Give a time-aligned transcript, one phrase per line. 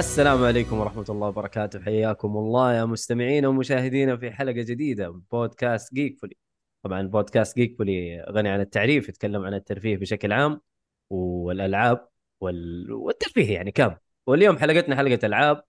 [0.00, 1.80] السلام عليكم ورحمة الله وبركاته.
[1.80, 6.36] حياكم الله يا مستمعين ومشاهدينا في حلقة جديدة من بودكاست جيك فولي
[6.82, 10.60] طبعا بودكاست جيك فولي غني عن التعريف يتكلم عن الترفيه بشكل عام
[11.10, 12.08] والألعاب
[12.40, 12.92] وال...
[12.92, 13.96] والترفيه يعني كام
[14.26, 15.62] واليوم حلقتنا حلقة ألعاب.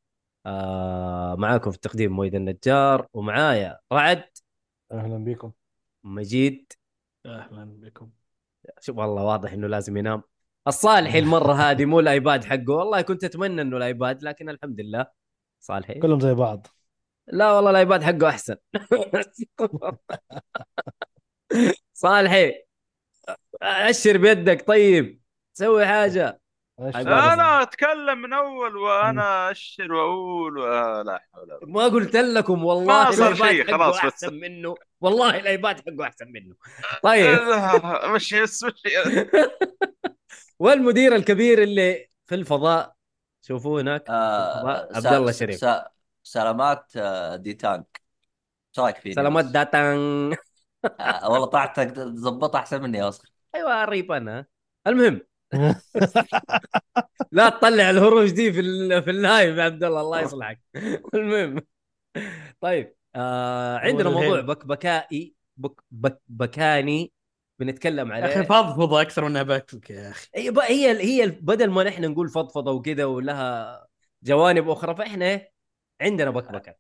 [0.46, 4.24] آه معاكم في التقديم مويد النجار ومعايا رعد.
[4.92, 5.52] أهلا بكم.
[6.04, 6.74] مجيد.
[7.26, 8.10] أهلا بكم.
[8.80, 10.24] شوف والله واضح إنه لازم ينام.
[10.68, 12.70] الصالحي المرة هذه مو الآيباد حقه.
[12.70, 15.06] والله كنت أتمنى إنه الآيباد لكن الحمد لله
[15.60, 15.94] صالحي.
[15.94, 16.68] كلهم زي بعض.
[17.28, 18.56] لا والله الآيباد حقه أحسن.
[21.94, 22.64] صالحي
[23.62, 24.68] أشر بيدك.
[24.68, 25.22] طيب
[25.54, 26.42] سوي حاجة؟
[26.96, 30.56] أنا أتكلم من أول وأنا أشر وأقول.
[31.06, 31.70] لا حول ولا قوة.
[31.70, 34.06] ما قلت لكم والله ما صار شيء، خلاص بس.
[34.06, 34.76] أحسن منه.
[35.02, 36.56] والله الآيباد حقه أحسن منه.
[37.04, 37.40] طيب.
[38.16, 38.82] مش بس مش
[40.60, 42.96] والمدير الكبير اللي في الفضاء
[43.42, 45.60] شوفوه هناك آه عبد الله شريف.
[45.60, 45.90] سا-
[46.24, 48.02] سلامات آه، دي تانك
[48.72, 49.98] إيش رأيك فيني؟ سلامات بس؟ داتان
[51.00, 54.46] آه والله طلعت تظبطها أحسن مني أصلا أيوه ريب أنا
[54.88, 55.22] المهم
[57.32, 60.62] لا تطلع الهروج دي في ال- في اللايف يا عبد الله الله يصلحك
[61.14, 61.62] المهم
[62.62, 64.42] طيب آه عندنا موضوع.
[64.42, 67.14] بكبكائي بك بك بكاني
[67.62, 70.28] بنتكلم يا أخي عليه فضفضة أكثر منها بكبك يا أخي.
[70.36, 73.88] هي ب- هي هي بدل ما نحن نقول فضفضة وكذا ولها
[74.24, 75.42] جوانب أخرى فإحنا؟
[76.02, 76.76] عندنا بكبكة.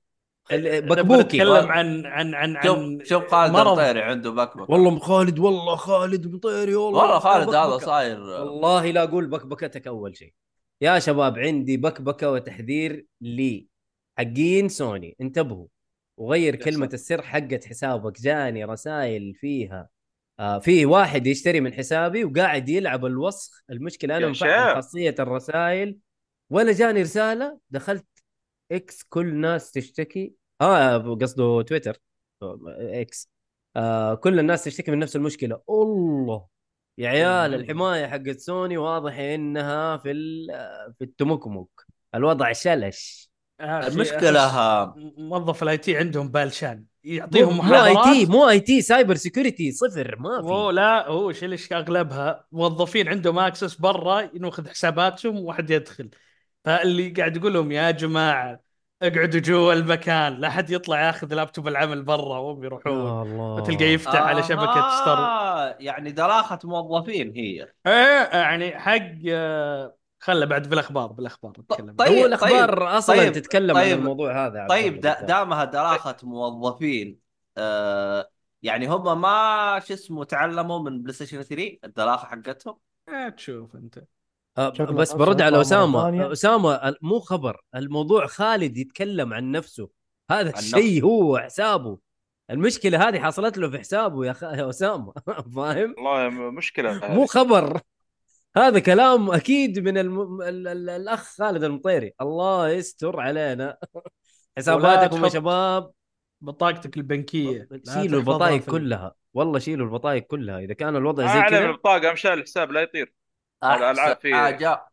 [0.51, 1.37] بكبوكي.
[1.37, 3.55] نتكلم عن عن عن عن شوف شوف خالد.
[3.55, 7.77] المطيري عنده بكبك والله خالد والله خالد مطيري والله والله خالد هذا.
[7.77, 8.21] صاير.
[8.21, 10.33] والله لا أقول بكبكتك أول شيء.
[10.81, 13.67] يا شباب عندي بكبكة وتحذير لي.
[14.17, 15.67] حقين سوني انتبهوا.
[16.17, 16.93] وغير ساتر.
[16.93, 19.89] السر حقت حسابك جاني رسائل فيها.
[20.41, 23.63] آه في واحد يشتري من حسابي وقاعد يلعب الوسخ.
[23.69, 24.75] المشكلة أنا مفعل.
[24.75, 25.97] خاصية الرسائل.
[26.49, 28.05] ولا جاني رسالة دخلت
[28.71, 30.33] إكس كل ناس تشتكي.
[30.61, 31.97] آه قصده تويتر.
[32.67, 33.29] إكس
[33.75, 35.61] آه كل الناس تشتكي من نفس المشكلة.
[35.69, 36.47] الله!
[36.97, 41.67] يا عيال الحماية حقت سوني واضح إنها في ال- في التمكمك.
[42.15, 43.31] الوضع شلش.
[43.59, 46.85] أخي المشكلة موظف ال IT عندهم بالشان.
[47.03, 51.73] يعطيهم مو IT مو IT cyber security صفر ما هو في لا هو شيء ليش
[51.73, 56.09] أغلبها موظفين عندهم access برا ينوخذ حساباتهم وواحد يدخل.
[56.65, 58.59] فاللي قاعد يقول لهم يا جماعة
[59.01, 63.31] اقعدوا جوا المكان لا حد يطلع ياخذ لابتوب العمل برا وهم يروحون.
[63.39, 67.67] وتلقى يفتح على شبكة ستار آه يعني دراخة موظفين هي.
[67.87, 69.11] إيه يعني حق
[70.23, 71.95] خله بعد بالاخبار بالاخبار نتكلم.
[71.95, 75.21] طيب، هو الأخبار أصلا طيب، تتكلم عن طيب، الموضوع هذا طيب دا.
[75.21, 77.19] دامها دراخه موظفين
[77.57, 78.29] آه
[78.63, 82.77] يعني هم ما شو اسمه تعلموا من بلاي ستيشن 3 الدراخه حقتهم؟
[83.09, 84.03] آه، تشوف أنت.
[84.57, 86.31] شكله بس برد على أسامة.
[86.31, 87.61] أسامة ال- مو خبر.
[87.75, 89.89] الموضوع خالد يتكلم عن نفسه.
[90.31, 91.97] هذا عن الشيء هو حسابه.
[92.49, 94.43] المشكلة هذه حصلت له في حسابه يا, خ...
[94.43, 95.13] يا أسامة.
[95.55, 97.13] فاهم؟ والله مشكلة.
[97.13, 97.81] مو خبر.
[98.57, 100.41] هذا كلام أكيد من الم...
[100.41, 100.67] ال...
[100.67, 100.89] ال...
[100.89, 102.13] الأخ خالد المطيري.
[102.21, 103.77] الله يستر علينا.
[104.57, 105.91] حساباتكم يا شباب.
[106.41, 109.13] بطاقتك البنكيه شيلوا البطايق كلها.
[109.33, 110.59] والله شيلوا البطايق كلها.
[110.59, 111.65] إذا كان الوضع زي كذا.
[111.65, 113.13] البطاقة مشى الحساب لا يطير.
[113.63, 114.87] أحسن حاجة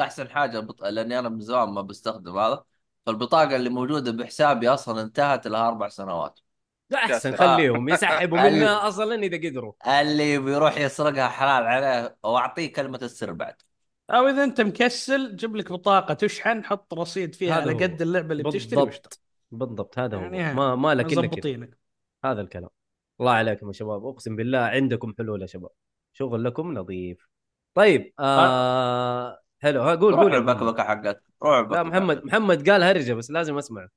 [0.00, 0.84] أحسن حاجة بط...
[0.84, 2.64] لأني أنا من زمان ما بستخدم هذا.
[3.06, 6.40] فالبطاقة اللي موجودة بحسابي أصلا انتهت لها أربع سنوات.
[6.90, 9.72] لا أحسن خليهم يسحبوا ال- منها أصلا إذا قدروا.
[10.00, 13.54] اللي بيروح يسرقها حلال عليه وأعطيه كلمة السر بعد.
[14.10, 17.72] أو إذا أنت مكسل جيب لك بطاقة تشحن حط رصيد فيها على.
[17.84, 19.20] قد اللعبة اللي بتشتري بالضبط.
[19.50, 20.20] بالضبط هذا هو.
[20.20, 21.68] يعني ما ما لك إلا
[22.24, 22.70] هذا الكلام.
[23.20, 24.06] الله عليكم يا شباب.
[24.06, 25.70] أقسم بالله عندكم حلول يا شباب.
[26.12, 27.28] شغل لكم نظيف
[27.74, 29.40] طيب آه.
[29.60, 30.34] حلو ها قول روح قول.
[30.34, 31.22] البكبكه حقك.
[31.42, 32.24] روح لا محمد.
[32.24, 33.88] محمد قال هرجة بس لازم أسمعه.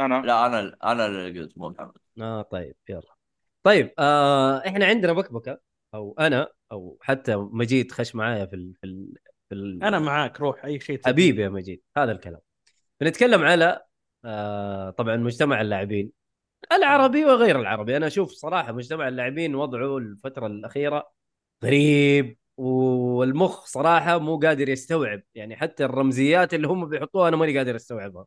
[0.00, 1.92] أنا؟ لا أنا أنا اللي قلت مو محمد.
[2.20, 3.16] آه طيب يلا.
[3.62, 5.60] طيب آه إحنا عندنا بكبكة
[5.94, 9.14] أو أنا أو حتى مجيد خش معايا في ال في ال
[9.48, 11.00] في ال أنا معاك روح أي شيء.
[11.06, 12.40] حبيبي يا مجيد هذا الكلام.
[13.00, 13.82] بنتكلم على
[14.24, 16.10] آه طبعا مجتمع اللاعبين.
[16.72, 17.96] العربي وغير العربي.
[17.96, 21.12] أنا أشوف صراحة مجتمع اللاعبين وضعه الفترة الأخيرة
[21.64, 25.22] غريب والمخ صراحة مو قادر يستوعب.
[25.34, 28.26] يعني حتى الرمزيات اللي هم بيحطوها أنا ماني قادر أستوعبها.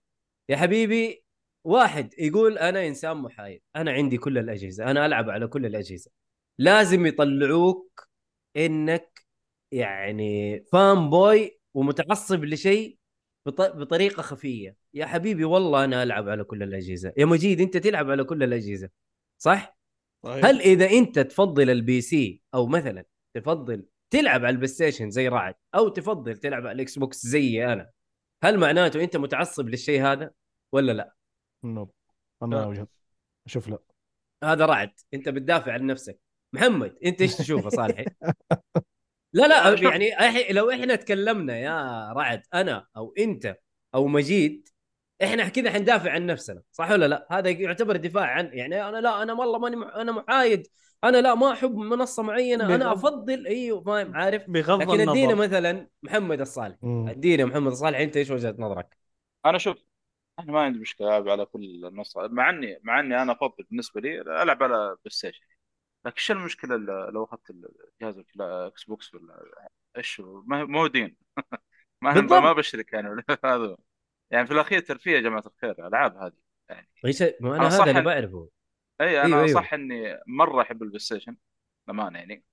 [0.49, 1.23] يا حبيبي
[1.63, 6.11] واحد يقول أنا إنسان محايد أنا عندي كل الأجهزة أنا ألعب على كل الأجهزة.
[6.57, 8.07] لازم يطلعوك
[8.57, 9.25] إنك
[9.71, 12.97] يعني fanboy ومتعصب لشيء
[13.45, 13.61] بط...
[13.61, 14.75] بطريقة خفية.
[14.93, 17.13] يا حبيبي والله أنا ألعب على كل الأجهزة.
[17.17, 18.89] يا مجيد أنت تلعب على كل الأجهزة
[19.37, 19.79] صح؟
[20.21, 20.45] طيب.
[20.45, 25.55] هل إذا أنت تفضل ال PC أو مثلا تفضل تلعب على ال PlayStation زي رعد
[25.75, 27.89] أو تفضل تلعب على ال Xbox زي أنا
[28.43, 30.31] هل معناته أنت متعصب للشيء هذا
[30.71, 31.18] ولا لا؟
[31.63, 31.91] نوب
[32.43, 32.67] أنا آه.
[32.67, 32.87] وجهة
[33.45, 33.79] أشوف لا.
[34.43, 34.91] هذا رعد.
[35.13, 36.19] أنت بتدافع عن نفسك.
[36.53, 38.05] محمد أنت إيش تشوف يا صالحي؟
[39.33, 39.89] لا لا.
[39.89, 43.57] يعني إح- لو إحنا تكلمنا يا رعد أنا أو أنت
[43.95, 44.69] أو مجيد
[45.23, 49.23] إحنا كذا حندافع عن نفسنا صح ولا لا؟ هذا يعتبر دفاع عن يعني أنا لا
[49.23, 50.67] أنا والله ماني مح- أنا محايد.
[51.03, 52.75] أنا لا ما أحب منصة معينة.
[52.75, 54.49] أنا بغض- افضل أيوه فاهم عارف.
[54.49, 56.77] بغض لكن ادينا مثلا محمد الصالح.
[56.83, 58.97] ادينا محمد الصالح أنت إيش وجهة نظرك؟
[59.45, 59.77] أنا شوف
[60.39, 62.17] أنا ما عندي مشكلة ألعب على كل المنصات.
[62.17, 65.45] مع اني مع إني أنا افضل بالنسبة لي ألعب على PlayStation.
[66.05, 66.77] لكن إيش المشكلة
[67.11, 69.49] لو أخذت الجهاز الكلا- Xbox ولا
[69.97, 71.17] إيش؟ ما هو دين.
[72.01, 72.21] ما.
[72.21, 73.77] ما بشرك يعني هذا.
[74.31, 76.33] يعني في الأخير ترفيه يا جماعة الخير الالعاب هذه.
[76.69, 78.49] يعني إيش ما أنا أنا هذا اللي بعرفه.
[79.01, 79.61] إي أنا أيوه، أيوه.
[79.61, 81.37] صح إني مرة أحب ال PlayStation
[81.87, 82.43] للأمانة يعني.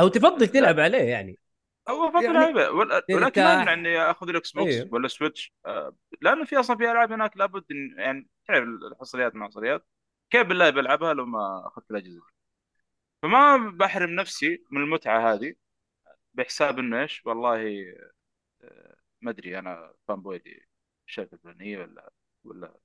[0.00, 1.38] أو تفضل تلعب عليه يعني.
[1.88, 3.52] هو افضل يعني لعبة ولكن ما.
[3.52, 4.88] يمنع اني آخذ ال Xbox أيوه.
[4.92, 7.64] ولا Switch آه، لأنه في أصلا في ألعاب هناك لابد
[7.96, 9.86] يعني تعرف الحصريات مع الحصريات
[10.30, 12.22] كيف بالله بلعبها لو ما أخذت الأجهزة
[13.22, 15.54] فما بحرم نفسي من المتعة هذه
[16.34, 17.84] بحساب إنه إيش والله
[18.62, 20.42] آه، ما أدري أنا fanboy
[21.08, 22.12] الشركة الفلانيه ولا
[22.44, 22.78] ولا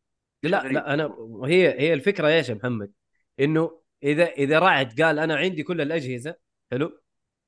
[0.44, 0.50] لا.
[0.50, 2.92] لا أنا هي هي الفكرة إيش يا محمد؟
[3.40, 6.36] إنه إذا إذا رعد قال أنا عندي كل الأجهزة
[6.72, 7.02] حلو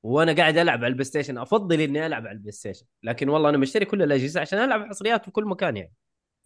[0.04, 1.38] وأنا قاعد ألعب على ال PlayStation.
[1.38, 2.86] أفضل إني ألعب على ال PlayStation.
[3.02, 5.92] لكن والله أنا مشتري كل الأجهزة عشان ألعب حصريات في كل مكان يعني.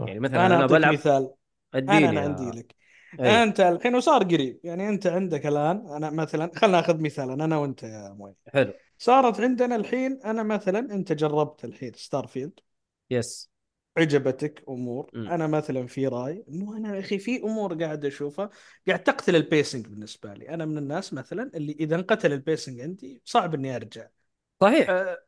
[0.00, 1.30] يعني مثلا أنا أعطيك بلعب مثال.
[1.74, 2.74] اديني أنا عندي لك.
[3.20, 3.42] أي.
[3.42, 4.60] أنت الحين وصار قريب.
[4.64, 8.72] يعني أنت عندك الآن أنا مثلا خلينا نأخذ مثال أنا وأنت يا موي حلو.
[8.98, 12.60] صارت عندنا الحين أنا مثلا أنت جربت الحين Starfield
[13.10, 13.50] بس
[13.98, 15.28] عجبتك أمور؟ م.
[15.28, 18.50] أنا مثلا في رأي إنه أنا يا أخي في أمور قاعد أشوفها
[18.88, 20.48] قاعد تقتل ال pacing بالنسبة لي.
[20.48, 24.06] أنا من الناس مثلا اللي إذا انقتل ال pacing عندي صعب إني أرجع.
[24.60, 24.90] صحيح.
[24.90, 25.18] آه،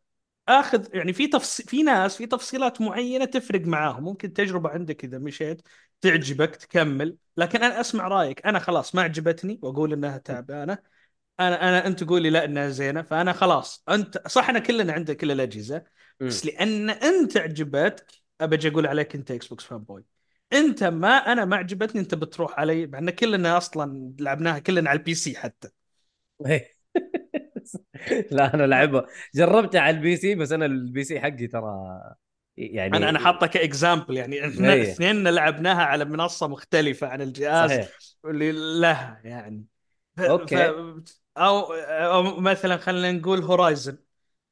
[0.48, 1.60] آخذ يعني في تفص...
[1.60, 4.04] في ناس في تفصيلات معينة تفرق معاهم.
[4.04, 5.62] ممكن تجربة عندك إذا مشيت
[6.00, 7.16] تعجبك تكمل.
[7.36, 8.46] لكن أنا أسمع رأيك.
[8.46, 10.78] أنا خلاص ما عجبتني وأقول إنها تعبانة.
[11.40, 13.02] أنا أنا أنت تقول لي لا إنها زينة.
[13.02, 15.84] فأنا خلاص أنت صح انا كلنا عندنا كل الأجهزة.
[16.20, 20.04] بس لأن أنت عجبتك ابى أقول عليك أنت Xbox fanboy
[20.52, 24.98] أنت ما أنا ما عجبتني أنت بتروح علي مع إن كلنا أصلا لعبناها كلنا على
[24.98, 25.68] ال PC حتى.
[28.30, 32.00] لا أنا لعبها جربتها على ال PC بس أنا ال PC حقي ترى
[32.56, 34.82] يعني أنا أنا حاطه ك example يعني إحنا إيه.
[34.82, 37.88] اثنين لعبناها على منصة مختلفة عن الجهاز صحيح
[38.24, 39.64] اللي لها يعني
[40.16, 40.20] ف...
[40.20, 40.56] okay.
[40.56, 40.74] ف...
[41.36, 43.98] أو أو مثلا خلينا نقول Horizon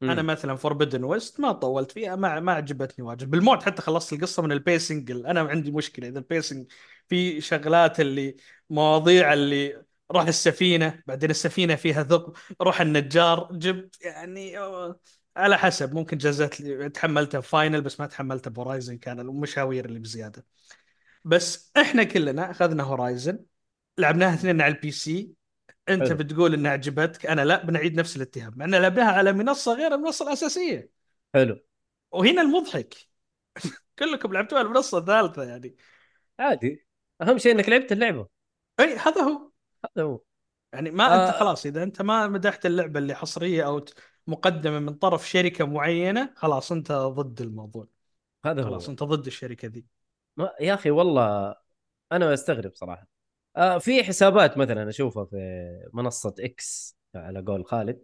[0.00, 0.10] م.
[0.10, 3.30] أنا مثلا Forbidden West ما طولت فيها ما ما عجبتني واجد.
[3.30, 6.66] بالموت حتى خلصت القصة من ال pacing أنا عندي مشكلة إذا ال pacing
[7.08, 8.36] في شغلات اللي
[8.70, 14.56] مواضيع اللي روح السفينة بعدين السفينة فيها ثقب روح النجار جبت يعني
[15.37, 15.94] على حسب.
[15.94, 20.46] ممكن جازت لي تحملتها Final بس ما تحملتها ب Horizon كان المشاوير اللي بزيادة.
[21.25, 23.38] بس إحنا كلنا أخذنا Horizon
[23.99, 25.38] لعبناها اثنين على ال PC
[25.88, 26.16] انت حلو.
[26.16, 30.26] بتقول إنها عجبتك أنا لا بنعيد نفس الاتهام مع ان لعبناها على منصة غير المنصة
[30.26, 30.90] الأساسية.
[31.35, 31.61] حلو.
[32.11, 32.95] وهنا المضحك.
[33.99, 35.76] كلكم لعبتوها على المنصة الثالثة يعني.
[36.38, 36.87] عادي.
[37.23, 38.28] أهم شيء إنك لعبت اللعبة.
[38.80, 39.50] إي هذا هو.
[39.85, 40.21] هذا هو.
[40.73, 41.28] يعني ما آه.
[41.28, 43.85] انت خلاص إذا أنت ما مدحت اللعبة اللي حصرية أو
[44.26, 47.88] مقدمة من طرف شركة معينة خلاص أنت ضد الموضوع.
[48.45, 48.66] هذا هو.
[48.66, 49.85] خلاص أنت ضد الشركة ذي.
[50.37, 51.54] ما يا أخي والله
[52.12, 53.17] أنا أستغرب صراحة.
[53.58, 55.38] آه في حسابات مثلا أشوفها في
[55.92, 58.02] منصة إكس على قول خالد.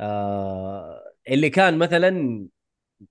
[0.00, 2.48] آه اللي كان مثلا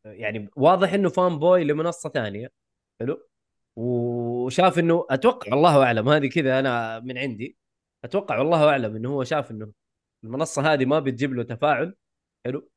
[0.05, 2.51] يعني واضح إنه فان بوي لمنصة ثانية.
[2.99, 3.27] حلو.
[3.75, 7.57] وشاف إنه أتوقع الله أعلم هذه كذا أنا من عندي.
[8.03, 9.71] أتوقع والله أعلم إنه هو شاف إنه
[10.23, 11.95] المنصة هذه ما بتجيب له تفاعل.
[12.45, 12.69] حلو.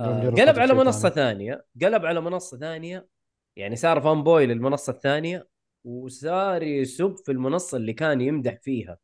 [0.00, 1.14] آه قلب على منصة ثاني.
[1.14, 1.66] ثانية.
[1.82, 3.08] قلب على منصة ثانية.
[3.56, 5.48] يعني صار فان بوي للمنصة الثانية.
[5.84, 8.98] وصار يسب في المنصة اللي كان يمدح فيها.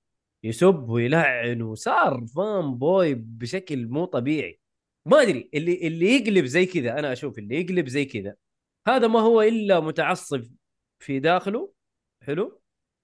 [0.45, 4.61] يسب ويلعن وصار fanboy بشكل مو طبيعي.
[5.07, 8.35] ما أدري اللي اللي يقلب زي كذا أنا أشوف اللي يقلب زي كذا.
[8.89, 10.45] هذا ما هو إلا متعصب
[10.99, 11.73] في داخله
[12.23, 12.61] حلو؟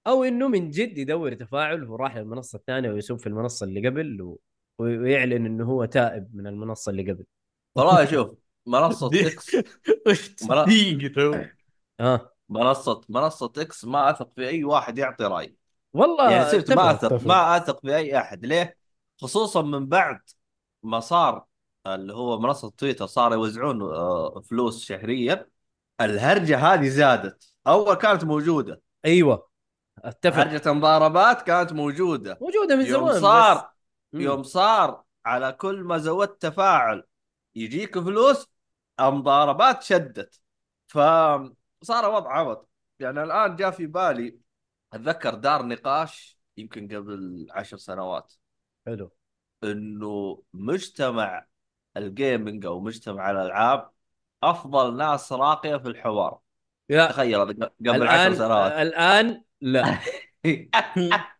[0.07, 4.41] أو إنه من جد يدور تفاعل وراح للمنصة الثانية ويسب في المنصة اللي قبل و...
[4.79, 7.25] ويعلن إنه هو تائب من المنصة اللي قبل.
[7.75, 9.27] والله شوف منصة دي-
[10.07, 10.47] X
[11.15, 11.35] تو.
[12.01, 12.36] آه.
[12.49, 15.57] منصة منصة إكس ما أثق في أي واحد يعطي رأي.
[15.93, 16.91] والله يعني صرت ما.
[16.91, 17.27] أثق أتفق.
[17.27, 18.47] ما أثق في أي أحد.
[18.47, 18.77] ليه؟
[19.21, 20.21] خصوصا من بعد
[20.83, 21.45] ما صار
[21.87, 25.49] اللي هو منصة تويتر صار يوزعون آه، فلوس شهريا
[26.01, 27.53] الهرجة هذه زادت.
[27.67, 28.83] أول كانت موجودة.
[29.05, 29.49] أيوه
[29.99, 30.37] أتفق.
[30.37, 32.39] هرجة مضاربات كانت موجودة.
[32.41, 33.71] موجودة من يوم زمان صار
[34.13, 34.21] بس...
[34.21, 37.05] يوم صار على كل ما زودت تفاعل
[37.55, 38.49] يجيك فلوس
[39.01, 40.41] المضاربات شدت.
[40.87, 41.53] فصار
[41.87, 42.69] صار وضع عبط.
[42.99, 44.39] يعني الآن جاء في بالي
[44.93, 48.35] أتذكر دار نقاش يمكن قبل عشر سنوات.
[48.87, 49.13] حلو.
[49.65, 51.47] إنه مجتمع
[51.97, 53.91] الجيمنج أو مجتمع الألعاب
[54.43, 56.39] أفضل ناس راقية في الحوار.
[56.89, 58.73] لا تخيل قبل عشر الآن سنوات.
[58.73, 59.99] الآن لا.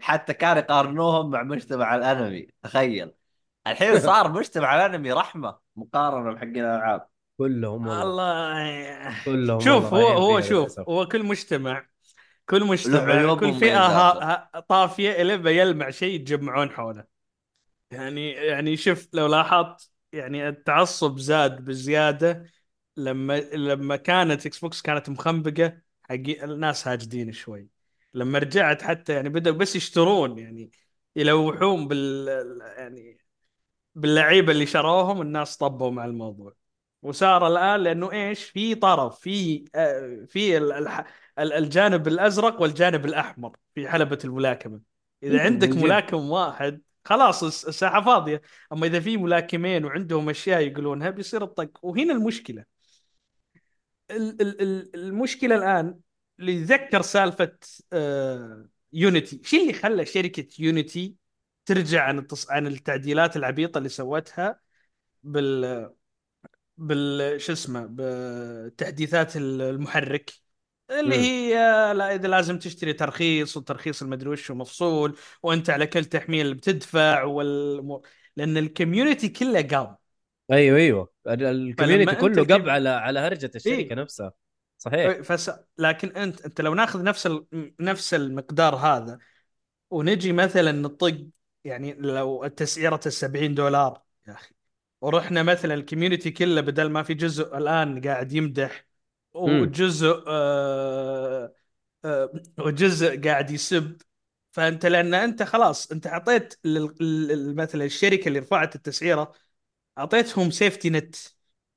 [0.00, 2.48] حتى كانوا يقارنوهم مع مجتمع الأنمي.
[2.62, 3.12] تخيل.
[3.66, 7.11] الحين صار مجتمع الأنمي رحمة مقارنة بحقين الألعاب.
[7.38, 9.24] كلهم والله الله.
[9.24, 10.80] كلهم شوف هو هو شوف.
[10.80, 11.86] هو كل مجتمع
[12.46, 14.22] كل مجتمع كل فئة ومميزات.
[14.22, 17.04] ها ها طافية الين بيلمع شيء يتجمعون حوله.
[17.90, 22.46] يعني يعني شوف لو لاحظت يعني التعصب زاد بزيادة
[22.96, 27.68] لما لما كانت Xbox كانت مخنبقة حقي الناس هاجدين شوي.
[28.14, 30.70] لما رجعت حتى يعني بدأوا بس يشترون يعني
[31.16, 32.28] يلوحون بال
[32.78, 33.18] يعني
[33.94, 36.54] باللعيبة اللي شروهم الناس طبوا مع الموضوع.
[37.02, 40.58] وصار الآن لأنه إيش؟ في طرف في آه، في
[41.38, 44.80] الجانب الأزرق والجانب الأحمر في حلبة الملاكمة.
[45.22, 45.68] إذا عندك.
[45.68, 48.42] ملاكم واحد خلاص الس- الساحة فاضية.
[48.72, 51.84] أما إذا في ملاكمين وعندهم أشياء يقولونها بيصير الطق.
[51.84, 52.64] وهنا المشكلة.
[54.10, 55.98] ال- ال- ال- المشكلة الآن
[56.40, 57.52] اللي يتذكر سالفة
[57.92, 61.14] آه، Unity شو اللي خلى شركة Unity
[61.66, 62.50] ترجع عن التص...
[62.50, 64.60] عن التعديلات العبيطة اللي سوتها
[65.22, 65.90] بال
[66.78, 70.30] بال شو اسمه بتحديثات المحرك
[70.90, 71.16] اللي.
[71.16, 71.54] هي
[71.94, 78.00] لا إذا لازم تشتري ترخيص والترخيص المدري وش مفصول وأنت على كل تحميل بتدفع وال...
[78.36, 79.96] لأن ال community كله قام.
[80.52, 81.12] أيوه أيوه.
[81.26, 83.94] ال- ال community كله قب على على هرجة الشركة إيه.
[83.94, 84.32] نفسها.
[84.78, 85.20] صحيح.
[85.20, 85.50] فس...
[85.78, 87.46] لكن أنت أنت لو ناخذ نفس ال...
[87.80, 89.18] نفس المقدار هذا
[89.90, 91.26] ونجي مثلا نطق
[91.64, 94.54] يعني لو التسعيرة ال 70 دولار يا أخي.
[95.02, 98.86] ورحنا مثلا ال community كله بدل ما في جزء الآن قاعد يمدح
[99.34, 101.54] وجزء آه
[102.04, 103.96] آه وجزء قاعد يسب.
[104.52, 106.54] فأنت لأن أنت خلاص أنت أعطيت
[107.56, 109.32] مثلا الشركة اللي رفعت التسعيرة
[109.98, 111.16] أعطيتهم سيفتي نت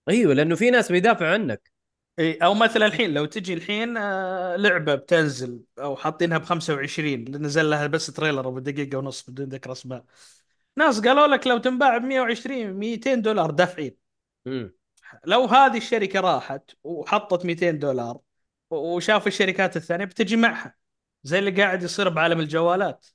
[0.09, 1.71] أيوه لأنه في ناس بيدافعوا عنك.
[2.19, 7.69] إي أو مثلا الحين لو تجي الحين آه، لعبة بتنزل أو حاطينها ب 25 نزل
[7.69, 10.05] لها بس تريلر بدقيقة ونص بدون ذكر أسماء.
[10.75, 13.95] ناس قالوا لك لو تنباع ب 120 200 دولار دافعين.
[15.25, 18.19] لو هذه الشركة راحت وحطت 200 دولار
[18.69, 20.75] وشاف الشركات الثانية بتجي معها.
[21.23, 23.05] زي اللي قاعد يصير بعالم الجوالات.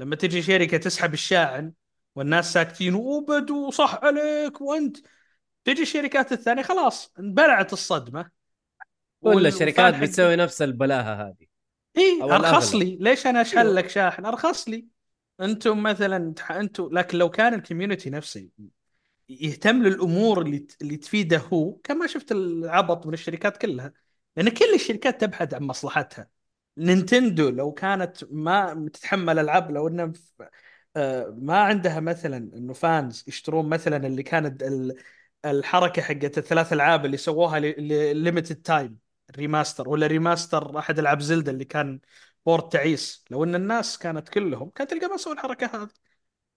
[0.00, 1.72] لما تجي شركة تسحب الشاحن
[2.16, 4.96] والناس ساكتين وبدو صح عليك وأنت
[5.64, 8.30] تجي الشركات الثانية خلاص انبلعت الصدمة.
[9.20, 11.46] وال- الشركات بتسوي نفس البلاهة هذه.
[11.98, 12.74] اي أرخص.
[12.74, 12.96] لي.
[13.00, 13.66] ليش أنا أشحن.
[13.66, 14.86] لك شاحن؟ أرخص لي.
[15.40, 18.48] أنتم مثلا أنتم لكن لو كان ال community نفسه
[19.28, 23.92] يهتم للأمور اللي اللي تفيده هو كان ما شفت العبط من الشركات كلها
[24.36, 26.28] لأن كل الشركات تبحث عن مصلحتها.
[26.78, 30.06] نينتندو لو كانت ما تتحمل العاب لو انها
[30.38, 30.42] ف-
[30.96, 34.96] آه، ما عندها مثلا إنه fans يشترون مثلا اللي كانت ال-
[35.44, 37.60] الحركة حقت الثلاث ألعاب اللي سووها
[38.14, 38.98] limited time
[39.30, 42.00] ال remaster ولا remaster أحد ألعاب زلدا اللي كان
[42.46, 43.24] port تعيس.
[43.30, 45.88] لو إن الناس كانت كلهم كانت تلقى ما سووا الحركه هذه.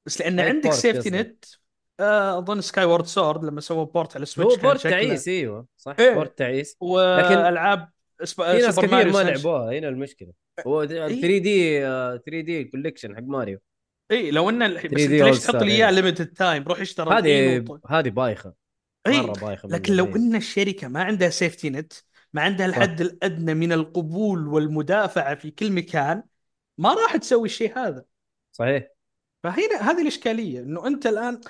[0.05, 1.45] بس لأن عندك safety net
[1.99, 5.65] آه، أظن Skyward Sword لما سووا port على هو ال Switch كان port تعيس إيوه
[5.77, 6.13] صح؟ إيه.
[6.13, 6.77] port تعيس.
[6.79, 7.89] والعاب
[8.23, 8.43] سب...
[8.43, 10.31] في ناس كثير ما لعبوها هنا المشكلة.
[10.67, 10.87] هو إيه.
[10.87, 13.59] 3D 3D Collection حق ماريو.
[14.11, 15.95] اي لو إن الحين بس 3D أنت ليش تحط لي إياه إيه.
[15.95, 18.53] limited time روح اشتري هذه هذه بايخة.
[19.07, 20.15] اي مرة بايخة لكن لو إيه.
[20.15, 21.93] إن الشركة ما عندها safety net
[22.35, 26.23] ما عندها الحد الأدنى من القبول والمدافعة في كل مكان
[26.77, 28.05] ما راح تسوي الشيء هذا.
[28.51, 28.87] صحيح.
[29.43, 31.41] فهنا هذه الإشكالية إنه أنت الآن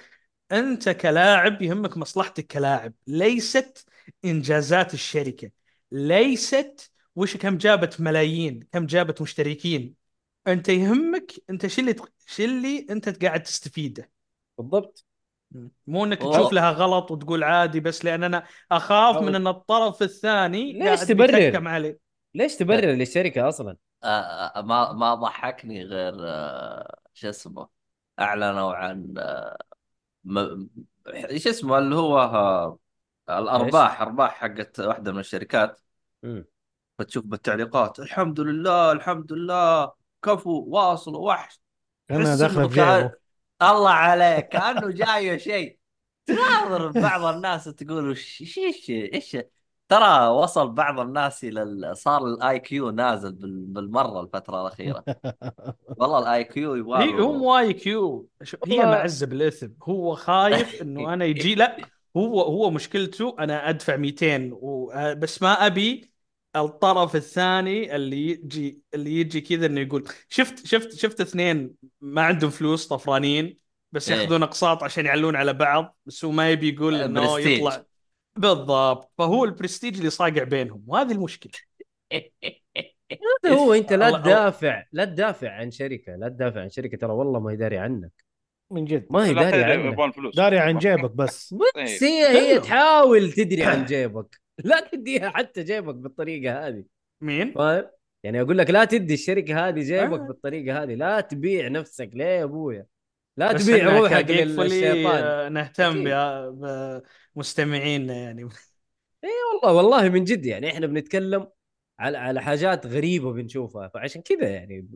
[0.51, 3.89] أنت كلاعب يهمك مصلحتك كلاعب ليست
[4.25, 5.51] إنجازات الشركة
[5.92, 9.96] ليست وش كم جابت ملايين كم جابت مشتركين.
[10.48, 11.96] أنت يهمك أنت شو اللي
[12.27, 14.12] شو اللي أنت قاعد تستفيده.
[14.58, 15.06] بالضبط.
[15.88, 16.31] مو إنك أوه.
[16.31, 21.07] تشوف لها غلط وتقول عادي بس لأن أنا اخاف من إن الطرف الثاني ليش قاعد
[21.07, 22.00] تبرر؟ علي
[22.35, 27.69] ليش تبرر للشركة أصلا آه، ما ما ضحكني غير آه، شو اسمه
[28.19, 29.57] أعلنوا عن آه،
[30.24, 30.67] م-
[31.38, 32.77] شو اسمه اللي هو
[33.29, 35.81] الأرباح أرباح حقت واحدة من الشركات
[36.24, 36.45] مم.
[37.00, 39.93] فتشوف بالتعليقات الحمد لله الحمد لله
[40.24, 41.62] كفو واصل وحش
[42.12, 43.09] أنا داخله إنه في
[43.62, 45.79] الله عليك كأنه جاية شيء.
[46.25, 49.38] تناظر بعض الناس تقول وش إيش إيش إيش؟
[49.89, 55.05] ترى وصل بعض الناس إلى ال- صار ال IQ نازل بال- بالمرة الفترة الأخيرة.
[55.97, 58.29] والله ال IQ يبغى هي هو مو IQ
[58.67, 64.53] هي معزة بالاثم هو خايف إنه أنا يجي لا هو هو مشكلته أنا أدفع 200
[64.53, 64.91] و...
[64.91, 66.12] آه، بس ما أبي
[66.55, 72.50] الطرف الثاني اللي يجي اللي يجي كذا إنه يقول شفت شفت شفت اثنين ما عندهم
[72.50, 73.57] فلوس طفرانين
[73.91, 74.17] بس إيه.
[74.17, 77.39] ياخذون أقساط عشان يعلون على بعض بس هو ما يبي يقول إنه.
[77.39, 77.83] يطلع.
[78.35, 79.12] بالضبط.
[79.17, 81.51] فهو البرستيج اللي صاقع بينهم وهذه المشكلة.
[83.45, 86.97] هذا هو أنت لا تدافع لا تدافع عن شركة لا تدافع عن شركة.
[86.97, 88.12] ترى والله ما هي داري عنك.
[88.71, 89.07] من جد.
[89.09, 90.13] ما هي داري عنك.
[90.35, 91.53] داري عن جيبك بس.
[91.53, 92.59] بس هي هي.
[92.59, 94.45] تحاول تدري عن جيبك.
[94.63, 96.83] لا تديها حتى جيبك بالطريقة هذه.
[97.21, 97.85] مين؟ فاهم؟
[98.24, 100.27] يعني أقول لك لا تدي الشركة هذه جيبك آه.
[100.27, 100.95] بالطريقة هذه.
[100.95, 102.85] لا تبيع نفسك ليه يا أبويا؟
[103.38, 105.53] لا تبيع روحك للشيطان.
[105.53, 106.03] نهتم
[107.35, 108.43] بمستمعينا يعني.
[109.63, 111.47] والله والله من جد يعني إحنا بنتكلم
[112.00, 113.88] على على حاجات غريبة بنشوفها.
[113.88, 114.88] فعشان كذا يعني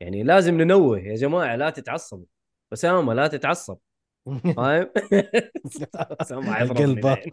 [0.00, 2.26] يعني لازم ننوه يا جماعة لا تتعصبوا.
[2.72, 3.78] أسامة لا تتعصب.
[4.56, 4.90] فاهم؟
[6.20, 7.32] أسامة.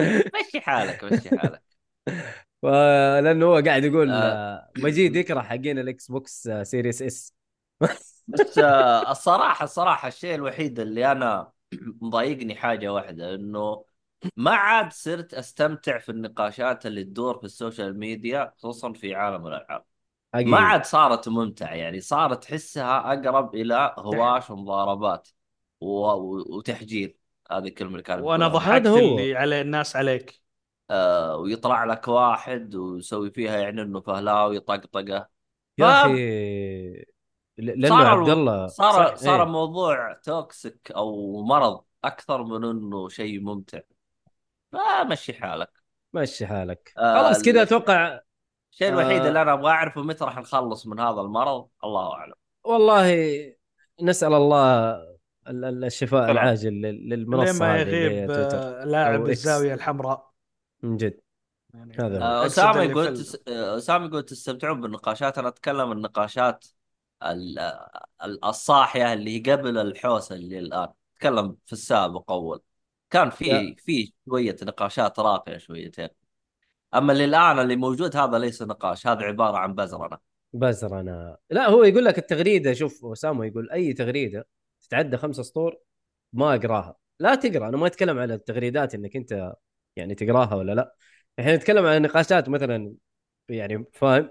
[0.34, 1.62] مشي حالك مشي حالك
[3.24, 4.32] لأنه هو قاعد يقول آه.
[4.32, 7.34] آه، مجيد يكره حقين ال Xbox آه، Series S
[8.28, 11.52] بس آه، الصراحة الصراحة الشيء الوحيد اللي أنا
[12.02, 13.84] مضايقني حاجة واحدة إنه
[14.36, 19.84] ما عاد صرت أستمتع في النقاشات اللي تدور في السوشيال ميديا خصوصا في عالم الألعاب
[20.44, 25.28] ما عاد صارت ممتعة يعني صارت تحسها أقرب إلى هواش ومضاربات.
[25.80, 25.86] و...
[26.56, 27.16] وتحجير
[27.50, 28.48] هذه الكلمة اللي كانت وأنا.
[28.48, 28.86] ضحكت.
[28.86, 30.40] اللي على الناس عليك
[30.90, 35.28] آه ويطلع لك واحد ويسوي فيها يعني إنه فهلاوي طقطقة
[35.78, 37.04] يا أخي
[37.58, 39.48] لأنه عبد الله صار صار إيه.
[39.48, 43.80] موضوع توكسيك أو مرض أكثر من إنه شيء ممتع
[44.72, 45.70] فمشي حالك
[46.12, 48.20] مشي حالك آه، خلاص كذا أتوقع
[48.72, 49.28] الشيء الوحيد آه.
[49.28, 52.34] اللي أنا أبغى أعرفه متى راح نخلص من هذا المرض الله أعلم
[52.64, 53.14] والله
[54.02, 55.09] نسأل الله ال- ال-
[55.48, 56.30] الشفاء سلام.
[56.30, 59.28] العاجل للمنصة ما هذه اللي هي يغيب تويتر آه، لاعب.
[59.28, 60.30] الزاوية الحمراء
[60.82, 61.20] من جد
[61.74, 62.22] يعني هذا.
[62.22, 63.24] آه، أسامة يقول.
[63.48, 66.66] آه، أسامة يقول تستمتعون بالنقاشات أنا أتكلم النقاشات
[67.22, 67.58] ال...
[68.24, 72.60] ال- الصاحيه اللي هي قبل الحوسه اللي الآن أتكلم في السابق أول
[73.10, 73.74] كان في.
[73.74, 76.08] في شوية نقاشات راقية شويتين
[76.94, 80.18] أما اللي الآن اللي موجود هذا ليس نقاش هذا عبارة عن بزرنة
[80.52, 84.46] بزر أنا لا هو يقول لك التغريدة شوف أسامة يقول أي تغريدة
[84.90, 85.78] تتعدى خمسة سطور
[86.32, 86.96] ما أقراها.
[87.20, 89.52] لا تقرأ أنا ما أتكلم على التغريدات إنك أنت
[89.96, 90.94] يعني تقراها ولا لا.
[91.40, 92.94] إحنا نتكلم عن نقاشات مثلا
[93.48, 94.30] يعني فاهم؟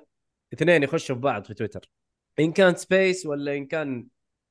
[0.53, 1.91] اثنين يخشوا في بعض في تويتر.
[2.39, 4.07] إن كان space ولا إن كان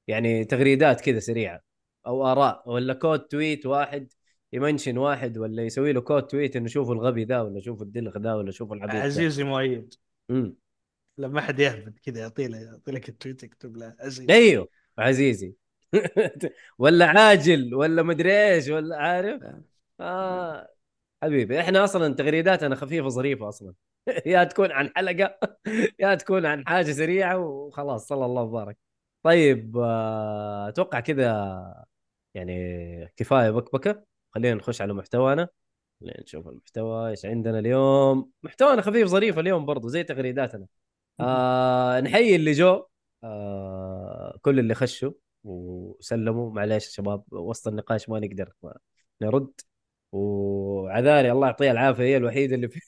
[0.07, 1.61] يعني تغريدات كذا سريعة.
[2.07, 4.13] أو آراء ولا quote tweet واحد
[4.53, 8.35] يمنشن واحد ولا يسوي له quote tweet إنه شوفوا الغبي ذا ولا شوفوا الدلغ ذا
[8.35, 8.95] ولا شوفوا العبيط.
[8.95, 9.95] عزيزي مؤيد.
[10.31, 10.55] امم
[11.19, 14.69] لما أحد يهبد كذا يعطي له يعطي لك ال tweet يكتب له عزيزي أيوه
[14.99, 15.55] عزيزي.
[16.79, 19.43] ولا عاجل ولا مدري إيش ولا عارف؟
[20.01, 20.69] آه.
[21.23, 23.75] حبيبي إحنا أصلا تغريداتنا خفيفه ظريفه أصلا.
[24.27, 25.39] يا تكون عن حلقة
[26.01, 28.79] يا تكون عن حاجة سريعة وخلاص صلى الله وبارك.
[29.23, 31.85] طيب آه، أتوقع كذا
[32.35, 35.49] يعني كفاية بكبكه خلينا نخش على محتوانا.
[36.01, 40.67] خلينا نشوف المحتوى إيش عندنا اليوم؟ محتوانا خفيف ظريف اليوم برضو زي تغريداتنا.
[41.21, 42.85] آه نحيي اللي جو
[43.25, 45.13] آه كل اللي خشوا.
[45.45, 46.51] وسلموا.
[46.53, 48.53] معليش يا شباب وسط النقاش ما نقدر
[49.23, 49.53] نرد.
[50.13, 52.81] وعذاري الله يعطيها العافية هي الوحيدة اللي في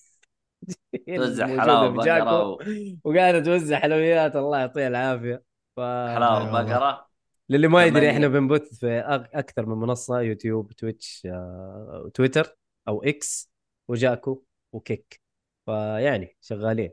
[1.17, 2.59] توزع حلاوة بقره
[3.05, 5.43] وقاعدة توزع حلويات الله يعطيها العافية.
[5.77, 5.81] ف...
[5.81, 6.63] حلاوة.
[6.63, 7.07] بقره
[7.49, 8.11] للي ما يدري.
[8.11, 8.99] إحنا بنبث في
[9.35, 12.57] أكثر من منصة YouTube Twitch آه، تويتر
[12.89, 13.51] أو X
[13.89, 14.43] و Jaco
[14.73, 15.21] و Kick.
[15.67, 16.91] فيعني شغالين.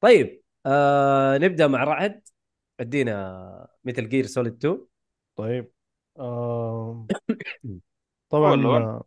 [0.00, 2.28] طيب آه نبدأ مع رعد.
[2.80, 4.86] ادينا Metal Gear Solid 2
[5.40, 5.72] طيب
[6.18, 7.06] ولا
[8.30, 9.04] طبعا ولا؟ آه،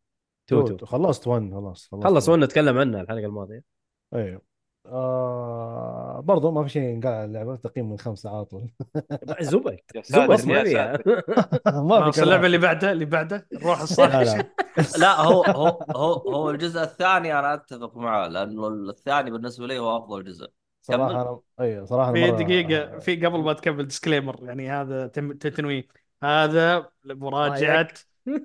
[0.48, 2.30] تو تو- تو خلصت 1 خلاص خلصت خلص 1.
[2.30, 3.64] وأنا نتكلم عنها الحلقة الماضية.
[4.14, 4.42] أيوه.
[4.86, 8.72] آه برضو ما في شيء ينقال على اللعبه تقييم من خمسة على طول.
[9.42, 11.00] زبد زبد ما فيها
[11.82, 14.14] ما في اللعبة اللي بعدها اللي بعدها نروح لا الصالح.
[14.18, 14.46] لا
[15.02, 15.22] لا.
[15.22, 20.24] هو هو هو هو الجزء الثاني أنا أتفق معاه لأنه الثاني بالنسبة لي هو أفضل
[20.24, 20.48] جزء.
[20.82, 21.12] صراحة.
[21.22, 25.88] أنا أيوه صراحة في مرة- دقيقة في قبل ما تكمل ديسكليمر يعني هذا تم- تنويه
[26.24, 27.94] هذا مراجعة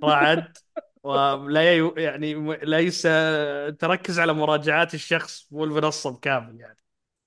[0.04, 0.56] رعد
[1.02, 1.92] ولا ي...
[1.96, 3.02] يعني ليس
[3.78, 6.78] تركز على مراجعات الشخص مو المنصة بكامل يعني.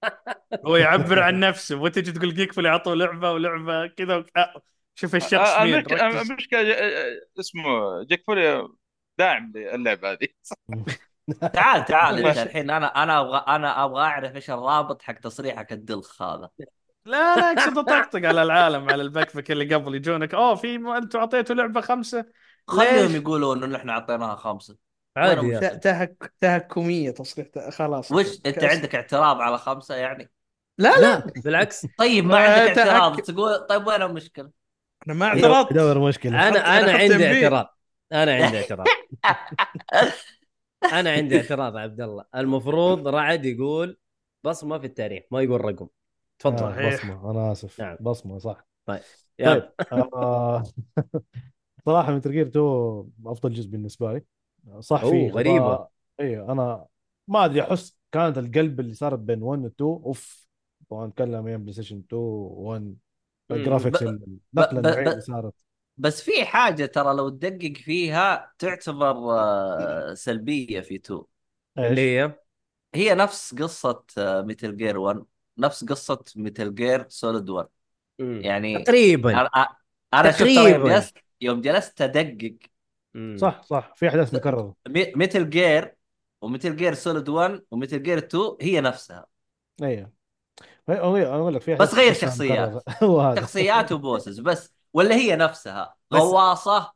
[0.68, 4.24] هو يعبر عن نفسه وتجي تقول جيك فول يعطوا لعبة ولعبة كذا و...
[4.38, 4.62] آه،
[4.96, 6.24] شوف الشخص مين آه،
[7.40, 8.68] اسمه جاك فولي
[9.18, 10.28] داعم للعبة هذه.
[11.54, 12.26] تعال تعال.
[12.26, 16.50] الحين؟ أنا أنا أبغى أنا أبغى أعرف إيش الرابط حق تصريحك الدلخ هذا.
[17.06, 20.34] لا لا اقصد أطقطق على العالم على البكبك اللي قبل يجونك.
[20.34, 22.26] أوه في م- أنتم أعطيتوا لعبة خمسة؟
[22.68, 24.76] خليهم ليش؟ يقولوا انه نحن أعطيناها خمسة.
[25.18, 28.12] عادي أخي تهك تهكمية تصريح خلاص.
[28.12, 30.32] وش أنت عندك اعتراض على خمسة يعني؟
[30.78, 31.02] لا لا.
[31.02, 31.88] لا بالعكس.
[31.98, 34.52] طيب ما عندك اعتراض تقول طيب وين المشكلة؟
[35.08, 35.72] أنا ما يدور اعترضت.
[35.72, 36.48] يدور مشكلة.
[36.48, 37.28] أنا أنا أنا عندي.
[37.46, 37.78] اعتراض.
[38.12, 38.88] أنا عندي اعتراض.
[40.94, 42.26] أنا عندي اعتراض يا عبد الله.
[42.36, 43.98] المفروض رعد يقول
[44.44, 45.88] بصمه في التاريخ ما يقول رقم.
[46.42, 46.64] تفضل.
[46.64, 46.96] آه.
[46.96, 47.32] بصمة.
[47.32, 47.82] أنا آسف.
[47.82, 47.98] نعم.
[48.02, 48.68] بصمة صح.
[49.40, 50.64] يلا طيب آه
[51.86, 54.24] صراحة متل جير 2 أفضل جزء بالنسبة لي.
[54.80, 55.88] صح في غريبة.
[56.20, 56.86] أيوه أنا
[57.28, 60.48] ما أدري أحس كانت القلب اللي صارت بين 1 و 2 أوف
[60.90, 62.98] طبعا نتكلم أيام PlayStation 2 1
[63.52, 65.54] ال graphics النقلة ب- النوعية ب- اللي صارت.
[65.98, 71.22] بس في حاجة ترى لو تدقق فيها تعتبر آه، سلبية في 2
[71.78, 72.40] إيش؟ اللي هي
[72.96, 75.26] هي نفس قصة Metal Gear 1
[75.62, 77.68] نفس قصة Metal Gear Solid 1
[78.20, 78.42] مم.
[78.44, 79.32] يعني تقريبا.
[80.14, 80.90] أنا يوم تقريباً.
[80.90, 82.56] جلست يوم جلست أدقق.
[83.38, 83.94] صح صح.
[83.96, 84.76] في أحداث مكررة.
[84.88, 85.96] مي- Metal Gear
[86.42, 89.26] و Metal Gear Solid 1 و Metal Gear 2 هي نفسها.
[89.84, 90.12] أيوه.
[90.90, 92.84] أنا أقول لك في بس غير شخصيات.
[93.40, 94.40] شخصيات و bosses.
[94.40, 95.96] بس ولا هي نفسها.
[96.14, 96.94] غواصة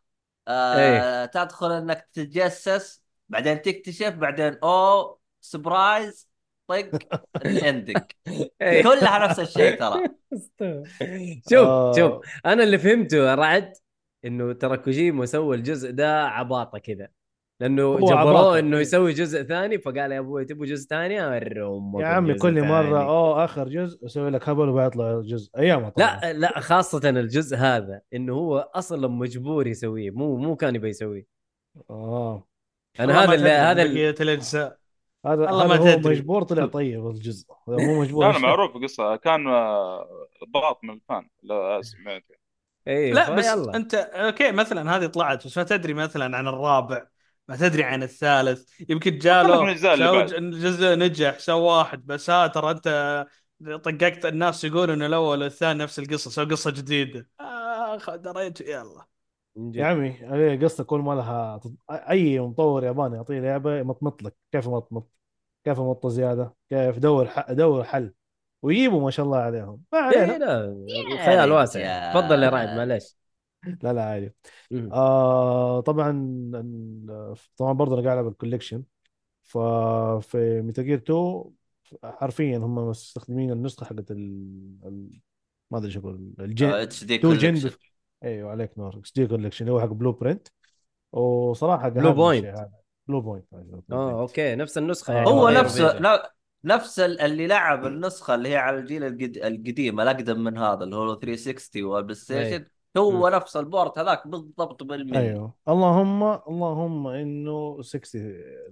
[0.47, 1.25] آه إيه.
[1.25, 6.29] تدخل إنك تتجسس بعدين تكتشف بعدين أو surprise
[6.67, 8.15] طق اندك
[8.61, 8.83] إيه.
[8.83, 10.03] كلها نفس الشيء ترى.
[11.49, 13.73] شوف آه، شوف أنا اللي فهمته يا رعد
[14.25, 17.07] إنه ترى كوجيما سوى الجزء ده عباطة كذا.
[17.61, 18.59] لأنه جبروه.
[18.59, 23.03] إنه يسوي جزء ثاني فقال يا أبوي تبغوا جزء ثاني؟ أرمكم يا عمي كل مرة.
[23.03, 28.01] أوه آخر جزء أسوي لك هبل وبيطلع جزء أيام طبعا لا لا خاصة الجزء هذا
[28.13, 31.25] إنه هو أصلا مجبور يسويه مو مو كان يبي يسويه.
[31.89, 32.47] آه.
[32.99, 34.77] أنا هذا اللي هذا اللي بقيه الاجزاء
[35.25, 36.15] هذا والله هذا ما هو تدري.
[36.15, 37.45] مجبور طلع طيب الجزء.
[37.69, 38.23] هذا مو مجبور.
[38.25, 41.29] لا أنا معروف قصه كان آه، ضغط من الفان.
[41.43, 42.23] لا سمعت
[42.87, 43.75] إيه لا بس فيلا.
[43.75, 47.07] أنت أوكي مثلا هذه طلعت بس ما تدري مثلا عن الرابع
[47.47, 48.69] ما تدري عن الثالث.
[48.89, 49.73] يمكن جاله
[50.39, 53.25] جزء نجح سوى واحد بس ها ترى أنت
[53.83, 57.29] طققت الناس يقولوا إنه الأول والثاني نفس القصة سوى قصة جديدة.
[57.39, 59.05] اخ دريت يلا.
[59.57, 64.35] يا عمي هي قصه كل ما لها أي مطور ياباني يعطيه لعبة يمطمط لك.
[64.51, 65.09] كيف يمطمط؟
[65.63, 67.51] كيف يمط زيادة؟ كيف دور ح...
[67.51, 68.13] دور حل.
[68.61, 69.81] ويجيبوا ما شاء الله عليهم.
[69.93, 70.45] ما إيه علينا.
[70.45, 72.13] لا الخيال واسع.
[72.13, 73.17] تفضل يا رائد معلش
[73.83, 74.33] لا لا عادي.
[74.91, 76.11] آه طبعا
[77.57, 78.83] طبعا برضه أنا قاعد ألعب الكوليكشن.
[79.43, 81.43] ففي ميتال جير 2
[82.03, 84.17] حرفيا هم مستخدمين النسخة حقت ال...
[84.85, 85.09] ال...
[85.71, 87.94] ما أدري إيش أقول الجن اتش دي تو جن كولكشن بف-
[88.25, 88.97] أيوه عليك نور.
[88.97, 90.47] إكس دي كولكشن اللي هو حق بلو برنت
[91.11, 92.55] وصراحة بلو بوينت.
[93.07, 93.45] بلو بوينت
[93.91, 95.17] آه okay نفس النسخة آه.
[95.17, 95.29] يعني.
[95.29, 96.03] هو غير نفسه version.
[96.03, 99.37] لا نفس ال- اللي لعب النسخة اللي هي على الجيل القد...
[99.37, 102.65] القديم الأقدم من هذا اللي هو 360 وال PlayStation.
[102.97, 105.53] هو نفس ال port هذاك بالضبط بالملي أيوه.
[105.69, 108.21] اللهم اللهم إنه 60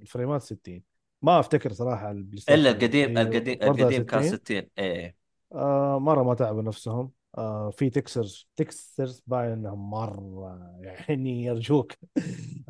[0.01, 0.81] الفريمات 60
[1.21, 4.37] ما أفتكر صراحة ال PlayStation إلا القديم القديم القديم كان 60.
[4.37, 5.15] 60 إيه.
[5.53, 7.11] آه مرة ما تعبوا نفسهم.
[7.37, 11.91] آه في textures textures باين إنهم مرة يعني ارجوك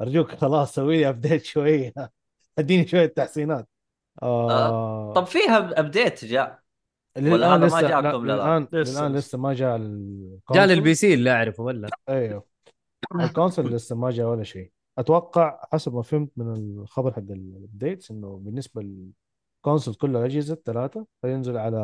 [0.02, 1.94] ارجوك خلاص سوي لي update شوية.
[2.60, 3.68] اديني شوية تحسينات.
[4.24, 6.60] آه طب فيها update جاء؟
[7.18, 9.78] للآن ولا هذا ما لسه جاكم لا لا لا؟ للآن لسه- ما جاء
[10.54, 12.46] جاء لل PC اللي أعرفه ولا؟ أيوه.
[13.16, 14.72] ال console لسه ما جاء ولا شيء.
[14.98, 18.82] أتوقع حسب ما فهمت من الخبر حق ال updates إنه بالنسبة
[19.62, 21.78] لل console كله الاجهزه الثلاثه حينزل على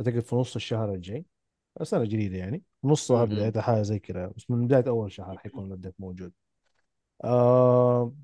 [0.00, 1.24] أعتقد في نص الشهر الجاي.
[1.80, 3.24] السنة الجديده يعني نصها.
[3.24, 6.32] بدايتها حاجة زي كذا بس من بداية أول شهر حيكون ال update موجود
[7.24, 8.14] آه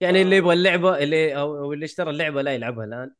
[0.00, 3.10] يعني اللي يبغى اللعبة اللي أو أو اللي اشترى اللعبة لا يلعبها الآن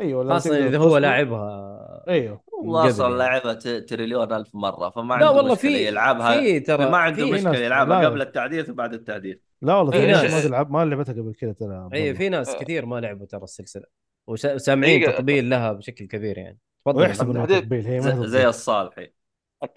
[0.00, 3.18] أيوه خاصة إذا هو لاعبها أيوه هو أصلا يعني.
[3.18, 6.96] لعبها ت- تريليون ألف مرة فما لا عنده والله مشكلة في يلعبها في ترى ما
[6.96, 8.08] عنده مشكلة يلعبها لا.
[8.08, 11.88] قبل التحديث وبعد التحديث لا والله في ناس ما تلعب ما لعبتها قبل كذا ترى
[11.94, 12.14] اي.
[12.14, 13.84] في ناس كثير ما لعبوا ترى السلسلة
[14.26, 15.12] وس- وسامعين.
[15.12, 17.30] تطبيل لها بشكل كبير يعني تفضل ويحسب.
[17.30, 18.00] انه تطبيل هي.
[18.28, 19.12] زي الصالحي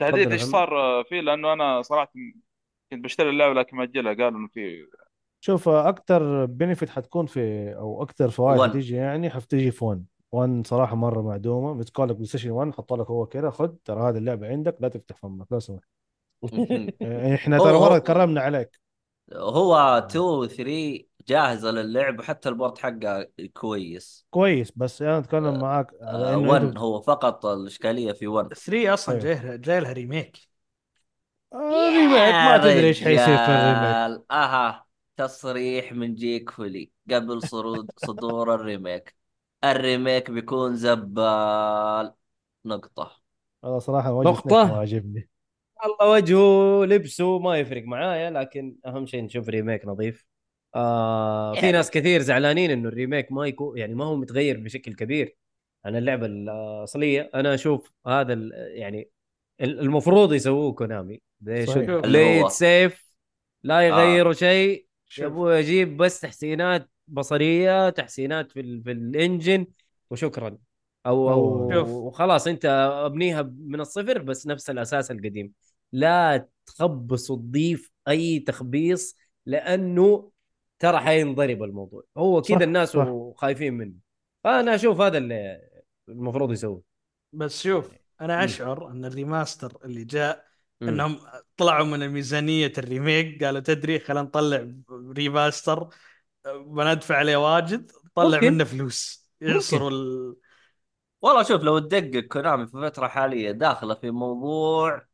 [0.02, 0.44] يا إيش.
[0.44, 2.12] صار آه، فيه؟ لأنه أنا صراحة
[2.92, 4.88] كنت بشتري اللعبة لكن ماجلها قالوا إنه في
[5.42, 8.70] شوف أكثر benefit حتكون في أو أكثر فوائد One.
[8.70, 11.74] حتيجي يعني حتيجي في 1 1 صراحة مرة معدومة.
[11.74, 15.18] بتقول لك PlayStation 1 حط لك هو كذا خذ ترى هذه اللعبة عندك لا تفتح
[15.18, 15.82] فمك لا سمح.
[17.36, 18.80] إحنا ترى مرة كرمنا عليك.
[19.34, 24.26] هو 2 و 3 جاهزه للعب وحتى ال port حقه كويس.
[24.30, 28.94] كويس بس أنا أتكلم معاك على إنه 1 أنت- هو فقط الإشكالية في 1 3
[28.94, 29.20] أصلا.
[29.20, 30.38] جاي جاي لها remake
[31.54, 34.22] آه، remake ما تدري إيش حيصير في ال remake.
[34.32, 34.86] أها
[35.18, 39.16] تصريح من جيك فولي قبل صرود صدور ال remake.
[39.64, 42.14] ال remake بيكون زبال.
[42.66, 43.12] نقطة.
[43.66, 44.64] هذا صراحة وجه نقطة.
[44.64, 45.30] ما عجبني
[45.84, 50.26] والله وجهه لبسه ما يفرق معايا لكن أهم شيء نشوف remake نظيف.
[50.76, 54.60] آه في يعني- ناس كثير زعلانين إنه ال remake ما يكون يعني ما هو متغير
[54.60, 55.36] بشكل كبير.
[55.86, 59.10] عن اللعبة الأصلية أنا أشوف هذا ال- يعني
[59.62, 61.22] ال- المفروض يسووه كونامي.
[61.48, 62.98] It safe
[63.64, 64.80] لا يغيروا شيء.
[64.80, 69.68] يا شوف أبوي أجيب بس تحسينات بصرية تحسينات في ال في الإنجن
[70.10, 70.58] وشكرا.
[71.06, 71.90] أو أو شوف.
[71.90, 72.66] وخلاص أنت
[73.06, 75.52] أبنيها من الصفر بس نفس الأساس القديم.
[75.92, 80.32] لا تخبص وتضيف أي تخبيص لأنه
[80.80, 83.08] ترى حينضرب الموضوع هو كذا الناس صح.
[83.36, 83.94] خايفين منه
[84.44, 85.62] فأنا أشوف هذا اللي
[86.10, 86.82] المفروض يسووه
[87.34, 88.44] بس شوف أنا.
[88.44, 90.46] أشعر أن ال remaster اللي جاء.
[90.82, 91.20] أنهم
[91.58, 95.90] طلعوا من ميزانيه ال remake قالوا تدري خلينا نطلع remaster
[96.46, 98.40] بندفع عليه واجد طلع.
[98.42, 100.36] منه فلوس يعصروا ال...
[101.22, 105.06] والله شوف لو تدقق Konami في الفترة الحاليه داخلة في موضوع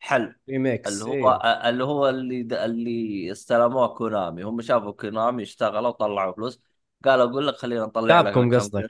[0.00, 1.68] ال remakes اللي هو إيه.
[1.68, 4.42] اللي هو اللي اللي استلموه Konami.
[4.42, 6.60] هم شافوا Konami اشتغلوا وطلعوا فلوس.
[7.04, 8.86] قالوا أقول لك خلينا نطلع لك Capcom كم قصدك.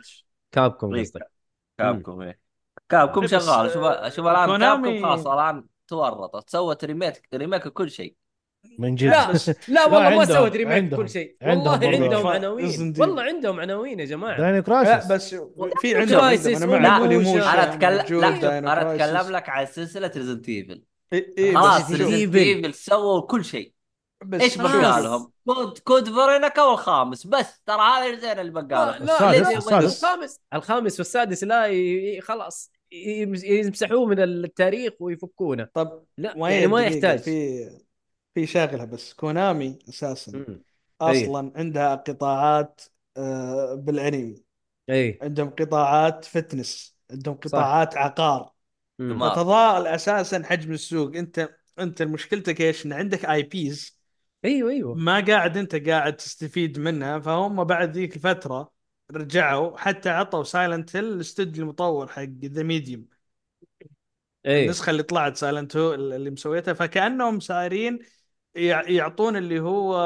[0.53, 1.31] Capcom إيه، قصدك.
[1.79, 2.41] Capcom إيه.
[2.89, 3.71] Capcom إيه، شغال.
[3.71, 6.51] شوف آه، شوف الآن Konami- Capcom خلاص الآن تورطت.
[6.51, 8.15] سوت remake remake كل شيء.
[8.79, 9.07] من جد.
[9.09, 9.33] لا
[9.69, 11.37] لا والله ما عندهم- سوت remake عندهم- كل شيء.
[11.43, 12.05] عندهم والله.
[12.05, 12.95] عندهم ف- عناوين.
[12.99, 14.39] والله عندهم عناوين يا جماعة.
[14.39, 15.35] Dino لا Crisis بس
[15.81, 16.73] في لا، عندهم عندهم.
[16.73, 17.11] أنا.
[17.11, 18.95] ايموشن أنا أتكلم لا أنا.
[18.95, 21.91] أتكلم لك عن سلسلة Resident Evil إيه إيه خلاص.
[21.91, 23.73] Evil سووا كل شيء.
[24.25, 24.59] بس إيش.
[24.59, 29.19] بقى لهم؟ Code Code Veronica والخامس بس ترى هذا زين اللي بقى لا لهم لا
[29.19, 30.05] السادس- ليه- السادس.
[30.05, 30.41] الخامس.
[30.55, 32.73] الخامس والسادس لا ي- خلاص
[33.45, 35.69] يمسحوه من التاريخ ويفكونه.
[35.75, 37.19] طب لا وين يعني ما يحتاج.
[37.19, 37.71] في
[38.35, 39.13] في شغله بس.
[39.15, 40.33] Konami أساسا.
[40.33, 40.63] مم.
[41.01, 42.81] أصلا عندها قطاعات
[43.17, 44.43] آه، بالانمي.
[44.91, 45.19] أي.
[45.23, 46.97] عندهم قطاعات fitness.
[47.11, 48.53] عندهم قطاعات عقار.
[49.01, 51.17] فتضاءل أساسا حجم السوق.
[51.17, 54.01] أنت أنت مشكلتك إيش؟ إن عندك IPs
[54.45, 54.95] أيوه أيوه.
[54.95, 57.19] ما قاعد أنت قاعد تستفيد منها.
[57.19, 58.73] فهم بعد ذيك الفترة
[59.13, 63.07] رجعوا حتى عطوا Silent Hill الاستوديو المطور حق The Medium
[64.47, 66.75] اي النسخة اللي طلعت Silent Hill اللي مسويتها.
[66.75, 67.99] فكأنهم صايرين
[68.55, 69.97] يع- يعطون اللي هو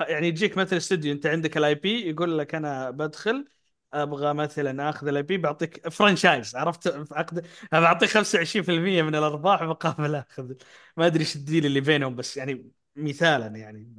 [0.00, 1.12] يعني يجيك مثل استوديو.
[1.12, 3.48] أنت عندك ال IP يقول لك أنا بدخل
[3.94, 10.52] أبغى مثلا أخذ ال IP بعطيك franchise عرفت عقد بعطيك 25% من الأرباح مقابل أخذ
[10.96, 13.94] ما أدري إيش ال deal اللي بينهم بس يعني مثالا يعني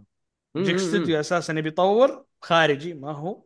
[0.56, 3.44] يجيك استوديو أساسا يبي يطور خارجي ما هو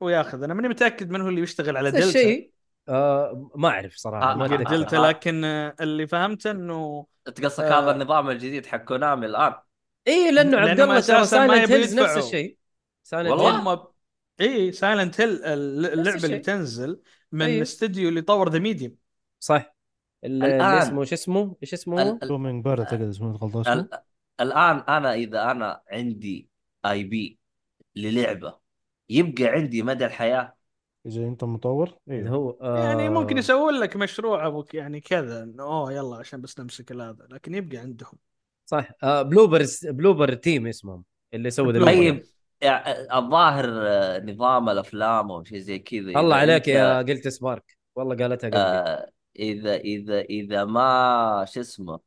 [0.00, 2.50] وياخذ أنا ماني متأكد من هو اللي يشتغل على نفس دلتا الشيء
[2.88, 4.76] آه ما أعرف صراحة آه، ما آه، أتذكر.
[4.76, 5.08] دلتا آه.
[5.08, 7.80] لكن آه، اللي فهمته إنه أنت قصدك آه.
[7.80, 9.54] هذا النظام الجديد حق Konami الآن
[10.08, 12.16] اي لأنه عبد الله ترى Silent Hills نفس.
[12.16, 12.56] الشيء
[13.02, 13.93] Silent والله؟
[14.40, 16.24] إي Silent Hill اللعبة.
[16.24, 17.00] اللي بتنزل
[17.32, 17.62] من أيوه.
[17.62, 18.96] استوديو اللي طور The Medium
[19.40, 19.74] صح.
[20.24, 23.88] اللي اسمه شو اسمه؟ إيش اسمه؟ تومينج بارد اعتقد اسمه غلطان
[24.40, 26.48] الآن أنا إذا أنا عندي
[26.86, 27.38] IP
[27.96, 28.58] للعبة
[29.08, 30.56] يبقى عندي مدى الحياة.
[31.06, 35.42] إذا أنت مطور اللي أيوه هو آه يعني ممكن يسوون لك مشروع أبوك يعني كذا
[35.42, 38.18] إنه أوه يلا عشان بس نمسك هذا لكن يبقى عندهم.
[38.66, 38.88] صح.
[39.02, 41.92] آه بلوبرز بلوبر تيم اسمهم اللي سووا ذا بلوبر.
[41.92, 42.33] طيب يعني
[43.14, 47.76] الظاهر آه، نظام الأفلام أو شيء زي كذا الله عليك يا قلت سبارك.
[47.96, 52.00] والله قالتها قبل آه إذا إذا إذا ما شو اسمه؟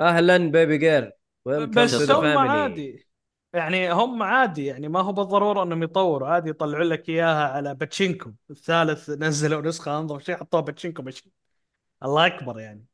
[0.00, 1.12] أهلا بيبي جير
[1.46, 3.06] بس هم عادي.
[3.52, 6.28] يعني هم عادي يعني ما هو بالضرورة إنهم يطوروا.
[6.28, 8.32] عادي يطلعوا لك إياها على باتشينكو.
[8.50, 11.02] الثالث نزلوا نسخة انظر شيء حطوها باتشينكو.
[11.02, 11.32] ماشين
[12.02, 12.86] الله أكبر يعني.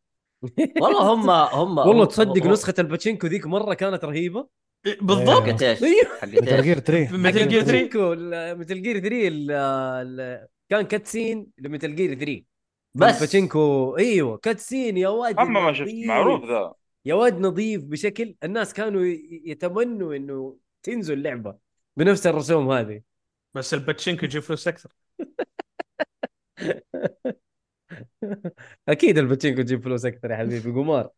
[0.80, 4.48] والله هم هم والله تصدق نسخة الباتشينكو ذيك مرة كانت رهيبة.
[4.84, 5.42] بالضبط.
[5.42, 5.78] حقت إيش؟
[6.20, 8.14] حقت Metal؟ Gear 3 Metal Gear 3 pachinko
[8.60, 12.42] Metal Gear 3 ال- ال- كان cutscene ل Metal Gear 3
[12.94, 13.20] بس.
[13.20, 15.90] باتشينكو إيوه cutscene يا ولد أما ما شفت.
[16.06, 16.72] معروف ذا.
[17.04, 19.04] يا ولد نظيف بشكل الناس كانوا
[19.44, 21.56] يتمنوا إنه تنزل اللعبة
[21.96, 23.00] بنفس الرسوم هذه.
[23.54, 24.92] بس الباتشينكو يجيب فلوس أكثر.
[28.88, 31.10] أكيد الباتشينكو تجيب فلوس أكثر يا حبيبي قمار.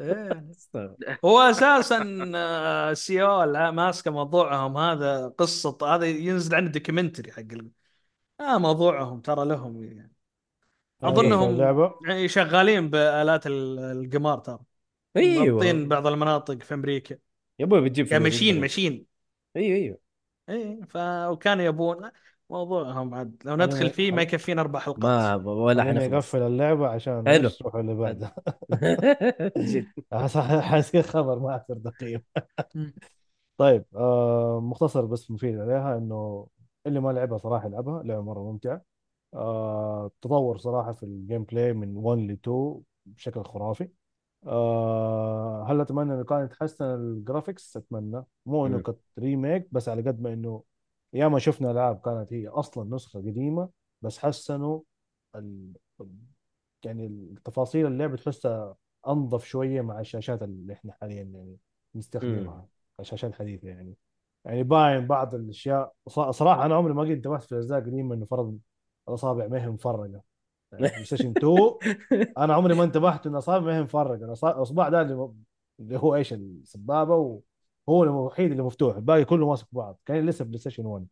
[0.00, 0.46] إيه.
[1.24, 4.76] هو أساسا آه، CEO ماسكة موضوعهم.
[4.76, 7.70] هذا قصة هذا ينزل عنه documentary حق ال-
[8.40, 10.12] آه موضوعهم ترى لهم يعني.
[11.02, 14.58] أظنهم اللعبة؟ يعني شغالين بآلات ال- القمار ترى.
[15.24, 17.18] ضابطين أيوه بعض المناطق في أمريكا.
[17.58, 18.18] يا أبوي بتجيب يا فلوس.
[18.18, 18.60] ماشين.
[18.60, 19.06] ماشين.
[19.56, 19.98] أيوه أيوه.
[20.48, 20.96] اي ف
[21.30, 22.10] وكانوا يبون
[22.52, 25.04] موضوعهم عاد لو ندخل فيه ما يكفينا أربع حلقات.
[25.04, 28.34] ما ولا حنخلص نقفل اللعبة عشان نروح اللي بعدها
[29.58, 29.86] جد
[30.60, 32.22] حيصير خبر ما أقدر دقيق.
[33.56, 36.46] طيب آه مختصر بس مفيد عليها إنه
[36.86, 38.82] اللي ما لعبها صراحة يلعبها لعبة مرة ممتعة.
[39.34, 43.88] آه تطور صراحة في ال gameplay من 1 ل 2 بشكل خرافي.
[44.46, 48.24] آه هل أتمنى إنه كان يتحسن ال graphics أتمنى.
[48.46, 48.78] مو إنه.
[48.78, 50.62] كانت remake بس على قد ما إنه
[51.12, 53.68] ياما شفنا العاب كانت هي أصلا نسخة قديمة
[54.02, 54.80] بس حسنوا
[55.36, 55.72] ال...
[56.84, 58.76] يعني التفاصيل اللعبه تحسها
[59.08, 61.56] أنظف شوية مع الشاشات اللي إحنا حاليا يعني
[61.94, 62.66] نستخدمها
[63.00, 63.96] الشاشات الحديثة يعني.
[64.44, 65.94] يعني باين بعض الأشياء
[66.30, 68.58] صراحة أنا عمري ما قد انتبهت في الأجزاء القديمة إنه فرض
[69.08, 70.22] الأصابع ما هي مفرقة.
[70.72, 71.74] يعني ستيشن 2
[72.38, 74.14] أنا عمري ما انتبهت ان أصابع ما هي مفرقة.
[74.24, 75.32] الأصبع ده اللي
[75.80, 77.40] اللي هو إيش السبابة
[77.86, 81.06] وهو الوحيد اللي مفتوح الباقي كله ماسك بعض كان لسه بلاي ستيشن 1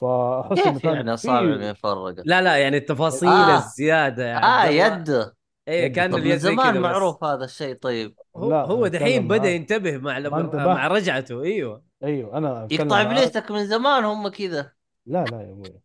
[0.00, 3.58] فأحس إنه كان يعني في- ما يفرقت لا لا يعني التفاصيل آه.
[3.58, 5.22] الزيادة يا آه عبد الله.
[5.22, 5.32] يد
[5.68, 5.92] إيه.
[5.92, 6.80] كان طب اليد زمان.
[6.80, 9.50] معروف هذا الشيء طيب هو لا، هو دحين بدأ.
[9.50, 10.18] ينتبه مع.
[10.54, 13.02] مع رجعته أيوه أيوه أنا يقطع.
[13.02, 14.72] بليتك من زمان هم كذا
[15.06, 15.80] لا لا يا أبوي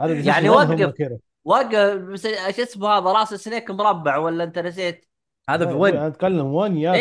[0.00, 1.18] هذا يعني 1 وقف.
[1.44, 5.06] وقف بس- شو اسمه هذا راس سنيك مربع ولا أنت نسيت؟
[5.48, 6.92] هذا في يا أبوي، وين أنا أتكلم 1 يا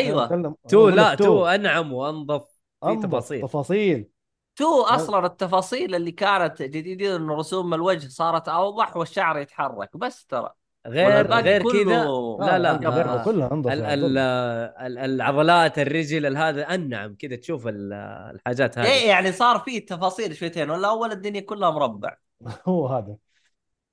[0.70, 2.44] two أنا لا أقول لك two أنعم وأنظف
[2.86, 3.42] في تفاصيل.
[3.42, 4.08] تفاصيل.
[4.56, 10.50] two أصلا التفاصيل اللي كانت جديدين انه رسوم الوجه صارت أوضح والشعر يتحرك بس ترى.
[10.88, 12.06] غير غير كله- كذا.
[12.52, 13.24] لا لا اللعبه آه.
[13.24, 13.84] كلها الله.
[13.94, 17.94] ال العضلات الرجل هذا أنعم كذا تشوف ال-
[18.36, 18.88] الحاجات هذه.
[18.88, 22.16] إيه يعني صار فيه تفاصيل شويتين ولا اول الدنيا كلها مربع.
[22.68, 23.16] هو هذا.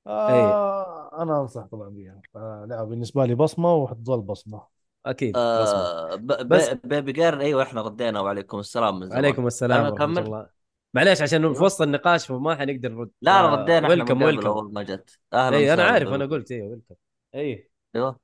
[0.06, 2.20] آه أنا أنصح طبعا بيها.
[2.36, 4.77] آه لعبه بالنسبة لي بصمة وحتظل بصمة.
[5.08, 5.36] أكيد.
[5.36, 9.18] آه ب- بس- ب- baby girl أيوه إحنا ردينا وعليكم السلام من زمان.
[9.24, 10.48] عليكم السلام ورحمة؟ الله.
[10.94, 11.54] معلش عشان.
[11.54, 13.10] في وسط النقاش فما حنقدر نرد.
[13.22, 15.18] لا لا ردينا إحنا welcome welcome أول ما جت.
[15.32, 15.92] أهلا اي أنا وسهلا.
[15.92, 16.14] عارف بكم.
[16.14, 16.94] أنا قلت أيوه welcome
[17.34, 18.20] اي أيوه.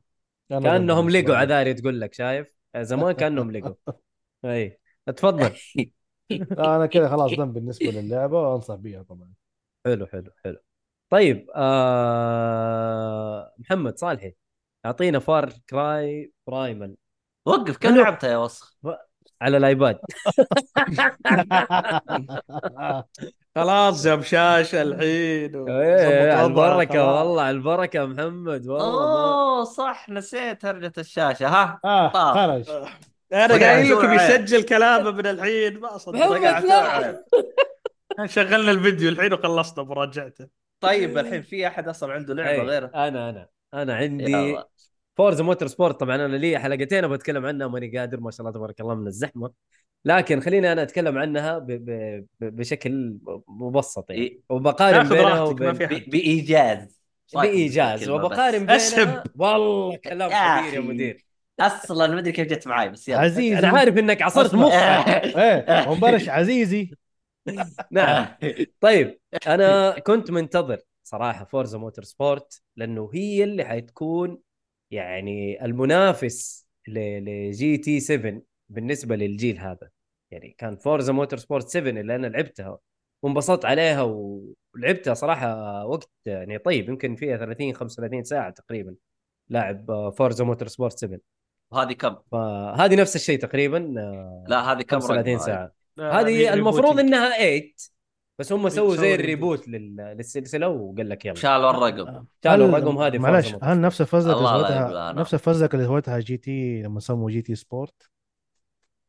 [0.51, 1.35] كأنهم لي.
[1.37, 3.75] عذاري تقول لك شايف؟ زمان كأنهم ليجو.
[4.45, 5.51] اي اتفضل.
[6.59, 9.33] أنا كذا خلاص دم بالنسبة للعبة وأنصح بيها طبعا.
[9.87, 10.57] حلو حلو حلو.
[11.11, 13.53] طيب آه...
[13.59, 14.35] محمد صالحي.
[14.87, 16.97] أعطينا Far Cry Primal
[17.47, 17.97] وقف كم.
[17.97, 18.77] لعبتها يا وسخ
[19.43, 19.99] على ال iPad
[23.57, 24.03] خلاص
[24.83, 27.15] الحين و- إيه ظبط وضعه، البركة.
[27.15, 32.13] والله البركة محمد والله ما أوه صح نسيت هرجة الشاشة ها طاف.
[32.35, 32.71] خرج
[33.33, 34.13] أنا رجع قايل لكم.
[34.13, 36.19] يسجل كلامه من الحين ما صدق.
[38.27, 40.49] شغلنا الفيديو الحين وخلصنا مراجعته
[40.81, 44.59] طيب الحين في أحد أصلا عنده لعبة أي، غيره أنا أنا أنا عندي.
[45.17, 48.95] Forza Motorsport طبعا أنا لي حلقتين بتكلم عنها ماني قادر ما شاء الله تبارك الله
[48.95, 49.51] من الزحمة.
[50.05, 51.91] لكن خليني أنا أتكلم عنها ب ب
[52.41, 53.17] ب بشكل
[53.49, 54.41] مبسط يعني.
[54.49, 57.01] وبقارن بينها في ب- بإيجاز.
[57.35, 58.09] بإيجاز.
[58.09, 59.23] وبقارن بينها أسهب.
[59.37, 60.81] والله كلام يا كبير يا.
[60.81, 61.25] مدير.
[61.61, 63.19] أصلا ما أدري كيف جت معاي بس يلا.
[63.19, 63.59] عزيزي.
[63.59, 64.55] أنا عارف إنك عصرت.
[64.55, 64.73] مخك.
[65.37, 65.89] إيه.
[65.89, 66.91] ومبرش عزيزي.
[67.91, 68.27] نعم.
[68.81, 74.39] طيب أنا كنت منتظر صراحة Forza Motorsport لأنه هي اللي حتكون
[74.91, 79.91] يعني المنافس ل- ل GT 7 بالنسبة للجيل هذا.
[80.31, 82.79] يعني كان Forza Motorsport 7 اللي أنا لعبتها
[83.23, 88.95] وانبسطت عليها ولعبتها صراحة وقت يعني طيب يمكن فيها 30 35 ساعة تقريبا
[89.49, 91.19] لاعب Forza Motorsport 7
[91.75, 93.77] هذه كم؟ فهذه نفس الشيء تقريبا
[94.49, 95.73] لا هذه كم 35 رقم ساعة.
[95.99, 96.99] هذه المفروض.
[96.99, 97.73] إنها 8
[98.39, 99.21] بس هم سووا بتسوي زي reboot.
[99.21, 101.35] ال reboot لل- للسلسلة وقال لك يلا.
[101.35, 102.25] شالوا الرقم.
[102.45, 105.13] شالوا هل- الرقم هذه معلش هل نفس الفزلكه اللي سويتها.
[105.13, 108.11] نفس الفزلكه اللي سويتها GT لما سموا GT Sport؟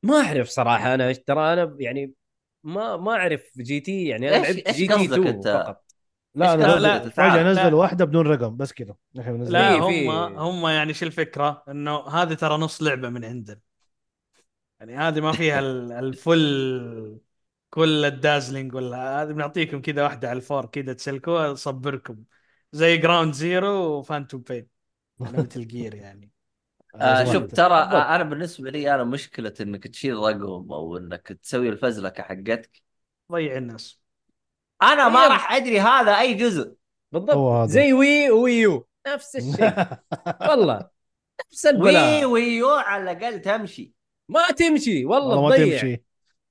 [0.04, 2.14] ما أعرف صراحة أنا ترى أنا يعني
[2.64, 5.86] ما ما أعرف GT يعني أنا لعبت GT قصدك 2 أنت؟ فقط.
[6.36, 7.76] لا أنا لا، لا، فجأة نزل لا.
[7.76, 12.58] واحدة بدون رقم بس كذا نحن لا هم هم يعني شو الفكرة؟ إنه هذه ترى
[12.58, 13.60] نص لعبة من عندنا.
[14.80, 17.20] يعني هذه ما فيها ال- ال full
[17.76, 22.24] كل ال dazzling ولا هذه بنعطيكم كذا واحدة على الفور كذا تسلكوها تصبركم
[22.72, 24.68] زي Ground Zero و Phantom Pain
[25.20, 26.32] Metal Gear يعني.
[26.96, 27.44] آه شوف.
[27.44, 27.74] ترى.
[27.74, 32.82] آه أنا بالنسبة لي أنا مشكلة إنك تشيل رقم أو إنك تسوي الفزلكة حقتك.
[33.32, 34.02] ضيع الناس.
[34.84, 36.76] أنا ما هي- راح أدري هذا أي جزء.
[37.12, 37.70] بالضبط.
[37.70, 39.74] زي Wii Wii U نفس الشيء.
[40.50, 40.90] والله.
[41.52, 42.26] نفس Wii البلاء.
[42.26, 43.94] Wii U على الأقل تمشي.
[44.30, 45.06] ما تمشي.
[45.06, 46.04] والله والله ما تمشي.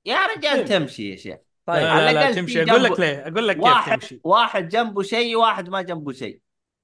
[0.05, 1.37] يا رجال تمشي يا شيخ.
[1.65, 2.63] طيب لا على لا, لا الأقل تمشي.
[2.63, 4.21] أقول لك ليه؟ أقول لك كيف واحد تمشي.
[4.23, 6.39] واحد جنبه شيء واحد ما جنبه شيء.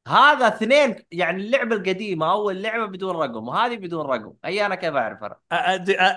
[0.08, 4.34] هذا اثنين يعني اللعبة القديمة اول لعبه بدون رقم وهذه بدون رقم.
[4.46, 5.36] أي أنا كيف أعرف أنا؟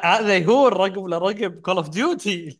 [0.05, 2.59] هذا هو الرقم لرقم Call of Duty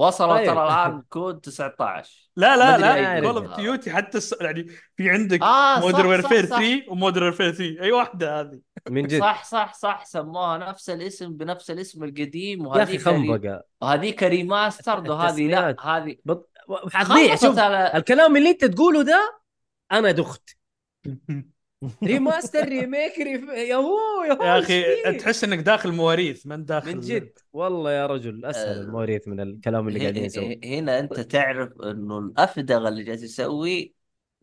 [0.00, 0.46] وصلوا طيب.
[0.46, 3.36] ترى الآن COD 19 لا لا لا Call.
[3.46, 4.34] of Duty حتى الس...
[4.40, 7.92] يعني في عندك آه Modern صح Warfare صح, صح 3 و Modern Warfare 3 أي
[7.92, 8.60] واحدة هذه.
[8.90, 9.20] من جد.
[9.20, 10.04] صح صح صح.
[10.04, 12.98] سموها نفس الاسم بنفس الاسم القديم ري...
[12.98, 13.62] خنبقة.
[13.80, 15.76] وهذيك remastered وهذه لا.
[15.80, 16.50] هذه بط...
[16.92, 19.40] حتضيع خلصت شوف على الكلام اللي أنت تقوله ده
[19.92, 20.50] أنا دخت.
[22.04, 23.48] remaster remake ريف...
[23.48, 27.38] يا هو يا هو يا أخي؟ تحس إنك داخل مواريث من داخل من جد.
[27.52, 32.18] والله يا رجل أسهل آه، المواريث من الكلام اللي قاعدين يسوي هنا أنت تعرف إنه
[32.18, 33.94] الافدغه اللي جالس يسوي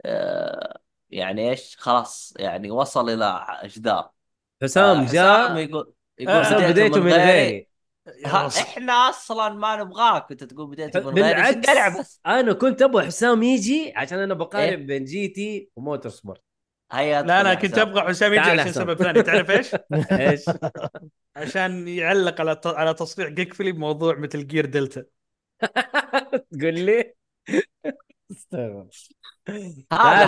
[0.06, 0.80] آه،
[1.10, 4.12] يعني إيش؟ خلاص يعني وصل إلى جدار
[4.62, 7.68] حسام آه، حسام جاء يقول آه، يقول حسام بديته من غيري.
[8.26, 13.44] إحنا أصلا ما نبغاك أنت تقول بديت من غيري بالعكس بس أنا كنت أبغى حسام
[13.44, 16.47] يجي عشان أنا بقارن إيه؟ بين GT و Motorsport.
[16.92, 17.78] هيا لا أنا كنت.
[17.78, 18.72] أبغى حسام يجي عشان.
[18.74, 19.76] سبب ثاني تعرف إيش؟
[20.12, 20.46] إيش؟
[21.36, 25.04] عشان يعلق على على تصريح جيك فيلي بموضوع مثل جير دلتا
[26.52, 27.14] تقول لي.
[29.94, 30.26] هذا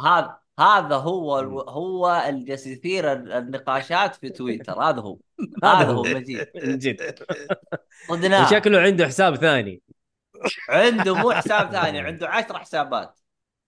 [0.00, 4.82] هذا هذا هو الو- هو اللي يثير ال- النقاشات في تويتر.
[4.82, 5.18] هذا هو.
[5.64, 7.18] هذا هو مجيد من جد.
[8.10, 9.82] وشكله عنده حساب ثاني.
[10.68, 13.20] عنده مو حساب ثاني عنده عشر حسابات.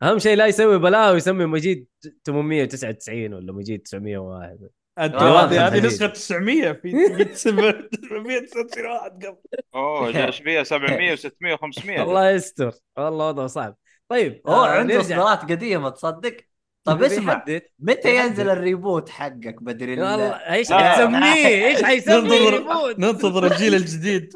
[0.02, 1.86] أهم شيء لا يسوي بلاء ويسمي مجيد
[2.26, 4.58] 899 ولا مجيد 901
[4.98, 5.86] أنت آه، هذه.
[5.86, 6.90] نسخة 900 في
[7.24, 9.36] 999 واحد قبل
[9.74, 13.76] أوه جالس فيها 700 و600 و500 الله يستر والله وضعه صعب
[14.08, 15.00] طيب هو آه، عنده.
[15.00, 16.36] اصدارات قديمة تصدق
[16.84, 17.44] طب اسمع.
[17.78, 18.16] متى.
[18.16, 20.78] ينزل الريبوت حقك بدري ال- والله إيش لا.
[20.92, 24.32] حتسميه؟ إيش حيسمي ننتظر ال reboot؟ ننتظر الجيل الجديد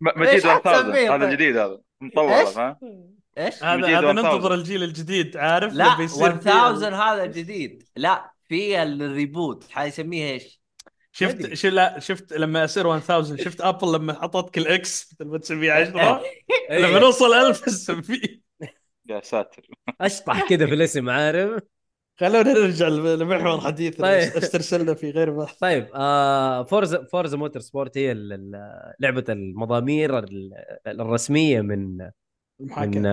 [0.00, 2.48] مجيد إيش 1000 حتسميه هذا طيب؟ جديد هذا مطور إيش؟
[3.38, 4.18] إيش؟ هذا هذا 1000.
[4.18, 9.66] ننتظر الجيل الجديد عارف لا لما يصير فيه- 1000 هذا جديد لا في ال reboot
[9.70, 10.60] حيسميه إيش؟
[11.12, 11.54] شفت.
[11.54, 15.90] شو لا شفت لما يصير 1000 شفت Apple لما حطتك ال X لما تسميه 10
[16.70, 16.98] لما إيه.
[16.98, 18.40] نوصل 1000 نسميه
[19.06, 19.66] يا ساتر
[20.00, 21.62] أشطح كذا في الاسم عارف؟
[22.16, 24.32] خلونا نرجع لمحور حديث طيب.
[24.36, 30.52] استرسلنا في غير بحث طيب آه Forza Forza Motorsport هي ال- ال- لعبة المضامير ال-
[30.86, 32.10] الرسمية من
[32.60, 33.08] المحاكاة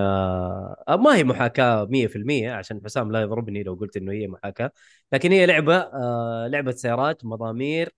[0.88, 4.72] آه ما هي محاكاة 100% عشان حسام لا يضربني لو قلت إنه هي محاكاة
[5.14, 7.94] لكن هي لعبة آه لعبة سيارات مضامير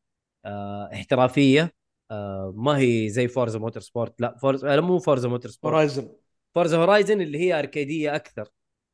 [0.46, 1.74] آه احترافية
[2.12, 5.74] آه ما هي زي Forza Motorsport لا Forza لا مو Forza Motorsport.
[5.74, 6.10] Horizon.
[6.56, 8.50] Forza Horizon اللي هي أركيدية أكثر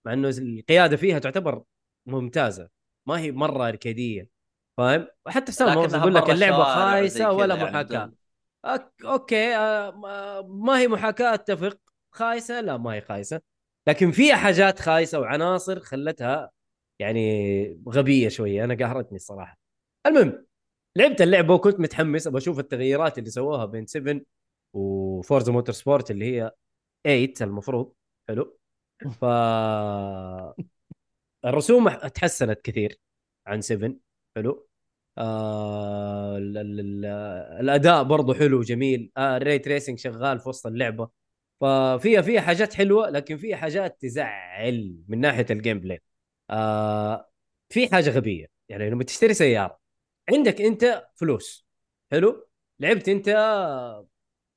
[0.06, 1.64] مع إنه القيادة فيها تعتبر
[2.06, 2.70] ممتازة
[3.06, 4.30] ما هي مرة أركيدية
[4.78, 6.30] فاهم؟ وحتى حسام مرة يقول لك
[6.66, 8.06] خايسة كذا ولا يعني محاكاة.
[8.06, 8.16] بدون-
[8.66, 8.94] أك...
[9.06, 9.56] أوكي
[9.92, 11.78] ما- ما هي محاكاة أتفق.
[12.12, 13.42] خايسة؟ لا ما هي خايسة.
[13.88, 16.52] لكن فيها حاجات خايسة وعناصر خلتها
[17.00, 18.64] يعني غبية شوية.
[18.64, 19.58] أنا قهرتني الصراحة.
[20.08, 20.46] المهم
[20.98, 22.28] لعبت اللعبة وكنت متحمس.
[22.28, 24.22] أبغى أشوف التغييرات اللي سووها بين 7
[24.74, 26.52] و Forza Motorsport اللي هي
[27.06, 27.94] 8 المفروض.
[28.30, 28.58] حلو.
[29.12, 29.26] ف
[31.46, 33.00] الرسوم تحسنت كثير
[33.48, 33.94] عن 7
[34.36, 34.68] حلو.
[35.18, 37.06] آه ال ال ال
[37.62, 41.10] الأداء برضه حلو جميل آه ال ray tracing شغال في وسط اللعبة.
[41.62, 46.02] ففيها فيها حاجات حلوة لكن فيها حاجات تزعل من ناحية ال gameplay
[46.50, 47.30] آه
[47.70, 48.48] في حاجة غبية.
[48.70, 49.80] يعني لما تشتري سيارة
[50.34, 51.68] عندك أنت فلوس.
[52.12, 52.48] حلو؟
[52.80, 53.30] لعبت أنت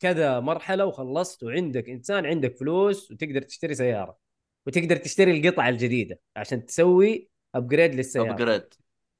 [0.01, 4.19] كذا مرحلة وخلصت وعندك إنسان عندك فلوس وتقدر تشتري سيارة.
[4.67, 8.31] وتقدر تشتري القطع الجديدة عشان تسوي upgrade للسيارة.
[8.31, 8.75] upgrade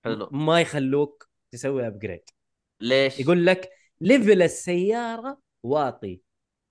[0.05, 0.29] حلو.
[0.33, 2.23] ما يخلوك تسوي upgrade
[2.81, 3.71] ليش؟ يقول لك
[4.01, 6.21] level السيارة واطي.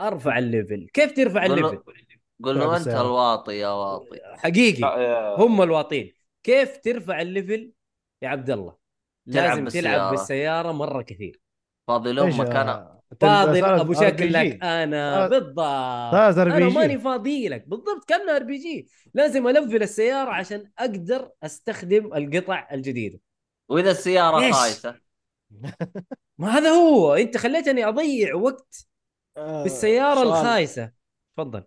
[0.02, 0.88] أرفع ال level.
[0.94, 1.84] كيف ترفع ال level؟
[2.44, 2.88] قول له تلعب انت.
[2.88, 4.20] الواطي يا واطي.
[4.38, 4.82] حقيقي.
[5.38, 6.14] هم الواطين.
[6.44, 7.72] كيف ترفع ال level
[8.22, 8.76] يا عبد الله؟
[9.32, 9.86] تلعب لازم بالسيارة.
[9.86, 10.72] تلعب بالسيارة.
[10.72, 11.42] مرة كثير.
[11.88, 13.64] فاضي لامك أنا فاضي.
[13.64, 14.34] أبو شكل.
[14.34, 14.64] لك.
[14.64, 15.60] أنا بالضبط.
[15.60, 16.70] أنا.
[16.70, 17.68] ماني فاضي لك.
[17.68, 18.88] بالضبط كانها RPG.
[19.14, 23.20] لازم ألفل السيارة عشان أقدر أستخدم القطع الجديدة.
[23.70, 24.96] وإذا السيارة؟ خايسة؟
[26.40, 27.14] ما هذا هو.
[27.14, 28.88] أنت خليتني أضيع وقت
[29.38, 30.28] آه، بالسيارة سؤال.
[30.28, 30.92] الخايسة.
[31.38, 31.64] تفضل.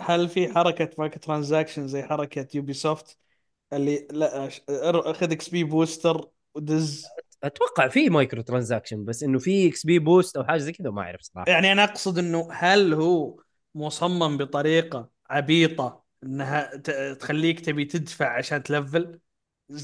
[0.00, 3.18] هل في حركة microtransaction زي حركة Ubisoft
[3.72, 4.48] اللي لا
[5.10, 7.06] اخذ XP boosters ودز؟
[7.44, 11.50] أتوقع في microtransaction بس إنه في XP boost أو حاجة زي كذا ما أعرف صراحة.
[11.50, 13.36] يعني أنا أقصد إنه هل هو
[13.74, 16.76] مصمم بطريقة عبيطة إنها
[17.14, 19.18] تخليك تبي تدفع عشان تلفل؟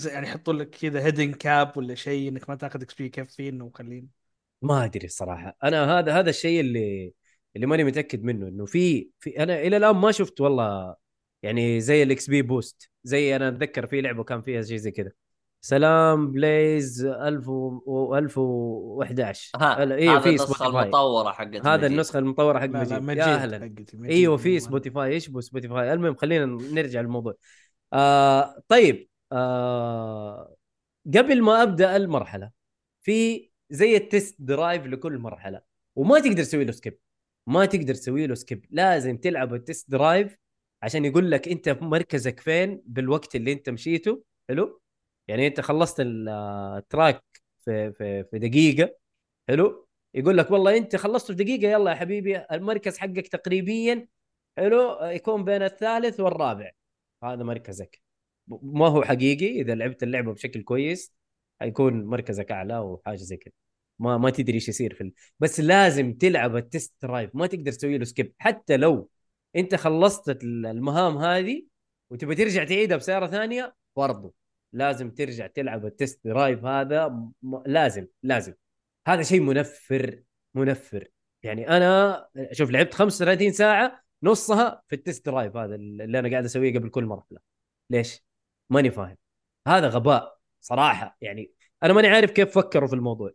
[0.06, 4.17] يعني يحطوا لك كذا hidden cap ولا شيء إنك ما تاخذ XP يكفي ومخلين
[4.62, 5.56] ما أدري الصراحة.
[5.64, 7.12] أنا هذا هذا الشيء اللي
[7.56, 10.94] اللي ماني متأكد منه إنه في في أنا إلى الآن ما شفت والله
[11.42, 15.10] يعني زي ال XP boost زي أنا أتذكر في لعبة كان فيها شيء زي كذا.
[15.60, 21.86] سلام بليز 1000 و 1011 ها هلا، إيوه هذا في النسخة المطورة حقت هذا.
[21.86, 23.74] النسخة المطورة حق مجيد مجيد يا أهلا.
[24.04, 27.34] إيوه في Spotify إيش بو Spotify المهم خلينا نرجع للموضوع.
[27.92, 30.54] آه طيب آه
[31.16, 32.50] قبل ما أبدأ المرحلة
[33.02, 35.62] في زي ال test drive لكل مرحلة.
[35.96, 36.98] وما تقدر تسوي له skip
[37.46, 40.36] ما تقدر تسوي له skip لازم تلعب ال test drive
[40.82, 44.24] عشان يقول لك أنت مركزك فين بالوقت اللي أنت مشيته.
[44.48, 44.80] حلو؟
[45.28, 46.28] يعني أنت خلصت ال-
[46.78, 47.24] ال track
[47.64, 48.96] في في في دقيقة.
[49.48, 54.08] حلو؟ يقول لك والله أنت خلصته في دقيقة يلا يا حبيبي المركز حقك تقريبيا.
[54.58, 56.70] حلو؟ يكون بين الثالث والرابع.
[57.24, 58.02] هذا مركزك.
[58.62, 61.12] ما هو حقيقي إذا لعبت اللعبة بشكل كويس.
[61.60, 63.52] حيكون مركزك أعلى وحاجه زي كذا
[63.98, 65.12] ما ما تدري إيش يصير في ال...
[65.40, 67.30] بس لازم تلعب ال test drive.
[67.34, 69.10] ما تقدر تسوي له skip حتى لو
[69.56, 71.62] أنت خلصت ال- المهام هذه
[72.10, 74.34] وتبغى ترجع تعيدها بسياره ثانية برضو
[74.72, 77.08] لازم ترجع تلعب ال test drive هذا.
[77.42, 77.62] م...
[77.66, 78.54] لازم لازم.
[79.06, 80.22] هذا شيء منفر
[80.54, 81.08] منفر.
[81.42, 86.44] يعني أنا شوف لعبت 35 ساعة نصها في ال test drive هذا اللي أنا قاعد
[86.44, 87.38] أسويه قبل كل مرحلة.
[87.90, 88.24] ليش؟
[88.70, 89.16] ماني فاهم.
[89.68, 90.37] هذا غباء.
[90.68, 91.16] صراحة.
[91.20, 91.50] يعني
[91.82, 93.32] أنا ماني عارف كيف فكروا في الموضوع.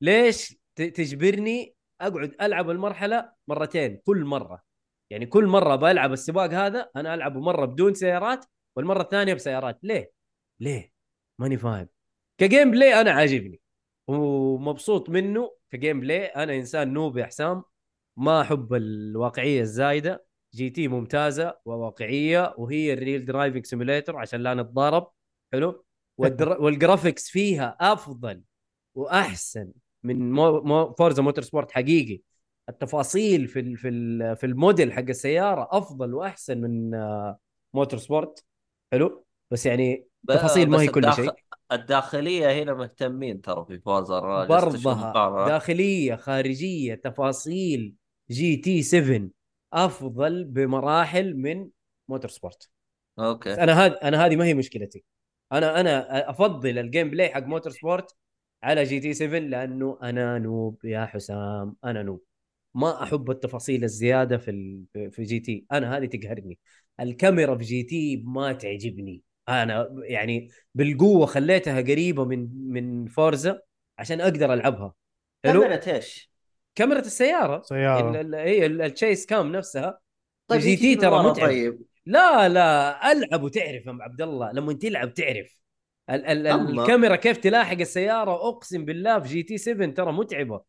[0.00, 4.62] ليش تجبرني أقعد ألعب المرحلة مرتين كل مرة؟
[5.10, 8.44] يعني كل مرة بلعب السباق هذا أنا ألعبه مرة بدون سيارات
[8.76, 9.78] والمرة الثانية بسيارات.
[9.82, 10.12] ليه؟
[10.60, 10.92] ليه؟
[11.38, 11.88] ماني فاهم.
[12.38, 13.60] ك gameplay أنا عاجبني.
[14.06, 16.26] ومبسوط منه ك gameplay.
[16.26, 17.62] أنا إنسان noob يا حسام.
[18.16, 20.26] ما أحب الواقعية الزايدة.
[20.54, 25.10] GT ممتازة وواقعية وهي ال real driving simulator عشان لا نتضارب.
[25.52, 25.83] حلو؟
[26.18, 26.60] والدر...
[26.62, 28.42] وال graphics فيها أفضل
[28.94, 30.60] وأحسن من مو...
[30.60, 30.92] مو...
[30.92, 32.20] Forza Motorsport حقيقي.
[32.68, 33.76] التفاصيل في ال...
[33.76, 34.36] في ال...
[34.36, 37.38] في الموديل حق السيارة أفضل وأحسن من آه،
[37.74, 38.44] Motorsport
[38.92, 41.32] حلو؟ بس يعني تفاصيل ما هي كل الداخل- شيء.
[41.72, 45.46] الداخلية هنا مهتمين ترى في Forza برضها مقارنة.
[45.48, 47.94] داخلية خارجية تفاصيل
[48.30, 49.28] GT 7
[49.72, 51.68] أفضل بمراحل من
[52.08, 52.70] Motorsport
[53.18, 55.04] okay أنا هذا أنا هذه ما هي مشكلتي.
[55.52, 58.16] أنا أنا أفضل ال gameplay حق Motorsport
[58.62, 62.22] على GT 7 لأنه أنا noob يا حسام أنا noob.
[62.74, 65.64] ما أحب التفاصيل الزيادة في ال- في GT.
[65.72, 66.58] أنا هذه تقهرني.
[67.00, 69.22] الكاميرا في GT ما تعجبني.
[69.48, 73.60] أنا يعني بالقوة خليتها قريبة من من Forza
[73.98, 74.94] عشان أقدر ألعبها.
[75.44, 76.30] حلو؟ كاميرا إيش؟
[76.74, 77.62] كاميرا السيارة.
[77.62, 78.36] سيارة.
[78.36, 79.98] هي ال- ال chase cam نفسها.
[80.48, 81.46] طيب GT ترى متعب.
[81.46, 81.82] طيب.
[82.06, 85.60] لا لا ألعب وتعرف يا أم عبد الله لما تلعب تعرف.
[86.10, 90.60] ال ال أما- الكاميرا كيف تلاحق السيارة؟ أقسم بالله في GT 7 ترى متعبة.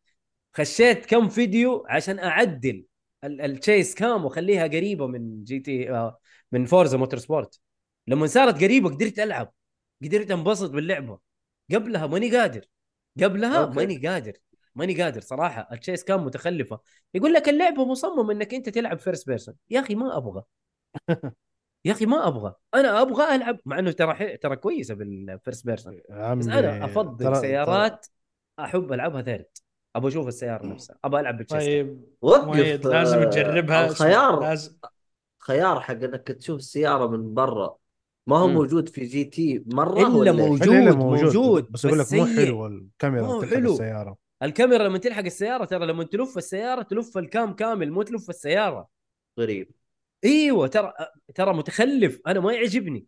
[0.56, 2.84] خشيت كم فيديو عشان أعدل
[3.24, 6.18] ال- ال chase cam وأخليها قريبة من GT آه،
[6.52, 7.60] من Forza Motorsport
[8.06, 9.52] لما صارت قريبة قدرت ألعب.
[10.02, 11.18] قدرت أنبسط باللعبة.
[11.74, 12.64] قبلها ماني قادر.
[13.22, 13.66] قبلها.
[13.66, 14.32] ماني قادر.
[14.74, 15.68] ماني قادر صراحة.
[15.72, 16.80] ال chase cam متخلفة.
[17.14, 20.42] يقول لك اللعبة مصمم إنك أنت تلعب first person يا أخي ما أبغى.
[21.84, 22.54] يا أخي ما أبغى.
[22.74, 24.36] أنا أبغى ألعب مع إنه ترى حي...
[24.36, 28.06] ترى كويسة بال first person بس أنا أفضل ترى- سيارات
[28.60, 29.46] أحب ألعبها third.
[29.96, 30.96] أبغى أشوف السيارة نفسها.
[31.04, 31.86] أبغى ألعب بال chase cam.
[31.86, 32.04] طيب.
[32.22, 32.86] وقف.
[32.86, 33.86] لازم تجربها.
[33.86, 34.76] الخيار لازم.
[35.42, 37.76] خيار حق إنك تشوف السيارة من برا.
[38.28, 38.48] ما هو.
[38.48, 40.68] موجود في GT مرة إلا ولا؟ موجود.
[40.68, 42.26] إلا موجود، بس يقول بس لك مو.
[42.26, 43.72] حلو الكاميرا تلحق حلو.
[43.72, 44.16] السيارة.
[44.42, 48.88] الكاميرا لما تلحق السيارة ترى لما تلف السيارة تلف ال cam كامل مو تلف السيارة.
[49.40, 49.70] غريب.
[50.24, 50.92] إيوه ترى
[51.34, 52.20] ترى متخلف.
[52.26, 53.06] أنا ما يعجبني.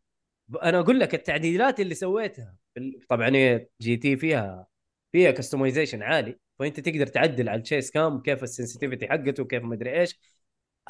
[0.63, 2.55] أنا أقول لك التعديلات اللي سويتها
[3.09, 4.67] طبعا هي GT فيها
[5.13, 9.63] فيها customization عالي فأنت تقدر تعدل على ال chase cam كيف ال sensitivity حقته وكيف
[9.63, 10.21] ما أدري إيش.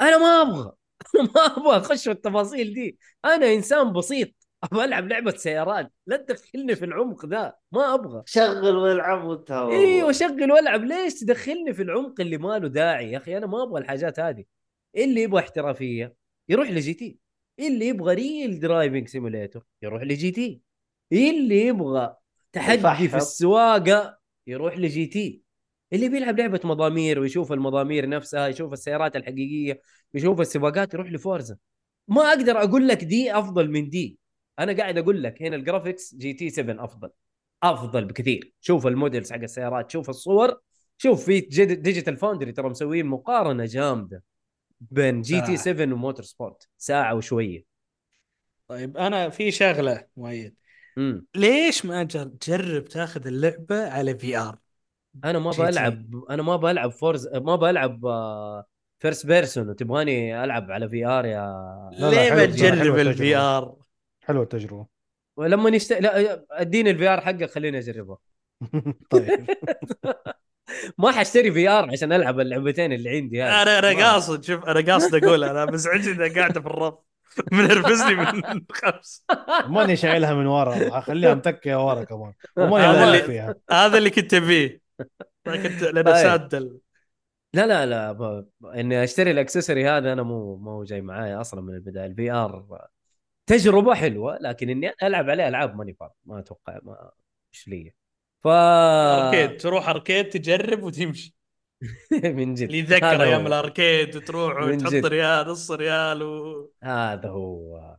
[0.01, 0.71] أنا ما أبغى.
[1.15, 2.99] أنا ما أبغى أخش في التفاصيل دي.
[3.25, 4.29] أنا إنسان بسيط.
[4.63, 5.91] أبغى ألعب لعبة سيارات.
[6.07, 7.53] لا تدخلني في العمق ذا.
[7.71, 8.23] ما أبغى.
[8.25, 9.71] شغل والعب وانتهى.
[9.71, 10.83] إيوه شغل والعب.
[10.83, 14.43] ليش تدخلني في العمق اللي ما له داعي يا أخي؟ أنا ما أبغى الحاجات هذه.
[14.95, 16.15] اللي يبغى احترافية
[16.49, 17.17] يروح ل GT
[17.59, 20.61] اللي يبغى real driving simulator يروح ل GT
[21.11, 22.15] اللي يبغى
[22.53, 23.17] تحدي في.
[23.17, 25.41] السواقة يروح ل GT
[25.93, 29.81] اللي بيلعب لعبة مضامير ويشوف المضامير نفسها يشوف السيارات الحقيقية
[30.13, 31.57] يشوف السباقات يروح ل Forza.
[32.07, 34.19] ما أقدر أقول لك دي أفضل من دي.
[34.59, 37.09] أنا قاعد أقول لك هنا ال graphics GT 7 أفضل.
[37.63, 38.53] أفضل بكثير.
[38.59, 40.59] شوف ال models حق السيارات شوف الصور
[40.97, 41.39] شوف في
[41.75, 44.23] Digital Foundry ترى مسويين مقارنة جامدة.
[44.81, 45.55] بين GT ساعة.
[45.55, 46.67] 7 وموتور سبورت.
[46.77, 47.63] ساعة وشوية.
[48.67, 50.55] طيب أنا في شغلة مؤيد.
[51.35, 54.57] ليش ما تجرب تاخذ اللعبة على VR
[55.25, 55.51] أنا ما.
[55.51, 58.01] بلعب أنا ما بلعب فورز ما بلعب
[58.99, 61.39] فيرست بيرسون وتبغاني ألعب على في ار يا
[61.93, 63.35] لا، ليه ما تجرب الفي.
[63.35, 63.75] ار
[64.21, 64.87] حلوة التجربة.
[65.37, 65.91] ولما نشت...
[65.93, 68.17] لا أديني الفي ار حقك خليني اجربها
[69.11, 69.47] طيب.
[70.97, 73.61] ما حاشتري في ار عشان ألعب اللعبتين اللي عندي هذه.
[73.61, 76.93] أنا أنا قاصد شوف أنا قاصد أقول أنا مزعجني إذا قاعدة في الرف.
[77.51, 78.41] منرفزني من
[78.71, 79.25] خمس
[79.67, 82.33] ماني شايلها من ورا اخليها متكيه ورا كمان.
[82.57, 83.55] وماني هذا واقف اللي- فيها.
[83.71, 84.81] هذا اللي كنت أبيه.
[85.45, 86.15] كنت لأن طيب.
[86.15, 86.79] ساد ال-
[87.53, 88.45] لا لا لا ب...
[88.65, 92.05] إني أشتري الأكسسوري هذا أنا مو مو جاي معايا أصلا من البداية.
[92.05, 92.87] الفي ار
[93.45, 97.11] تجربة حلوة لكن إني ألعب عليه ألعاب ماني فاضي ما أتوقع ما
[97.53, 97.93] إيش لي
[98.43, 101.35] ف اركيد تروح أركيد تجرب وتمشي.
[102.23, 102.63] من جد.
[102.63, 103.47] اللي يتذكر أيام.
[103.47, 105.05] الأركيد تروح من وتحط.
[105.05, 106.71] ريال نص ريال و...
[106.83, 107.97] هذا هو.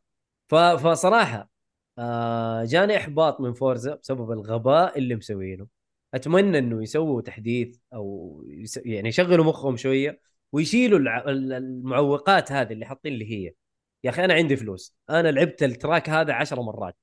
[0.48, 0.54] ف...
[0.54, 1.50] فصراحة
[1.98, 5.66] آه جاني إحباط من Forza بسبب الغباء اللي مسوينه.
[6.14, 8.80] أتمنى إنه يسووا تحديث أو يس...
[8.84, 10.20] يعني يشغلوا مخهم شوية
[10.52, 11.18] ويشيلوا الع...
[11.18, 13.52] ال- المعوقات هذه اللي حاطين اللي هي.
[14.04, 14.96] يا أخي أنا عندي فلوس.
[15.10, 16.96] أنا لعبت ال track هذا عشر مرات.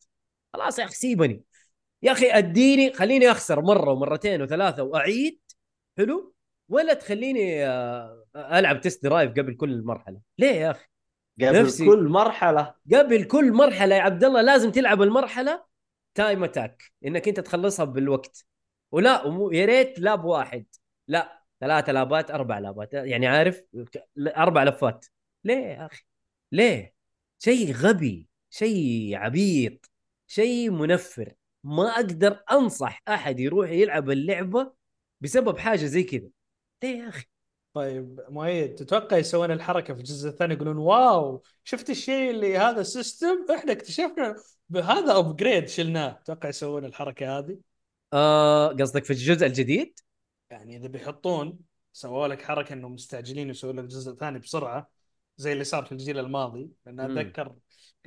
[0.53, 1.43] خلاص يا أخي سيبني.
[2.07, 5.39] يا أخي أديني خليني أخسر مرة ومرتين وثلاثة وأعيد.
[5.97, 6.33] حلو؟
[6.69, 10.19] ولا تخليني آه، ألعب test drive قبل كل مرحلة.
[10.37, 10.85] ليه يا أخي؟
[11.41, 11.85] قبل نفسي.
[11.85, 12.73] كل مرحلة.
[12.93, 15.63] قبل كل مرحلة يا عبد الله لازم تلعب المرحلة
[16.15, 18.45] time attack إنك أنت تخلصها بالوقت.
[18.91, 20.65] ولا يا ريت lap واحد.
[21.07, 22.93] لا ثلاثة lapات أربع lapات.
[22.93, 23.63] يعني عارف؟
[24.19, 25.05] أربع لفات.
[25.43, 26.03] ليه يا أخي؟
[26.51, 26.93] ليه؟
[27.39, 29.91] شيء غبي شيء عبيط
[30.27, 31.33] شيء منفر.
[31.63, 34.73] ما أقدر أنصح أحد يروح يلعب اللعبة
[35.21, 36.29] بسبب حاجة زي كذا.
[36.83, 37.25] ليه يا أخي؟
[37.73, 42.91] طيب مؤيد تتوقع يسوون الحركة في الجزء الثاني يقولون wow شفت الشيء اللي هذا ال
[42.91, 44.35] system إحنا اكتشفنا
[44.69, 46.11] بهذا upgrade شلناه.
[46.23, 47.57] تتوقع يسوون الحركة هذه؟
[48.13, 49.99] آه قصدك في الجزء الجديد؟
[50.49, 51.59] يعني إذا بيحطون
[51.93, 54.89] سووا لك حركة إنهم مستعجلين يسوون لك جزء ثاني بسرعة
[55.37, 56.69] زي اللي صار في الجيل الماضي.
[56.85, 56.99] لأن.
[56.99, 57.55] أتذكر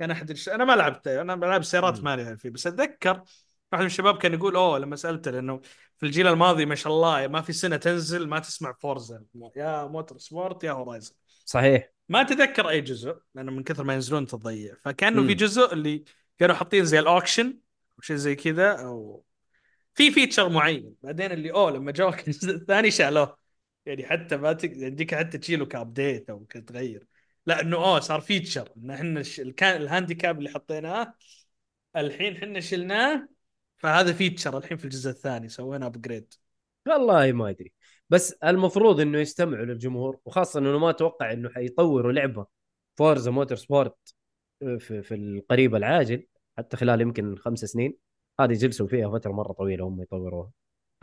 [0.01, 0.49] كان أحد الش...
[0.49, 2.03] أنا ما لعبت أنا بلعب سيارات مم.
[2.03, 3.23] ما لي فيه بس أتذكر
[3.71, 5.61] واحد من الشباب كان يقول أوه لما سألته لأنه
[5.97, 9.23] في الجيل الماضي ما شاء الله ما في سنة تنزل ما تسمع Forza
[9.55, 11.13] يا Motorsport يا Horizon
[11.45, 11.91] صحيح.
[12.09, 14.75] ما أتذكر أي جزء لأنه من كثر ما ينزلون تضيع.
[14.81, 15.27] فكأنه.
[15.27, 16.03] في جزء اللي
[16.37, 17.57] كانوا حاطين زي ال auction
[17.97, 19.23] أو شيء زي كذا أو
[19.93, 20.95] في feature معين.
[21.03, 23.37] بعدين اللي أوه لما جاك الجزء الثاني شالوه.
[23.85, 27.07] يعني حتى ما تقدر يديك حتى تشيله ك update أو كتغير
[27.45, 29.23] لا انه اوه صار feature إن إحنا.
[29.57, 31.13] كان ال handicap اللي حطيناه
[31.95, 33.27] الحين إحنا شلناه
[33.77, 36.33] فهذا feature الحين في الجزء الثاني سوينا upgrade
[36.87, 37.73] والله ما أدري.
[38.09, 42.45] بس المفروض إنه يستمعوا للجمهور وخاصة إنه ما أتوقع إنه حيطوروا لعبة
[42.97, 44.15] Forza Motorsport
[44.59, 46.27] في, في القريب العاجل
[46.57, 47.97] حتى خلال يمكن خمس سنين.
[48.39, 50.51] هذه جلسوا فيها فترة مرة طويلة هم يطوروها.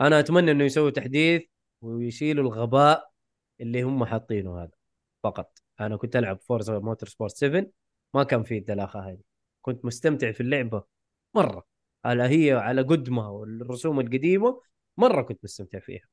[0.01, 1.41] أنا أتمنى إنه يسووا تحديث
[1.81, 3.11] ويشيلوا الغباء
[3.61, 4.71] اللي هم حاطينه هذا
[5.23, 5.59] فقط.
[5.79, 7.65] أنا كنت ألعب Forza Motorsport 7
[8.13, 9.21] ما كان فيه الدلاخة هذه.
[9.61, 10.83] كنت مستمتع في اللعبة
[11.35, 11.65] مرة.
[12.05, 14.61] على هي على قدمها والرسوم القديمة
[14.97, 16.03] مرة كنت مستمتع فيها.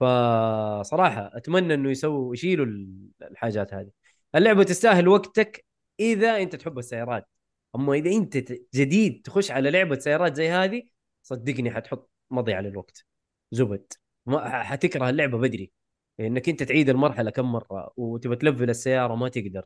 [0.00, 3.90] فصراحة أتمنى إنه يسووا يشيلوا ال- الحاجات هذه.
[4.34, 5.64] اللعبة تستاهل وقتك
[6.00, 7.28] إذا أنت تحب السيارات.
[7.76, 8.36] أما إذا أنت
[8.74, 10.82] جديد تخش على لعبة سيارات زي هذه
[11.22, 13.06] صدقني حتحط مضيعه للوقت
[13.52, 13.92] زبد.
[14.26, 15.72] ما حتكره اللعبة بدري.
[16.20, 19.64] إنك أنت تعيد المرحلة كم مرة وتبى تلفل السيارة ما تقدر.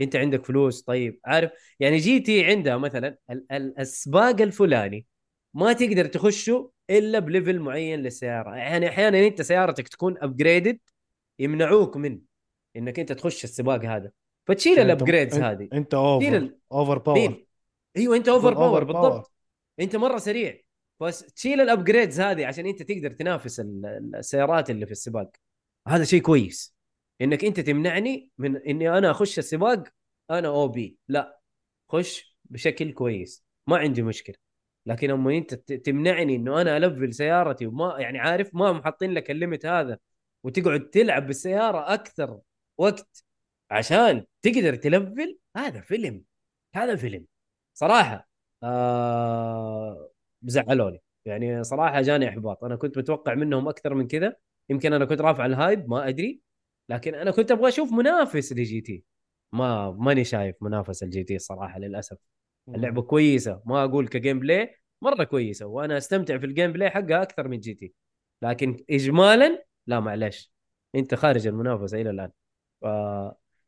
[0.00, 5.06] أنت عندك فلوس طيب عارف؟ يعني GT عندها مثلا ال- ال- السباق الفلاني
[5.54, 8.54] ما تقدر تخشه إلا ب level معين للسيارة.
[8.56, 10.78] يعني أحيانا أنت سيارتك تكون upgraded
[11.38, 12.18] يمنعوك من
[12.76, 14.10] إنك أنت تخش السباق هذا.
[14.46, 15.68] فتشيل أنت- الابجريدز هذه.
[15.72, 17.44] أنت اوفر اوفر باور
[17.96, 19.32] أيوه أنت overpower بالضبط.
[19.80, 20.60] أنت مرة سريع.
[21.00, 25.30] بس تشيل ال upgrades هذه عشان أنت تقدر تنافس ال- ال- السيارات اللي في السباق.
[25.88, 26.74] هذا شيء كويس.
[27.20, 29.84] إنك أنت تمنعني من إني أنا أخش السباق
[30.30, 30.96] أنا أو بي.
[31.08, 31.40] لا
[31.88, 33.44] خش بشكل كويس.
[33.66, 34.36] ما عندي مشكلة.
[34.86, 39.66] لكن أما أنت تمنعني إنه أنا ألفل سيارتي وما يعني عارف ما محطين لك الليمت
[39.66, 39.98] هذا
[40.44, 42.40] وتقعد تلعب بالسيارة أكثر
[42.78, 43.24] وقت
[43.70, 46.24] عشان تقدر تلفل هذا فيلم.
[46.74, 47.26] هذا فيلم.
[47.74, 48.28] صراحة
[48.62, 50.10] آه
[50.42, 51.02] زعلوني.
[51.24, 52.64] يعني صراحة جاني إحباط.
[52.64, 54.36] أنا كنت متوقع منهم أكثر من كذا.
[54.70, 56.40] يمكن أنا كنت رافع ال hype ما أدري
[56.88, 59.04] لكن أنا كنت أبغى أشوف منافس ل GT.
[59.52, 62.16] ما ماني شايف منافس ال GT الصراحة للأسف.
[62.74, 67.48] اللعبة كويسة ما أقول ك gameplay مرة كويسة وأنا أستمتع في ال gameplay حقها أكثر
[67.48, 67.92] من GT.
[68.42, 70.52] لكن اجمالا لا معلش
[70.94, 72.30] أنت خارج المنافسة إلى الآن.
[72.82, 72.86] ف-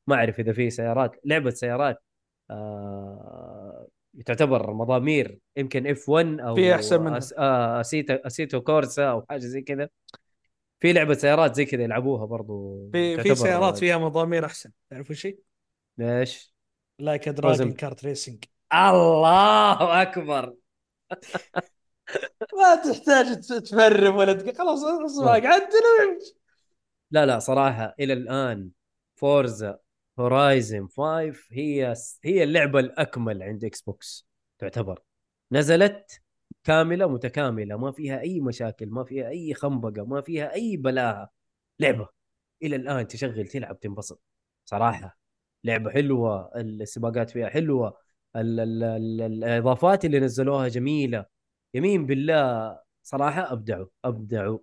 [0.06, 2.02] ما أعرف إذا في سيارات لعبة سيارات
[2.50, 3.88] آه
[4.26, 7.18] تعتبر مضامير يمكن F 1 أو في أحسن منها.
[7.18, 7.32] أس...
[7.32, 9.88] آه Assetta Assetto Corsa أو حاجة زي كذا.
[10.80, 15.38] في لعبة سيارات زي كذا يلعبوها برضو في في سيارات فيها مضامير أحسن تعرفوا شيء؟
[15.98, 16.54] ليش؟
[16.98, 17.72] Like Dragon.
[17.72, 20.54] kart racing الله أكبر
[22.58, 24.58] ما تحتاج تفرم ولا تق...
[24.58, 25.48] خلاص اسمع والله.
[25.48, 26.18] عدل
[27.10, 28.70] لا لا صراحة إلى الآن
[29.16, 29.78] Forza
[30.18, 34.26] Horizon 5 هي هي اللعبة الأكمل عند Xbox
[34.58, 35.02] تعتبر
[35.52, 36.20] نزلت
[36.64, 41.30] كاملة متكاملة ما فيها أي مشاكل ما فيها أي خنبقة ما فيها أي بلاهة
[41.80, 42.08] لعبة.
[42.62, 44.22] إلى الآن تشغل تلعب تنبسط.
[44.64, 45.18] صراحة.
[45.64, 47.98] لعبة حلوة السباقات فيها حلوة
[48.36, 51.26] ال ال ال الإضافات اللي نزلوها جميلة.
[51.74, 54.58] يمين بالله صراحة أبدعوا أبدعوا.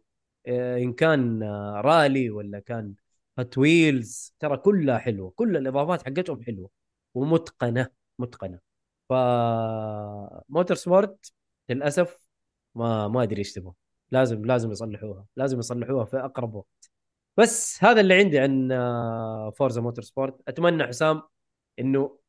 [0.48, 1.44] آه، إن كان
[1.86, 2.96] رالي ولا كان
[3.40, 5.30] هات ويلز ترى كلها حلوة.
[5.32, 6.70] كل الإضافات حقتهم حلوة.
[7.16, 7.90] ومتقنة
[8.20, 8.60] متقنة.
[9.10, 9.14] ف
[10.50, 11.34] Motorsport
[11.70, 12.28] للأسف
[12.76, 13.74] ما ما أدري إيش تبغى.
[14.12, 16.92] لازم لازم يصلحوها لازم يصلحوها في أقرب وقت.
[17.38, 18.70] بس هذا اللي عندي عن
[19.58, 21.22] Forza Motorsport أتمنى حسام
[21.80, 22.20] إنه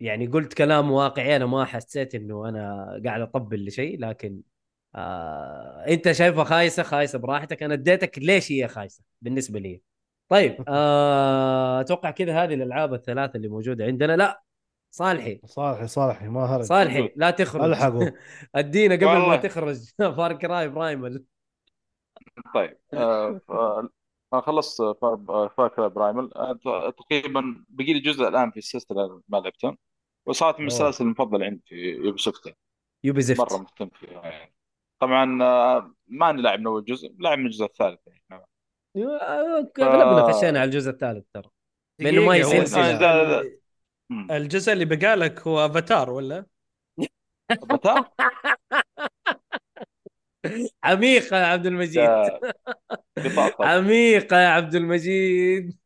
[0.00, 4.42] يعني قلت كلام واقعي أنا ما حسيت إنه أنا قاعد أطبل لشيء لكن
[4.94, 7.62] آه أنت شايفها خايسة خايسة براحتك.
[7.62, 9.82] أنا اديتك ليش هي خايسة بالنسبة لي.
[10.28, 14.16] طيب آه أتوقع كذا هذه الألعاب الثلاثة اللي موجودة عندنا.
[14.16, 14.42] لا
[14.90, 15.40] صالحي.
[15.44, 16.64] صالحي صالحي ما هرج.
[16.64, 17.12] صالحي.
[17.16, 17.62] لا تخرج.
[17.62, 18.10] ألحقوا.
[18.54, 19.36] ادينا قبل ما.
[19.36, 19.76] تخرج.
[20.16, 21.24] فار كراي برايمال
[22.54, 23.90] طيب آه
[24.32, 29.76] خلصت Far Far Cry Primal آه، تقريبا بقي لي جزء الآن في السلسلة ما لعبتها.
[30.26, 30.66] وصارت من.
[30.66, 32.54] السلاسل المفضلة عندي في Ubisoft
[33.04, 34.54] يوبي زفت مرة مهتم فيها يعني.
[35.00, 38.44] طبعا آه، ماني لاعب من أول جزء لاعب من الجزء الثالث يعني.
[39.78, 41.50] أغلبنا خشينا على الجزء الثالث ترى.
[41.98, 42.44] لأنه ما هي
[44.10, 46.46] الجزء اللي بقى لك هو افاتار ولا؟
[47.50, 48.10] افاتار
[50.84, 52.08] عميقه يا عبد المجيد.
[53.60, 55.78] عميقه يا عبد المجيد.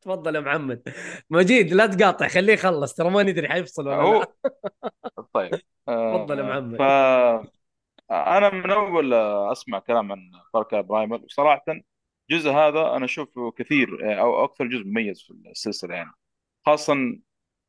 [0.00, 0.82] تفضل يا محمد.
[1.30, 4.02] مجيد لا تقاطع خليه يخلص ترى ما ندري حيفصل ولا لا.
[4.02, 4.26] هو
[5.34, 5.50] طيب
[5.86, 6.78] تفضل يا آه، محمد.
[6.78, 6.82] ف
[8.10, 9.14] أنا من أول
[9.52, 11.64] أسمع كلام عن فاركا برايمال وصراحة
[12.30, 16.10] الجزء هذا أنا أشوفه كثير آه، أو أكثر جزء مميز في السلسلة يعني.
[16.66, 16.94] خاصة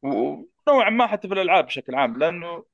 [0.03, 2.65] ونوعا ما حتى في الألعاب بشكل عام لأنه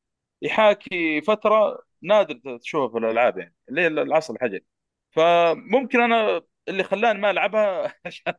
[0.41, 4.65] يحاكي فترة نادر تشوفها في الألعاب يعني اللي هي العصر الحجري
[5.11, 8.33] فممكن أنا اللي خلاني ما ألعبها عشان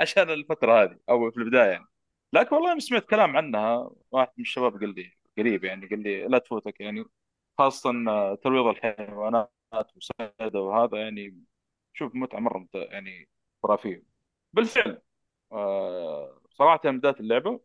[0.00, 1.86] عشان الفترة هذه أو في البداية يعني.
[2.32, 6.38] لكن والله سمعت كلام عنها واحد من الشباب قال لي قريب يعني قال لي لا
[6.38, 7.04] تفوتك يعني
[7.58, 7.90] خاصة
[8.34, 9.52] ترويض الحيوانات
[9.96, 11.44] وسيدة وهذا يعني
[11.94, 13.28] شوف متعة مرة يعني
[13.62, 14.04] خرافية.
[14.52, 15.02] بالفعل
[15.52, 17.60] آه، صراحة بدايه اللعبة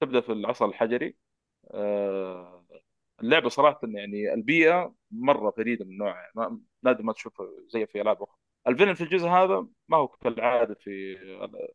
[0.00, 1.16] تبدأ في العصر الحجري.
[1.70, 2.66] آه،
[3.22, 6.30] اللعبه صراحة يعني البيئة مرة فريده من نوعها.
[6.34, 8.36] ما نادر ما تشوف زي في ألعاب أخرى.
[8.68, 11.16] الفيلم في الجزء هذا ما هو كالعاده في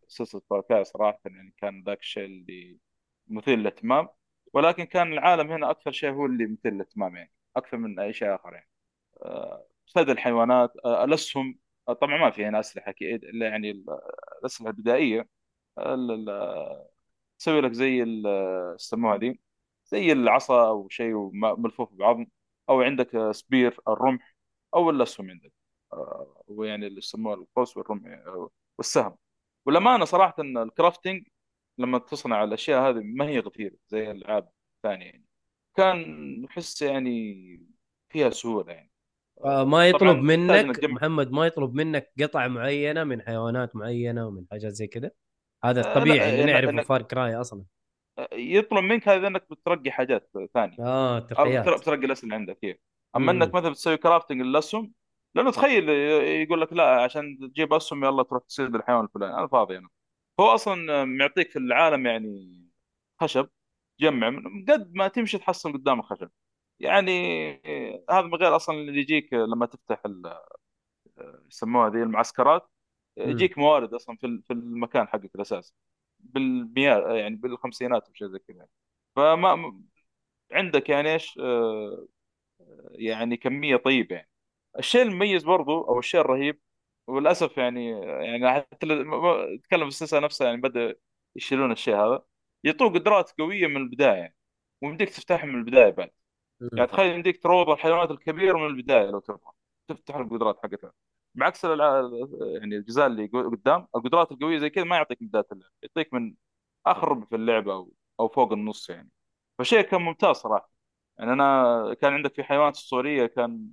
[0.07, 1.19] سلسلة فاركاي صراحة.
[1.25, 2.79] يعني كان ذاك الشيء اللي
[3.27, 4.07] مثير للاهتمام.
[4.53, 7.31] ولكن كان العالم هنا أكثر شيء هو اللي مثير للاهتمام يعني.
[7.55, 8.69] أكثر من أي شيء آخر يعني.
[9.21, 13.85] آه، صيد الحيوانات آه، الاسهم طبعا ما في هنا أسلحة أكيد الا يعني ال-
[14.39, 15.29] الأسلحة البدائية.
[15.79, 16.92] ال- ال-
[17.43, 18.05] تسوي لك زي
[18.75, 19.41] يسموها دي
[19.85, 22.25] زي العصا أو شيء ملفوف بعظم
[22.69, 24.35] أو عندك سبير الرمح
[24.75, 25.53] أو الأسهم عندك.
[25.93, 29.15] آه، ويعني اللي يسموها القوس والرمح آه، والسهم.
[29.65, 31.27] والأمانة صراحة إن ال crafting
[31.77, 35.25] لما تصنع الأشياء هذه ما هي غثيره زي الالعاب الثانية يعني.
[35.75, 37.33] كان احس يعني
[38.09, 38.91] فيها سهولة يعني.
[39.45, 44.71] آه، ما يطلب منك محمد ما يطلب منك قطع معينة من حيوانات معينة ومن حاجات
[44.71, 45.11] زي كذا
[45.65, 47.63] هذا آه، الطبيعي اللي نعرفه Far Cry أصلا.
[48.33, 50.75] يطلب منك هذا إنك بترقي حاجات ثانية.
[50.79, 51.69] آه ترقيات.
[51.69, 52.77] بترقي الاسهم اللي عندك هي
[53.15, 53.41] أما مم.
[53.41, 54.93] إنك مثلا بتسوي crafting للأسهم
[55.35, 59.33] لأنه تخيل يقول لك لا عشان تجيب أسهم يلا تروح تصيد الحيوان الفلاني.
[59.33, 59.89] أنا فاضي أنا.
[60.39, 62.63] هو أصلا معطيك في العالم يعني
[63.21, 63.49] خشب
[63.99, 66.29] جمع من قد ما تمشي تحصل قدام الخشب.
[66.79, 67.49] يعني
[68.09, 70.39] هذا من غير أصلا اللي يجيك لما تفتح ال-
[71.47, 72.69] يسموها ذي المعسكرات.
[73.17, 75.73] يجيك موارد أصلا في في المكان حقك الاساسي
[76.19, 78.67] بالمئات يعني بالخمسينات وشيء زي كذا.
[79.15, 79.81] فما
[80.51, 82.07] عندك يعني إيش آه،
[82.91, 84.29] يعني كمية طيبة يعني.
[84.79, 86.59] الشيء المميز برضو أو الشيء الرهيب
[87.07, 88.87] وللأسف يعني يعني حتى
[89.55, 90.95] أتكلم في السلسله نفسها يعني بدأ
[91.35, 92.25] يشيلون الشيء هذا.
[92.63, 94.35] يعطوك قدرات قوية من البداية يعني
[94.81, 96.11] ويمديك تفتحها من البداية بعد.
[96.77, 99.51] يعني تخيل يمديك تروض الحيوانات الكبيرة من البداية لو تبغى
[99.87, 100.93] تفتح القدرات حقتها.
[101.35, 101.63] بعكس.
[101.63, 106.35] يعني الجزء اللي قدام القدرات القوية زي كذا ما يعطيك من بدايه اللعبه يعطيك من
[106.85, 109.09] اخر ربع في اللعبة أو أو فوق النص يعني.
[109.59, 110.71] فشيء كان ممتاز صراحة.
[111.17, 113.69] يعني أنا كان عندك في حيوانات اسطوريه كان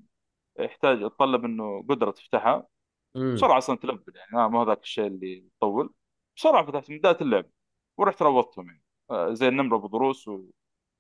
[0.61, 2.67] يحتاج يتطلب إنه قدرة تفتحها.
[3.15, 5.95] بسرعة أصلا تلبل يعني ما ما هو ذاك الشيء اللي يطول.
[6.37, 7.51] بسرعة فتحت من بدايه اللعبه
[7.99, 8.83] ورحت روضتهم يعني.
[9.11, 10.45] آه، زي النمر أبو ضروس و...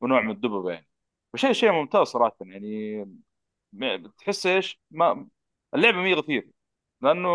[0.01, 0.89] ونوع من الدببة يعني.
[1.35, 3.21] وشيء شيء ممتاز صراحة يعني.
[4.19, 5.29] تحس إيش؟ ما
[5.75, 6.51] اللعبة مي غثير
[7.01, 7.29] لأنه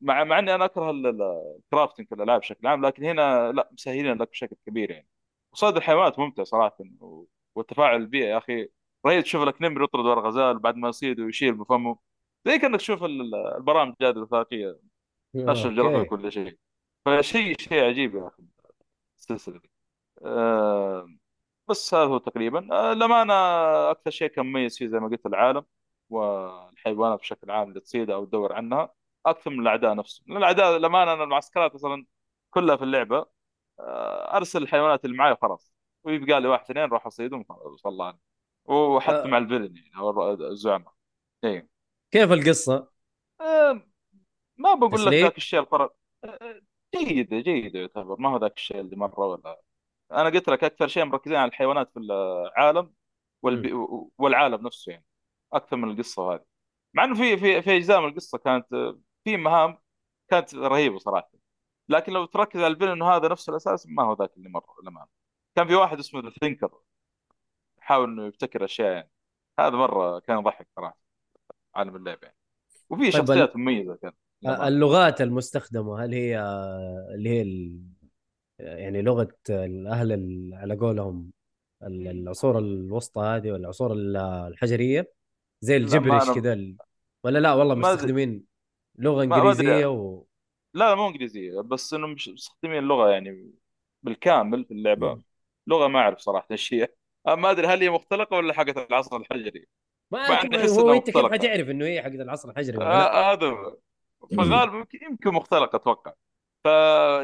[0.00, 3.52] مع مع إني أنا أكره ال- ال- ال crafting في الألعاب بشكل عام لكن هنا
[3.52, 5.08] لا مسهلين لك بشكل كبير يعني.
[5.52, 6.76] وصيد الحيوانات ممتع صراحة
[7.54, 8.68] والتفاعل البيئي يا أخي.
[9.06, 11.98] رهيب تشوف لك نمر يطرد ورا غزال بعد ما يصيد ويشيل بفمه.
[12.46, 14.78] زي كأنك تشوف ال- ال- البرامج هذه الوثائقية
[15.36, 15.78] Geographic
[16.12, 16.58] okay ولا شيء.
[17.06, 18.42] فشيء شيء عجيب يا أخي
[19.18, 19.70] السلسلة دي.
[20.24, 21.08] آه
[21.68, 22.68] بس هذا هو تقريبا.
[22.72, 23.34] آه للأمانة
[23.90, 25.64] أكثر شيء كان مميز فيه زي ما قلت العالم
[26.10, 28.94] والحيوانات بشكل عام اللي تصيدها أو تدور عنها
[29.26, 30.24] أكثر من الأعداء نفسهم.
[30.28, 32.06] لأن الأعداء للأمانة أنا المعسكرات مثلا
[32.50, 33.26] كلها في اللعبة
[33.80, 35.72] آه أرسل الحيوانات اللي معي وخلاص.
[36.04, 38.18] ويبقى لي واحد اثنين راح أصيدهم وصلى عنه
[38.64, 40.92] وحتى آه، مع الفيلن يعني أو الزعماء
[41.44, 41.68] اي
[42.10, 42.88] كيف القصة؟
[43.40, 43.80] آه
[44.56, 45.94] ما بقول لك؟ ذاك الشيء الفرق
[46.24, 46.60] آه
[46.96, 48.16] جيدة جيدة يعتبر.
[48.20, 49.60] ما هو ذاك الشيء اللي مرة ولا.
[50.12, 52.92] أنا قلت لك أكثر شيء مركزين على الحيوانات في العالم.
[53.42, 53.72] والبي...
[54.18, 55.04] والعالم نفسه يعني.
[55.52, 56.44] أكثر من القصة هذه.
[56.94, 58.66] مع إنه في في في أجزاء من القصة كانت
[59.24, 59.78] في مهام
[60.28, 61.30] كانت رهيبة صراحة.
[61.88, 65.06] لكن لو تركز على الفيلم إنه هذا نفسه الأساس ما هو ذاك اللي مره للامانه
[65.56, 66.70] كان في واحد اسمه The Thinker
[67.78, 69.10] يحاول إنه يبتكر أشياء يعني.
[69.60, 70.98] هذا مرة كان يضحك صراحة
[71.74, 72.36] عالم اللعبه يعني.
[72.90, 74.12] وفي طيب شخصيات مميزة كان.
[74.46, 76.40] اللغات المستخدمة هل هي
[77.14, 77.80] اللي هي ال...
[78.58, 81.30] يعني لغة الأهل ال- على قولهم
[81.82, 85.19] ال- العصور الوسطى هذه والعصور ال- الحجرية؟
[85.60, 86.76] زي الجبرش كذا ال...
[87.24, 88.44] ولا لا والله مستخدمين
[88.98, 89.34] لغة أدري.
[89.40, 90.24] إنجليزية و
[90.74, 93.52] لا مو إنجليزية بس انهم مستخدمين اللغة يعني
[94.02, 95.22] بالكامل في اللعبة.
[95.66, 96.88] لغة ما أعرف صراحة إيش هي.
[97.26, 99.66] ما أدري هل هي مختلقة ولا حقت العصر الحجري؟
[100.10, 103.46] ما احس هو أنت كيف حتعرف إنه هي حقت العصر الحجري ولا لا؟ آه هذا
[103.46, 103.76] هو.
[104.36, 106.12] فغالبا يمكن يمكن مختلقة أتوقع.
[106.64, 106.66] ف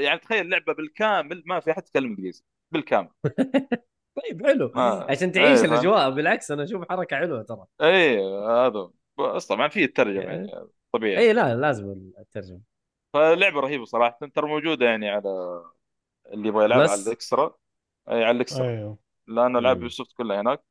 [0.01, 2.45] يعني تخيل لعبه بالكامل ما في أحد يتكلم إنجليزي.
[2.71, 3.09] بالكامل.
[4.23, 4.73] طيب حلو.
[4.75, 7.65] ما عشان تعيش إيه فاهم الأجواء بالعكس أنا أشوف حركة حلوة ترى.
[7.81, 8.19] إيه
[8.67, 8.93] هذا هو.
[9.19, 10.53] بس طبعا في الترجمة يعني
[10.93, 11.19] طبيعي.
[11.19, 12.61] اي لا لازم الترجمة.
[13.13, 15.63] فلعبة رهيبة صراحة ترى موجودة يعني على
[16.33, 17.55] اللي يبغى يلعبها على الإكسترا.
[18.11, 18.67] اي على الإكسترا.
[18.67, 18.99] أيوه.
[19.27, 19.83] لأن العاب مم.
[19.83, 20.65] يوسف كلها هناك.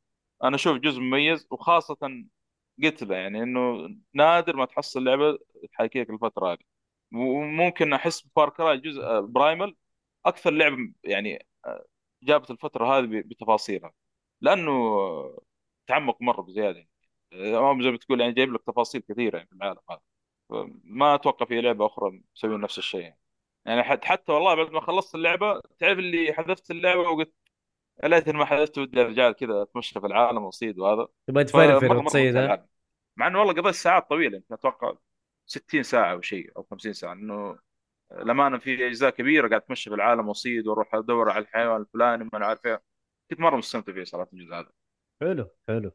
[0.43, 1.97] أنا أشوف جزء مميز وخاصة
[2.83, 5.37] قلت له يعني إنه نادر ما تحصل لعبة
[5.71, 6.59] تحاكي لك الفترة هذه.
[7.13, 9.75] وممكن أحس بفار كراي جزء آه، برايمال
[10.25, 11.85] أكثر لعبه يعني آه،
[12.25, 13.93] جابت الفترة هذه بتفاصيلها.
[14.41, 14.71] لأنه
[15.87, 16.77] تعمق مرة بزيادة.
[17.31, 20.01] يعني زي ما تقول يعني جايب لك تفاصيل كثيرة يعني في العالم هذا.
[20.83, 23.01] ما أتوقع في لعبة أخرى مسوين نفس الشيء.
[23.01, 23.19] يعني
[23.65, 27.33] يعني حتى حتى والله بعد ما خلصت اللعبة تعرف اللي حذفت اللعبة وقلت
[28.03, 31.07] يا ليتني ما حذفت ودي أرجع كذا أتمشى في العالم وأصيد وهذا.
[31.27, 32.35] تبغى تفرفر وتصيد
[33.17, 34.93] مع إنه والله قضيت ساعات طويلة يمكن أتوقع
[35.45, 37.13] 60 ساعة أو شيء أو 50 ساعة.
[37.13, 37.57] إنه
[38.11, 42.29] لما في أجزاء كبيرة قاعد اتمشى في العالم واصيد وأروح أدور على الحيوان الفلاني ما
[42.33, 42.83] أنا عارف إيه
[43.29, 44.71] كنت مرة مستمتع فيه صراحة الجزء هذا.
[45.21, 45.91] حلو حلو.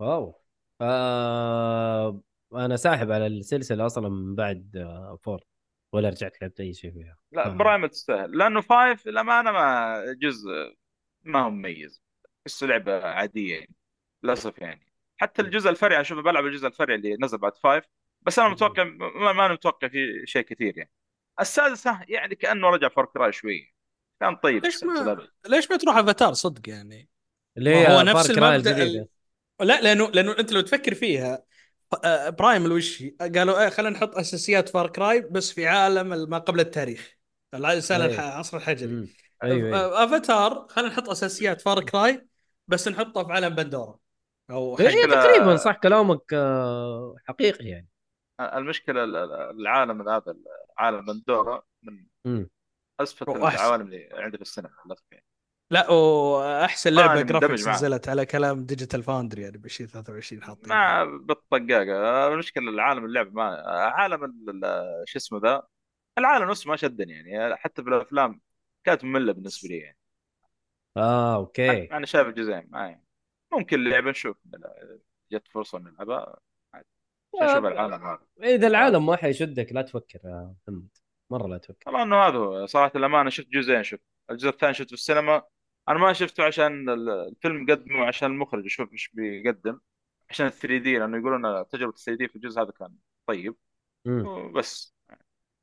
[0.00, 0.42] واو.
[0.80, 2.22] آه
[2.54, 5.40] أنا ساحب على السلسلة أصلا من بعد آه فور.
[5.92, 7.16] ولا رجعت لعبت أي شيء فيها.
[7.32, 7.50] لا آه.
[7.50, 8.38] Primal تستاهل.
[8.38, 10.48] لأنه five للأمانة ما جزء
[11.22, 12.02] ما هو مميز.
[12.46, 13.74] بس لعبة عادية يعني.
[14.22, 14.92] للأسف يعني.
[15.16, 17.84] حتى الجزء الفرعي أشوف بلعب الجزء الفرعي اللي نزل بعد five.
[18.22, 20.90] بس أنا متوقع ما, ما أنا متوقع فيه شيء كثير يعني.
[21.40, 23.74] السادس ها، يعني كأنه رجع Far Cry شوي.
[24.20, 27.08] كان طيب ليش ما ليش ما تروح افاتار صدق يعني؟
[27.58, 29.08] اللي ما هو نفس الجديدة.
[29.60, 31.42] لا لأنه لأنه أنت لو تفكر فيها
[32.04, 36.38] آه، Prime وش هي؟ قالوا إيه خلينا نحط أساسيات Far Cry بس في عالم ما
[36.38, 37.16] قبل التاريخ.
[37.54, 38.92] العصر الحجري.
[38.92, 39.08] مم.
[39.42, 39.78] أيوه أيوه.
[39.78, 42.26] آه، أفاتار خلينا نحط أساسيات فار كراي
[42.68, 43.98] بس نحطه في عالم بندورا
[44.50, 47.88] أو هي مشكلة- تقريبا صح كلامك آه حقيقي يعني.
[48.40, 50.34] المشكلة ال- ال- العالم هذا
[50.78, 52.06] عالم بندورا من.
[53.00, 53.30] أسفل.
[53.30, 54.44] العوالم اللي عندي في
[55.12, 55.24] يعني
[55.70, 57.68] لا وأحسن لعبة جرافيكس.
[57.68, 63.44] نزلت على كلام ديجيتال فاوندري يعني ب 2023 حاطين مع بالطقاقة المشكلة العالم اللعب ما
[63.68, 65.62] عالم ال- ال- شو اسمه ذا
[66.18, 68.40] العالم نفسه ما شدني يعني حتى بالافلام
[68.84, 69.98] كانت مملة بالنسبة لي يعني
[70.96, 73.04] آه أوكي أنا شايف الجزئين ما يعني.
[73.52, 74.36] ممكن اللعبة نشوف
[75.32, 76.38] جت فرصة نلعبها
[77.40, 78.20] عشان نشوف العالم هذا.
[78.42, 80.88] إذا العالم ما حيشدك لا تفكر يا محمد.
[81.30, 81.84] مرة لا تفكر.
[81.86, 85.42] طبعا إنه هذا صراحة الأمانة شفت جزئين شفت الجزء الثاني شفته في السينما.
[85.88, 89.80] أنا ما شفته عشان ال- الفيلم قدمه عشان المخرج يشوف إيش بيقدم.
[90.30, 92.94] عشان 3 دي لأنه يقولون تجربة 3 دي في الجزء هذا كان
[93.26, 93.56] طيب.
[94.08, 94.94] وبس.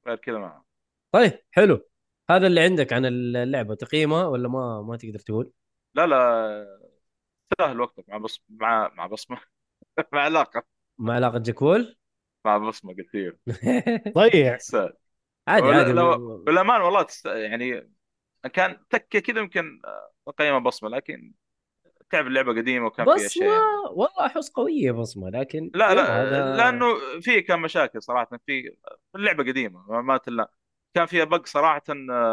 [0.07, 0.63] غير كذا ما
[1.11, 1.89] طيب حلو.
[2.30, 3.76] هذا اللي عندك عن اللعبة.
[3.76, 5.51] تقييمها ولا ما ما تقدر تقول؟
[5.93, 6.80] لا لا.
[7.59, 9.41] سهل وقتك مع بص مع مع بصمة.
[10.13, 10.78] مع علاقة.
[11.00, 11.95] مع علاقة جاكول؟
[12.45, 13.38] مع بصمة كثير.
[14.18, 14.60] ضيع.
[15.47, 15.93] عادي ولا- عادي.
[15.93, 17.26] لو- بالأمان والله تست...
[17.26, 17.91] يعني
[18.54, 19.82] كان تكة كذا يمكن
[20.28, 21.34] اقيمها بصمة لكن
[22.12, 23.74] تعرف اللعبة قديمة وكان فيها بصمة؟ اشياء يعني.
[23.91, 26.86] والله أحس قوية بصمة لكن لا لا هذا لأنه
[27.22, 28.76] في كان مشاكل صراحة في
[29.16, 30.52] اللعبة قديمة ما ما تلا
[30.93, 31.84] كان فيها بق صراحة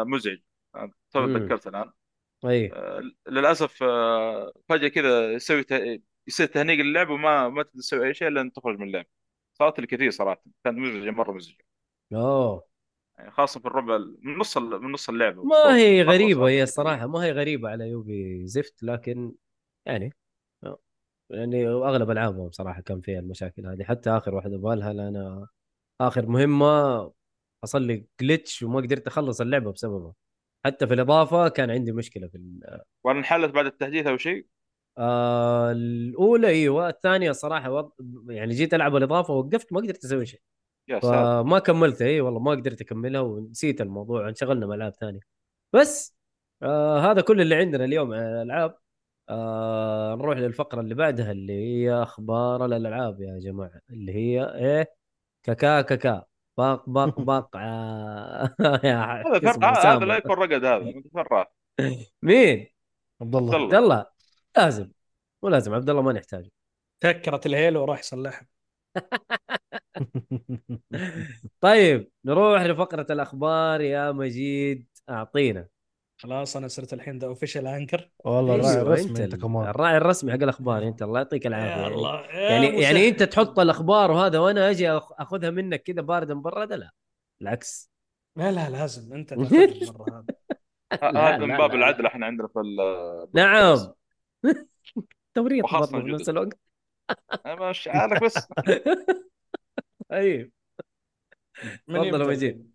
[0.05, 0.39] مزعج.
[1.11, 1.27] تو مم.
[1.27, 1.91] تذكرت الآن.
[2.45, 2.71] أي.
[2.73, 5.65] آه، للأسف آه، فجأة كذا يسوي.
[6.27, 9.05] يصير تهنيق اللعب وما ما تقدر تسوي أي شيء إلا أن تخرج من اللعب.
[9.53, 10.43] صارت لي كثير صراحة.
[10.63, 11.65] كانت مزعجة مرة مزعجة.
[12.13, 12.67] أوه.
[13.17, 16.47] يعني خاصة في الربع ال- من نص من نص اللعبه ما هي غريبة.
[16.47, 19.33] هي الصراحة ما هي غريبة على يوبي زفت لكن
[19.85, 20.13] يعني
[21.29, 23.83] يعني أغلب ألعابهم صراحة كان فيها المشاكل هذه.
[23.83, 25.47] حتى آخر واحدة بالهل أنا
[26.01, 27.13] آخر مهمة
[27.63, 30.13] حصل لي جلitch وما قدرت أخلص اللعبة بسببها.
[30.65, 34.47] حتى في الإضافة كان عندي مشكلة في ال- ولا انحلت بعد التحديث أو شيء؟
[34.97, 37.91] آه الأولى أيوه الثانية صراحة وض...
[38.29, 40.41] يعني جيت ألعب الإضافة وقفت ما قدرت أسوي شيء.
[41.01, 45.19] فما كملتها اي والله ما قدرت أكملها ونسيت الموضوع انشغلنا مع العاب ثانية
[45.73, 46.17] بس
[46.63, 48.77] آه هذا كل اللي عندنا اليوم على الألعاب.
[49.29, 53.81] آه نروح للفقرة اللي بعدها اللي هي أخبار الألعاب يا جماعة.
[53.89, 54.93] اللي هي إيه؟
[55.43, 56.25] كاكا كاكا.
[56.57, 57.49] باق باق باق.
[57.55, 60.05] آه هذا هذا.
[60.05, 60.93] لا يكون رقد هذا؟
[62.21, 62.67] مين؟
[63.21, 63.55] عبد الله.
[63.55, 64.16] عبد الله.
[64.57, 64.91] لازم.
[65.43, 66.51] مو لازم عبد الله ما نحتاجه.
[67.03, 68.47] تكرت الهيلو وراح يصلحها
[71.61, 73.81] طيب نروح لفقرة الأخبار.
[73.81, 75.67] يا مجيد أعطينا.
[76.21, 79.67] خلاص أنا صرت الحين the official anchor والله الراعي الرسمي أنت ال- كمان.
[79.67, 81.71] الراعي الرسمي حق الأخبار أنت الله يعطيك العافية.
[81.71, 86.01] يا يعني الله يعني, يعني أنت تحط الأخبار وهذا وأنا أجي أخ- أخذها منك كذا
[86.01, 86.91] بارده مبرده لا.
[87.39, 87.91] بالعكس
[88.37, 89.13] لا لا لازم.
[89.13, 90.25] أنت تاخذ المره
[90.93, 92.07] هذه لا، هذا من لا، باب لا، العدل لا.
[92.09, 92.75] إحنا عندنا في ال
[93.33, 93.93] نعم.
[95.33, 95.97] توريط برضه في.
[95.97, 96.59] نفس الوقت.
[97.45, 98.47] أنا مش عارف بس.
[101.87, 102.43] من تفضل مجيد.
[102.43, 102.73] الحين؟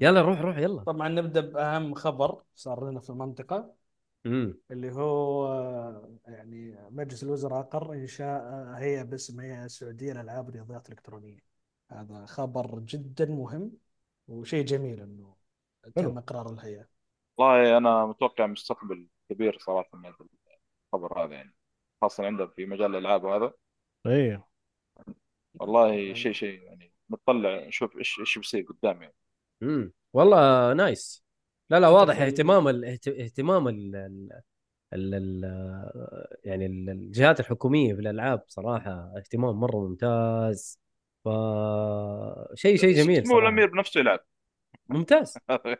[0.00, 0.20] يلا.
[0.22, 0.82] روح روح يلا.
[0.82, 3.74] طبعا نبدأ بأهم خبر صار لنا في المنطقة.
[4.26, 10.48] امم اللي هو آه، يعني مجلس الوزراء أقر انشاء آه، هيئة باسم هيئة السعوديه للألعاب
[10.48, 11.38] الرياضيات الإلكترونية.
[11.90, 13.72] هذا خبر جدا مهم
[14.28, 15.36] وشيء جميل إنه
[15.94, 16.18] تم.
[16.18, 16.86] إقرار الهيئة.
[17.38, 19.98] والله أنا متوقع مستقبل كبير صراحة.
[19.98, 20.12] من
[20.96, 21.54] الخبر هذا يعني.
[22.02, 23.52] خاصة عندنا في مجال الألعاب وهذا.
[24.06, 24.46] إيه.
[25.54, 27.66] والله شيء شيء يعني متطلع.
[27.66, 29.14] نشوف إيش إيش بيصير قدام يعني.
[29.62, 31.24] امم والله نايس.
[31.70, 32.84] لا لا واضح ال- اهتمام ال...
[32.84, 33.96] اهت- اهتمام ال...
[34.92, 35.14] ال...
[35.14, 35.44] ال...
[36.44, 40.80] يعني ال- الجهات الحكومية في الألعاب صراحة اهتمام مرة ممتاز.
[41.24, 41.28] ف
[42.54, 44.20] شيء شيء جميل مو الامير بنفسه يلعب.
[44.88, 45.34] ممتاز.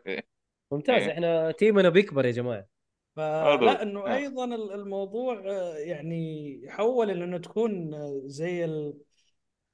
[0.71, 1.03] ممتاز.
[1.03, 1.11] إيه.
[1.11, 2.76] إحنا تيمنا بيكبر يا جماعة.
[3.17, 4.15] فلا إنه آه.
[4.15, 7.91] أيضا ال- الموضوع آه، يعني حول إنه تكون
[8.29, 8.97] زي ال...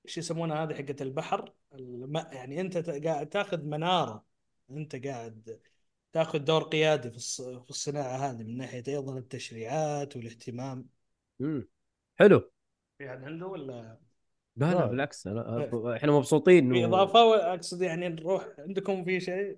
[0.06, 2.18] إيش يسمونها هذه حقت البحر؟ الم...
[2.18, 4.26] يعني أنت قاعد تأخذ منارة.
[4.72, 5.60] أنت قاعد
[6.14, 7.42] تأخذ دور قيادي في الص...
[7.42, 10.86] في الصناعة هذه من ناحية أيضا التشريعات والاهتمام.
[11.42, 11.68] امم
[12.16, 12.52] حلو.
[12.98, 13.98] في احد عنده ولا؟
[14.56, 14.86] لا لا.
[14.86, 15.96] بالعكس أنا...
[15.96, 19.58] إحنا مبسوطين في إضافة اقصد يعني نروح عندكم في شيء؟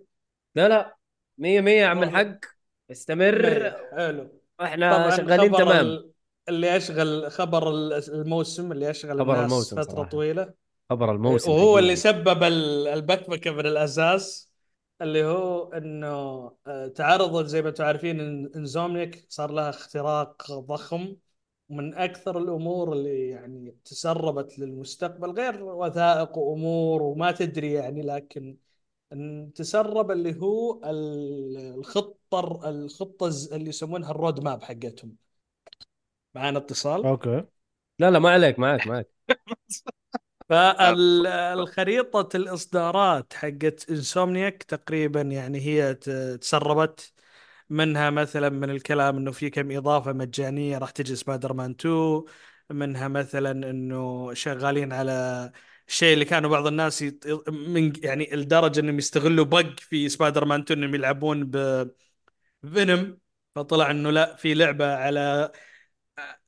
[0.56, 0.98] لا لا.
[1.38, 2.04] مية مية يا عم.
[2.04, 2.55] الحق.
[2.92, 4.30] استمر حلو
[4.62, 6.12] إحنا شغالين خبر تمام ال-
[6.50, 10.10] اللي يشغل خبر ال- الموسم اللي يشغل خبر الناس الموسم فترة صراحة.
[10.10, 10.54] طويلة
[10.90, 11.80] خبر الموسم وهو.
[11.80, 14.52] اللي سبب ال- البكبكه من الاساس
[15.02, 16.08] اللي هو إنه
[16.68, 18.20] آه، تعرضت زي ما أنتم عارفين
[18.56, 21.16] إنزومنيك صار لها اختراق ضخم
[21.70, 28.58] من أكثر الأمور اللي يعني تسربت للمستقبل غير وثائق وأمور وما تدري يعني لكن
[29.56, 31.80] تسرب اللي هو ال-
[32.34, 35.16] الخطة الخطة اللي يسمونها ال road map حقتهم.
[36.36, 37.46] معانا اتصال؟ أوكي.
[38.00, 39.10] لا لا ما عليك معك معك
[40.50, 45.94] فالخريطة الإصدارات حقت إنسومنياك تقريبا يعني هي
[46.42, 47.14] تسربت
[47.70, 52.26] منها مثلا من الكلام إنه في كم إضافة مجانية راح تجي سبايدر مان 2
[52.72, 55.52] منها مثلا إنه شغالين على
[55.88, 57.50] الشيء اللي كانوا بعض الناس يط...
[57.50, 61.58] من يعني لدرجه إنهم يستغلوا bug في سبايدر مان 2 إنهم يلعبون ب
[62.74, 63.18] فينوم
[63.56, 65.52] فطلع إنه لا في لعبة على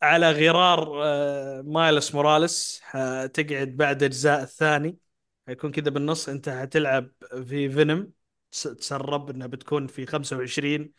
[0.01, 2.81] على غرار آه، مايلس موراليس
[3.33, 4.97] تقعد بعد اجزاء الثاني.
[5.47, 7.11] حيكون كذا بالنص أنت حتلعب
[7.47, 8.11] في فينوم
[8.51, 10.93] تسرب إنها بتكون في 25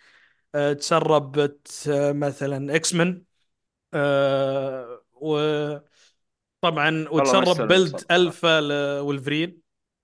[0.54, 3.24] آه، تسربت آه، مثلا إكس مان
[5.12, 5.88] وطبعا
[7.10, 8.04] وتسرب مستلم build.
[8.10, 9.60] Alpha لولفرين.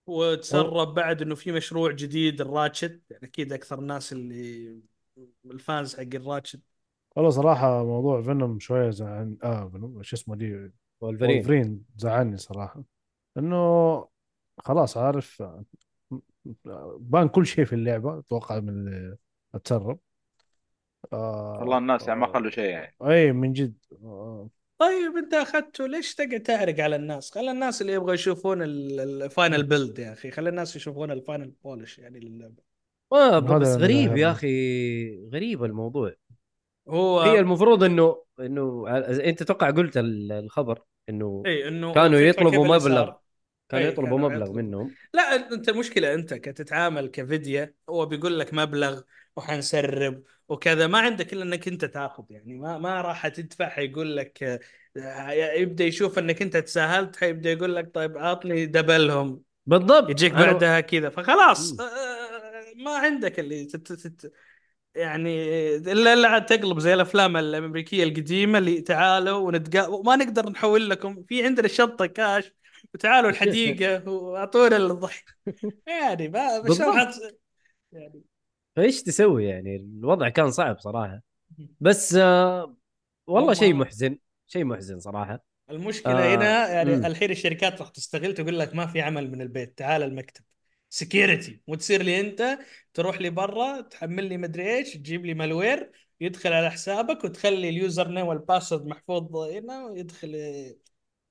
[0.07, 3.03] وتسرب بعد إنه في مشروع جديد الراتشت.
[3.11, 4.81] يعني أكيد أكثر الناس اللي
[5.45, 6.61] ال fans حق الراتشت
[7.17, 12.85] والله صراحة موضوع فينوم شوية زعل آه فينوم شو اسمه دي؟ ولفرين وولفرين زعلني صراحة.
[13.39, 14.09] إنه
[14.59, 15.43] خلاص عارف
[16.97, 19.17] بان كل شيء في اللعبة أتوقع من اللي
[19.55, 19.99] أتسرب.
[21.13, 22.95] آه والله الناس يعني ما خلوا شيء يعني.
[23.03, 23.77] أي من جد.
[24.05, 24.49] آه
[24.79, 29.99] طيب أنت اخذته ليش تقعد تعرق على الناس؟ خلي الناس اللي يبغوا يشوفون الفاينل بيلد
[29.99, 32.74] يا أخي، خلي الناس يشوفون الفاينل بولش يعني للعبة.
[33.15, 34.31] ما هذا بس غريب يا.
[34.31, 36.15] أخي غريب الموضوع
[36.89, 42.67] هو هي المفروض إنه إنه أنت توقع قلت ال- الخبر إنه إي إنه كانوا يطلبوا
[42.77, 43.13] مبلغ.
[43.69, 44.53] كانوا يطلبوا كانوا مبلغ.
[44.53, 49.01] منهم لا أنت المشكلة أنت كتتعامل كفيديا هو بيقول لك مبلغ
[49.37, 54.61] وحنسرب وكذا ما عندك إلا إنك أنت تاخذ يعني ما ما راح تدفع حيقول لك
[54.97, 60.81] آه، يبدأ يشوف إنك أنت تساهلت حيبدأ يقول لك طيب أعطني دبلهم بالضبط يجيك بعدها
[60.81, 61.81] كذا فخلاص مم.
[61.81, 62.24] آه،
[62.75, 64.33] ما عندك اللي تت تت
[64.95, 65.29] يعني
[65.77, 71.25] الا إلا عاد تقلب زي الأفلام الأمريكية القديمة اللي تعالوا ونتقا وما نقدر نحول لكم.
[71.29, 72.53] في عندنا الشنطه كاش
[72.95, 75.25] وتعالوا الحديقة واعطونا الضحك.
[75.87, 76.59] يعني ما.
[76.59, 77.37] واحد-
[77.93, 78.23] يعني
[78.77, 81.21] فإيش تسوي يعني؟ الوضع كان صعب صراحة.
[81.81, 82.77] بس آه
[83.27, 85.45] والله شيء محزن شيء محزن صراحة.
[85.71, 87.07] المشكلة آه، هنا يعني.
[87.07, 90.45] الحين الشركات راح تستغل تقول لك ما في عمل من البيت تعال المكتب.
[90.95, 92.59] security مو تصير لي انت
[92.95, 98.09] تروح لي برا تحمل لي مدري إيش تجيب لي malware يدخل على حسابك وتخلي ال
[98.09, 100.33] username وال password محفوظ هنا ويدخل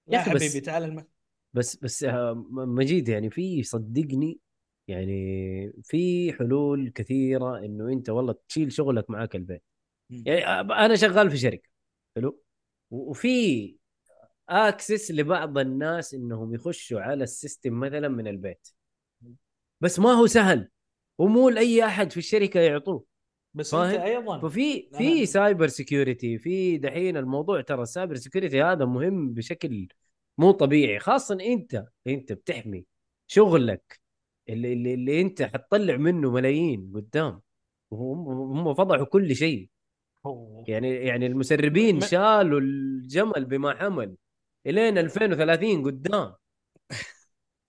[0.08, 1.10] بس- حبيبي تعال المكتب.
[1.54, 4.40] بس بس آه مجيد يعني في صدقني
[4.88, 9.64] يعني في حلول كثيرة إنه أنت والله تشيل شغلك معاك البيت.
[10.10, 11.70] يعني أنا شغال في شركة
[12.16, 12.42] حلو؟
[12.92, 13.76] وفي
[14.50, 18.68] access لبعض الناس إنهم يخشوا على ال system مثلا من البيت.
[19.84, 20.70] بس ما هو سهل.
[21.18, 23.06] ومو لأي أحد في الشركة يعطوه.
[23.54, 24.40] بس أنت؟ أيضا.
[24.40, 29.88] ففي في cyber security في دحين الموضوع ترى ال cyber security هذا مهم بشكل
[30.38, 31.00] مو طبيعي.
[31.00, 32.86] خاصه أنت أنت بتحمي
[33.28, 34.00] شغلك
[34.50, 37.42] اللي اللي, اللي أنت حتطلع منه ملايين قدام.
[37.92, 39.70] وهم هم فضحوا كل شيء.
[40.68, 44.16] يعني يعني المسربين شالوا الجمل بما حمل
[44.68, 46.34] إلين 2030 قدام.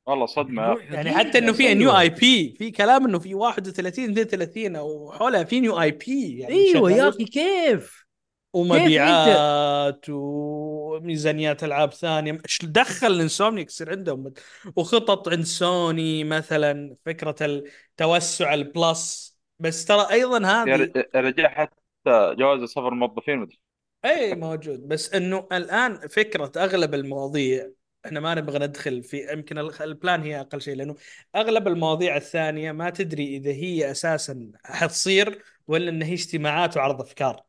[0.07, 0.63] والله صدمة.
[0.91, 1.75] يعني حتى إنه في.
[1.75, 6.93] new IP في كلام إنه في 31 32 أو حولها في new IP يعني إيوه
[6.93, 8.05] يا أخي كيف؟
[8.53, 12.33] ومبيعات وميزانيات ألعاب ثانية.
[12.33, 14.33] إيش دخل الانسومنيك يصير عندهم
[14.77, 19.35] وخطط عند سوني مثلا فكرة التوسع ال Plus.
[19.59, 23.49] بس ترى أيضا هذه ر- يا رجال حتى جواز سفر الموظفين
[24.05, 24.89] اي موجود.
[24.89, 27.71] بس إنه الآن فكرة أغلب المواضيع
[28.07, 30.95] إحنا ما نبغى ندخل في يمكن ال- ال plan هي أقل شيء لأنه
[31.37, 37.43] أغلب المواضيع الثانية ما تدري إذا هي أساسا حتصير ولا إن هي اجتماعات وعرض أفكار.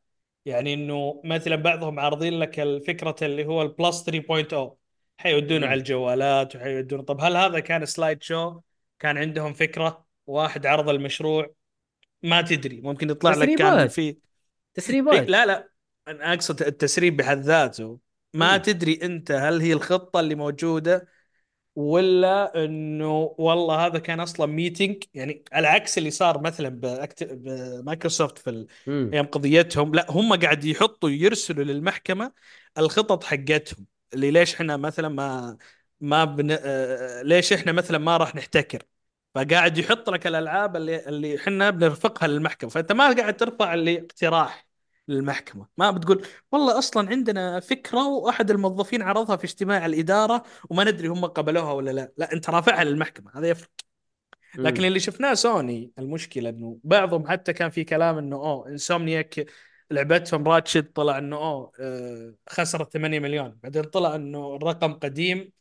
[0.46, 4.76] يعني إنه مثلا بعضهم عارضين لك الفكرة اللي هو ال Plus 3.0
[5.18, 5.68] حيودونه.
[5.68, 7.04] على الجوالات وحيودونه.
[7.04, 8.60] طب هل هذا كان slide show
[9.00, 11.54] كان عندهم فكرة؟ واحد عرض المشروع؟
[12.24, 12.82] ما تدري.
[12.82, 13.88] ممكن يطلع لك كان.
[13.88, 14.18] في إيه
[14.74, 15.70] تسريبات لا لا.
[16.08, 18.00] أنا أقصد التسريب بحد ذاته.
[18.36, 18.60] ما مم.
[18.60, 21.08] تدري أنت هل هي الخطة اللي موجودة
[21.76, 27.24] ولا إنه والله هذا كان أصلا meeting يعني على عكس اللي صار مثلا بأكت...
[27.24, 28.68] بمايكروسوفت في ال-.
[29.14, 32.34] أيام قضيتهم لا هم قاعد يحطوا يرسلوا للمحكمة
[32.78, 35.58] الخطط حقتهم اللي ليش إحنا مثلا ما
[36.02, 36.52] ما بن...
[36.52, 38.84] آه، ليش إحنا مثلا ما راح نحتكر
[39.36, 44.65] فقاعد يحط لك الألعاب اللي اللي إحنا بنرفقها للمحكمة فأنت ما قاعد ترفع اللي اقتراح
[45.08, 45.68] للمحكمة.
[45.78, 51.26] ما بتقول والله أصلا عندنا فكرة وأحد الموظفين عرضها في اجتماع الإدارة وما ندري هم
[51.26, 52.12] قبلوها ولا لا.
[52.18, 53.70] لا أنت رافعها للمحكمة هذا يفرق.
[54.56, 54.86] لكن.
[54.86, 59.46] اللي شفناه سوني المشكلة إنه بعضهم حتى كان في كلام إنه أوه إنسومنياك
[59.92, 63.60] لعبتهم راتشت طلع إنه أوه آه، خسرت 8 مليون.
[63.64, 65.52] بعدين طلع إنه الرقم قديم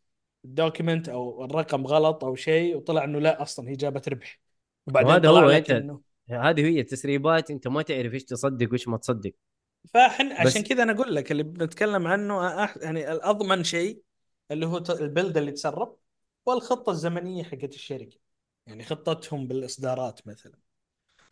[0.45, 4.41] ال document أو الرقم غلط أو شيء وطلع إنه لا أصلا هي جابت ربح.
[4.87, 9.33] وبعدين طلع هو إنه هذه هي التسريبات أنت ما تعرف إيش تصدق وإيش ما تصدق.
[9.95, 14.03] فاحنا عشان كذا أنا أقول لك اللي بنتكلم عنه أح يعني الأضمن شيء
[14.51, 15.97] اللي هو ت- ال build اللي تسرب
[16.47, 18.19] والخطة الزمنية حقت الشركة.
[18.67, 20.59] يعني خطتهم بالإصدارات مثلا.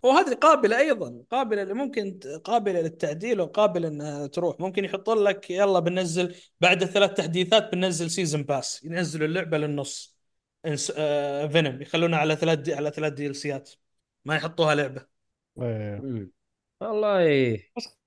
[0.02, 4.60] وهذه قابلة أيضا قابلة اللي ممكن قابلة للتعديل وقابلة إنها تروح.
[4.60, 10.18] ممكن يحطون لك يلا بننزل بعد الثلاث تحديثات بننزل season pass ينزلوا اللعبة للنص.
[10.66, 10.92] إنس...
[10.96, 12.74] آه Venom يخلونها على ثلاث D...
[12.74, 13.70] على ثلاث DLC ات
[14.24, 15.06] ما يحطوها لعبة.
[15.56, 16.30] مم.
[16.80, 17.24] والله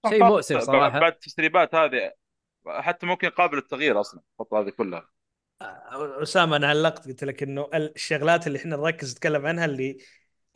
[0.10, 1.00] شيء مؤسف صراحة.
[1.00, 2.12] بعد التسريبات هذه
[2.68, 5.10] حتى ممكن قابل للتغيير أصلا الخطه هذه كلها
[6.22, 9.98] أسامة أنا علقت قلت لك إنه الشغلات اللي إحنا نركز نتكلم عنها اللي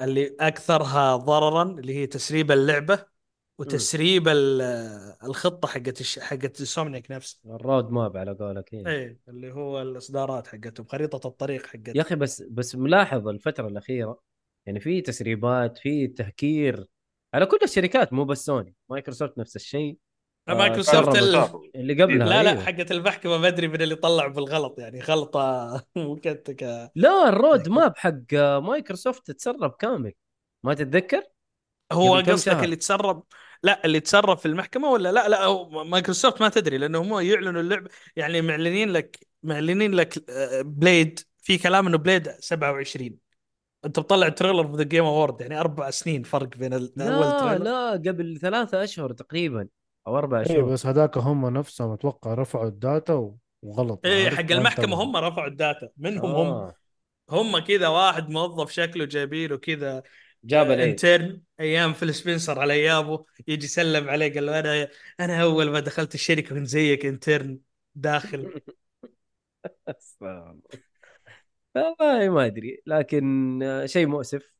[0.01, 3.05] اللي أكثرها ضررا اللي هي تسريب اللعبة
[3.57, 4.61] وتسريب ال-
[5.23, 6.19] الخطة حقت الش...
[6.19, 8.87] حقت Insomniac نفسها ال roadmap على قولك إيه.
[8.87, 14.19] إيه اللي هو الإصدارات حقتهم خريطة الطريق حقتهم يا أخي بس بس ملاحظ الفترة الأخيرة
[14.69, 16.87] يعني في تسريبات في تهكير
[17.33, 19.97] على كل الشركات مو بس سوني مايكروسوفت نفس الشيء
[20.49, 21.15] آه، مايكروسوفت.
[21.75, 22.61] اللي قبلها لا لا أيوه.
[22.65, 25.77] حقت المحكمة ما أدري من اللي طلع بالغلط يعني غلطة
[26.49, 26.91] ك...
[26.95, 30.13] لا ال roadmap حق مايكروسوفت تسرب كامل
[30.63, 31.23] ما تتذكر؟
[31.91, 32.63] هو قصدك.
[32.63, 33.23] اللي تسرب
[33.63, 37.89] لا اللي تسرب في المحكمة ولا لا لا مايكروسوفت ما تدري لأنه هم يعلنوا اللعبه
[38.15, 43.28] يعني معلنين لك معلنين لك آه، Blade في كلام إنه Blade 27
[43.85, 47.63] انت مطلع trailer في The Game Awards يعني أربع سنين فرق بين اول لا trailer
[47.63, 49.67] لا قبل ثلاثة أشهر تقريبا
[50.07, 54.23] أو أربع اي شهور بس هذاك هم نفسهم أتوقع رفعوا ال data و- وغلط إيه
[54.23, 54.95] عارف؟ حق المحكمة.
[55.03, 56.75] هم رفعوا ال data منهم هم آه.
[57.29, 60.03] هم كذا واحد موظف شكله جايبينه كذا
[60.43, 64.89] جاب intern أيام فيل سبنسر على ايامه يجي يسلم عليه قال له أنا
[65.19, 67.59] أنا أول ما دخلت الشركة كنت زيك intern
[67.95, 68.61] داخل
[71.75, 72.81] والله ما أدري.
[72.85, 74.53] لكن آه، شيء مؤسف.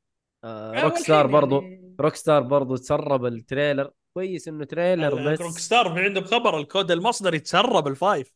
[0.44, 1.96] آه، آه، Rockstar برضو يعني.
[2.00, 3.92] Rockstar برضو تسرب ال trailer.
[4.14, 5.56] كويس إنه trailer Rock بس.
[5.56, 6.60] Star في عندهم خبر.
[6.60, 8.34] الكود المصدري تسرب ال Five.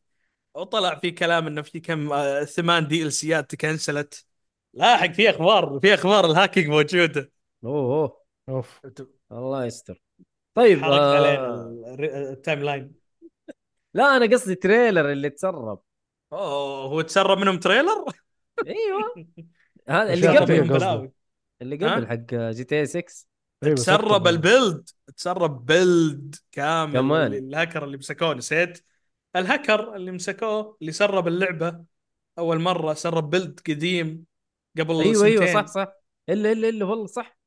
[0.56, 4.26] وطلع في كلام إنه في كم آه، ثمان DLC ات تكنسلت.
[4.74, 7.32] لاحق في أخبار في أخبار ال hacking موجودة.
[7.64, 7.84] أوه.
[8.02, 8.82] اوه اوف
[9.32, 10.02] الله يستر.
[10.54, 12.96] طيب آه ال- ال- ال timeline
[13.94, 15.82] لا أنا قصدي trailer اللي تسرب.
[16.34, 18.06] أوه هو تسرب منهم trailer؟
[18.68, 19.14] أيوه.
[19.90, 21.12] هذا اللي قبل
[21.62, 23.04] اللي قبل؟ حق GTA 6
[23.64, 24.30] أيوه تسرب سكر.
[24.30, 24.90] ال build.
[25.18, 27.34] تسرب build كامل كمان.
[27.34, 28.34] الهاكر اللي مسكوه.
[28.34, 28.86] نسيت.
[29.36, 31.84] الهاكر اللي مسكوه اللي سرب اللعبة
[32.38, 34.26] أول مرة سرب build قديم
[34.80, 35.54] قبل أيوه أيوه سنتين.
[35.54, 35.66] صح.
[35.66, 35.94] صح
[36.30, 37.38] إلا إلا إلا والله صح.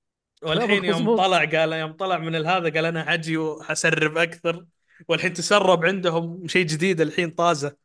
[0.43, 1.17] والحين يوم.
[1.17, 4.67] طلع قال يوم طلع من هذا قال أنا حجي وحسرب أكثر.
[5.09, 7.77] والحين تسرب عندهم شيء جديد الحين طازة.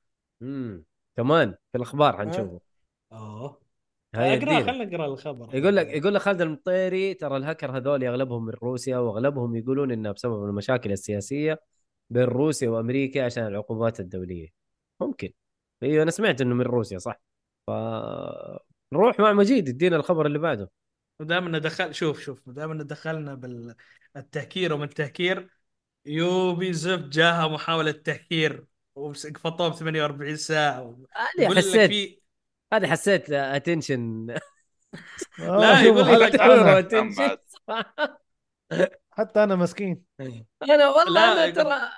[0.41, 0.84] امم
[1.18, 2.70] كمان في الأخبار حنشوفه.
[3.12, 3.62] آه
[4.16, 4.64] هاي أقرأ.
[4.64, 5.56] خلينا نقرأ الخبر.
[5.56, 10.12] يقول لك يقول لك خالد المطيري ترى الهكر هذول أغلبهم من روسيا وأغلبهم يقولون انها
[10.12, 11.62] بسبب المشاكل السياسية
[12.10, 14.48] بين روسيا وأمريكا عشان العقوبات الدولية.
[15.00, 15.30] ممكن.
[15.84, 17.22] أيوه أنا سمعت إنه من روسيا صح؟
[17.68, 17.72] ف
[18.94, 20.70] نروح مع مجيد ادينا الخبر اللي بعده.
[21.20, 23.36] دام انه دخل شوف شوف دام انه دخلنا
[24.16, 25.50] بالتهكير ومن التهكير
[26.06, 28.66] Ubi زفت جاها محاولة تهكير
[28.96, 32.20] وقفطوه ب 48 ساعة هذه يقول لك حسيت في
[32.73, 34.30] هذه حسيت attention
[35.39, 37.38] آه، لا، يقول لك حتى أنا- attention
[39.11, 40.03] حتى أنا مسكين.
[40.69, 41.91] أنا والله أنا ترى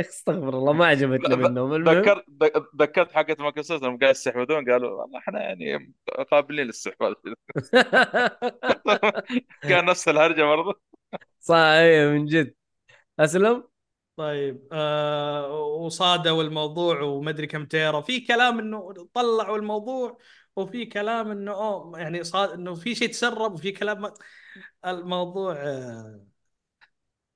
[0.00, 5.18] استغفر الله ما عجبتني منهم ذكرت ذك- ذكرت حقت مايكروسوفت لما قاعد يستحوذون قالوا والله
[5.18, 5.94] إحنا يعني
[6.30, 7.14] قابلين للاستحواذ
[9.62, 10.80] كان نفس الهرجة برضه
[11.40, 12.54] صح أيوه من جد.
[13.20, 13.64] أسلم؟
[14.16, 18.00] طيب آه وصادوا الموضوع وما أدري كم تيرا.
[18.00, 20.18] في كلام إنه طلعوا الموضوع
[20.56, 24.14] وفي كلام إنه أوه يعني صاد إنه في شيء تسرب وفي كلام ما
[24.86, 26.26] الموضوع آه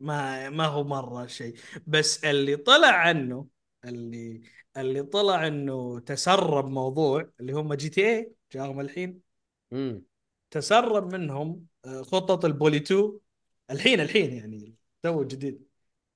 [0.01, 1.55] ما ما هو مرة شيء.
[1.86, 3.48] بس اللي طلع عنه
[3.85, 4.43] اللي
[4.77, 9.20] اللي طلع إنه تسرب موضوع اللي هم GTA جاهم الحين.
[9.73, 10.03] امم
[10.51, 13.20] تسرب منهم آه، خطط ال Bully 2
[13.70, 15.65] الحين الحين يعني تو جديد.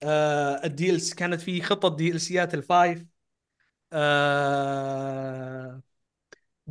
[0.02, 1.14] آه ال DLCs.
[1.14, 3.04] كانت في خطط DLC ات ال Five
[3.92, 5.82] آه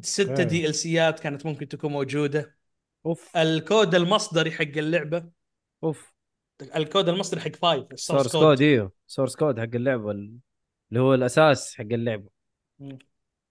[0.01, 0.45] ستة okay.
[0.45, 2.57] DLC ات كانت ممكن تكون موجودة.
[3.05, 3.37] أوف.
[3.37, 5.29] الكود المصدري حق اللعبة.
[5.83, 6.13] أوف.
[6.75, 8.91] الكود المصدري حق Five ال source source code إيوه.
[9.07, 10.37] source code حق اللعبة ال-
[10.89, 12.29] اللي هو الأساس حق اللعبة.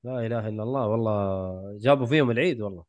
[0.04, 2.84] لا إله إلا الله والله جابوا فيهم العيد والله.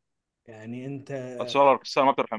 [0.46, 2.38] يعني أنت بس Rockstar ما ترحم.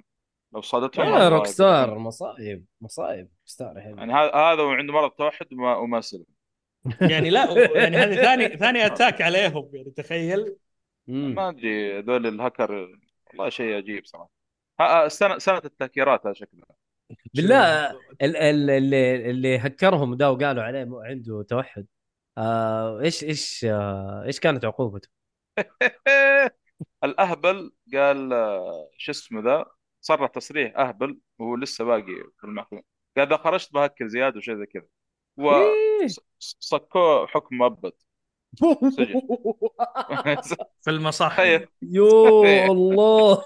[0.53, 3.29] لو صادتهم يا Rockstar مصايب مصايب.
[3.45, 6.25] Star يعني هذا هذا وعنده مرض توحد وما وما سلم.
[7.11, 10.55] يعني لا يعني هذه ثاني ثاني attack عليهم يعني تخيل.
[11.07, 12.87] ما أدري ذول الهاكر
[13.27, 14.29] والله شيء عجيب صراحة.
[14.79, 16.65] ها- سنه سنة التهكيرات هذا شكلها
[17.35, 17.89] بالله
[18.21, 21.87] ال- ال- اللي اللي هكرهم ده وقالوا عليه عنده توحد.
[22.37, 25.09] آه إيش إيش آه إيش كانت عقوبته؟
[27.03, 29.65] الأهبل قال آه، شو اسمه ذا؟
[30.01, 32.81] صرح تصريح أهبل وهو لسه باقي في المحكمة.
[33.17, 34.87] قال إذا خرجت بهكر زيادة وشيء زي كذا.
[35.39, 36.07] إيه.
[36.61, 37.93] وصكوه حكم مؤبد
[40.81, 43.45] في المصح تخيل يو الله.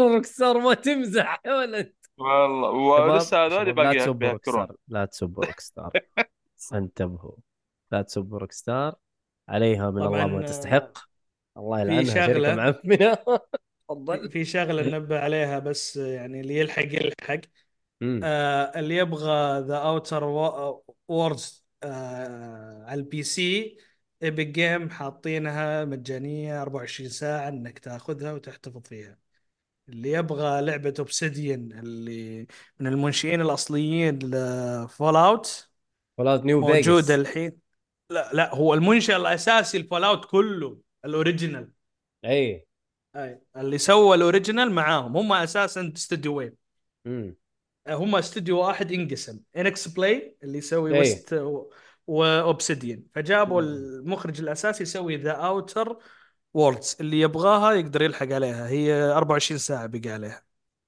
[0.00, 1.94] Rockstar ما تمزح يا ولد.
[2.18, 2.70] والله.
[2.70, 5.90] ولسه هذول لا باقي بيهكرون Star لا تسبوا Rockstar.
[6.74, 7.36] انتبهوا.
[7.92, 8.94] لا تسبوا Rockstar.
[9.48, 10.98] عليها من الله ما تستحق.
[11.56, 13.18] الله في يلعنها شركه معفنه
[13.90, 14.30] تفضل.
[14.30, 17.40] في شغلة ننبه عليها بس يعني اللي يلحق يلحق.
[18.02, 20.24] آه اللي يبغى The Outer
[21.08, 23.76] Worlds على ال PC
[24.22, 29.18] ايبك جيم حاطينها مجانية 24 ساعة إنك تاخذها وتحتفظ فيها.
[29.88, 32.46] اللي يبغى لعبة اوبسيديان اللي
[32.80, 35.70] من المنشئين الأصليين لفول اوت
[36.18, 37.58] فولات نيو موجوده فيجاس الحين.
[38.10, 41.70] لا لا هو المنشئ الأساسي الفول اوت كله الأوريجينال.
[42.24, 42.66] اي
[43.16, 43.40] أي.
[43.56, 46.54] اللي سوى الأوريجينال معاهم هم أساسا استوديو وين
[47.04, 47.36] مم.
[47.88, 51.00] هم استوديو واحد انقسم انكس بلاي اللي يسوي إيه.
[51.00, 51.44] وست
[52.06, 55.98] و Obsidian فجابوا المخرج الأساسي يسوي The Outer
[56.54, 58.68] Worlds اللي يبغاها يقدر يلحق عليها.
[58.68, 60.42] هي 24 ساعة بقى عليها.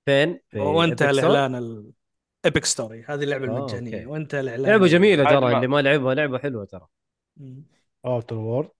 [0.06, 1.54] فين؟ في وانتهى Epic Store؟ الاعلان
[2.44, 3.94] ال Epic Store هذه اللعبة آه، المجانية.
[3.94, 4.06] okay.
[4.06, 6.86] وانتهى الاعلان لعبة جميلة ترى اللي ما لعبها لعبة حلوة ترى.
[7.36, 7.64] مم.
[8.04, 8.70] Outer World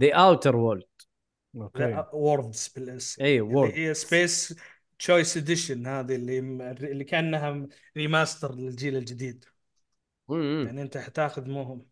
[0.00, 0.84] The Outer World
[1.62, 2.04] okay.
[2.12, 4.60] Worlds بالاسم اي World هي Spacer's
[4.98, 6.38] Choice Edition هذه اللي
[6.92, 7.66] اللي كأنها
[7.96, 9.44] remaster للجيل الجديد.
[10.30, 11.86] يعني أنت حتاخذ موهم.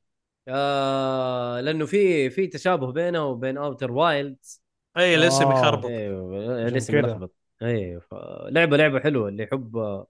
[0.48, 4.62] آه لأنه في في تشابه بينه وبين Outer Wilds
[4.96, 5.58] اي الاسم آه.
[5.58, 7.02] يخربط أيوه الاسم كذا.
[7.02, 8.02] ملخبط أيوه
[8.50, 10.06] لعبه لعبة حلوة اللي يحب آه،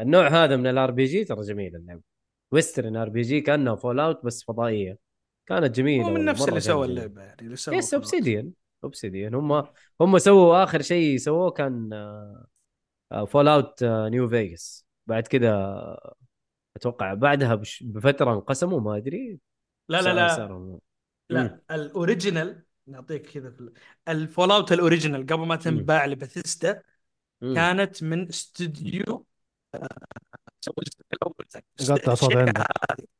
[0.00, 2.02] النوع هذا من ال RPG ترى جميل اللعبة.
[2.52, 4.98] western RPG كأنها Fallout بس فضائية.
[5.46, 6.86] كانت جميلة هو من نفس اللي سوى.
[6.86, 7.80] اللعبة يعني اللي سوى.
[7.94, 8.50] Obsidian
[8.84, 9.64] Obsidian هم
[10.00, 11.90] هم سووا آخر شيء سووه كان
[13.26, 15.76] Fallout New Vegas بعد كذا
[16.76, 19.38] أتوقع بعدها بش- بفترة انقسموا ما أدري.
[19.88, 20.36] لا لا لا.
[20.36, 20.78] صاروا-
[21.30, 23.54] لا ال original نعطيك كذا
[24.08, 26.82] ال Fallout ال original قبل ما تنباع لبثيستا
[27.40, 27.54] مم.
[27.54, 29.26] كانت من استوديو
[30.68, 30.84] الأول.
[32.00, 32.66] قطع صوت عندك.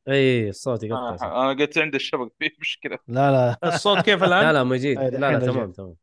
[0.08, 1.26] اي الصوت يقطع.
[1.26, 2.98] آه، أنا قلت عندي الشبك في مشكلة.
[3.08, 3.30] لا
[3.62, 3.74] لا.
[3.74, 5.52] الصوت كيف لا الآن؟ لا مجيد لا الحين لا رجع.
[5.52, 5.96] تمام تمام.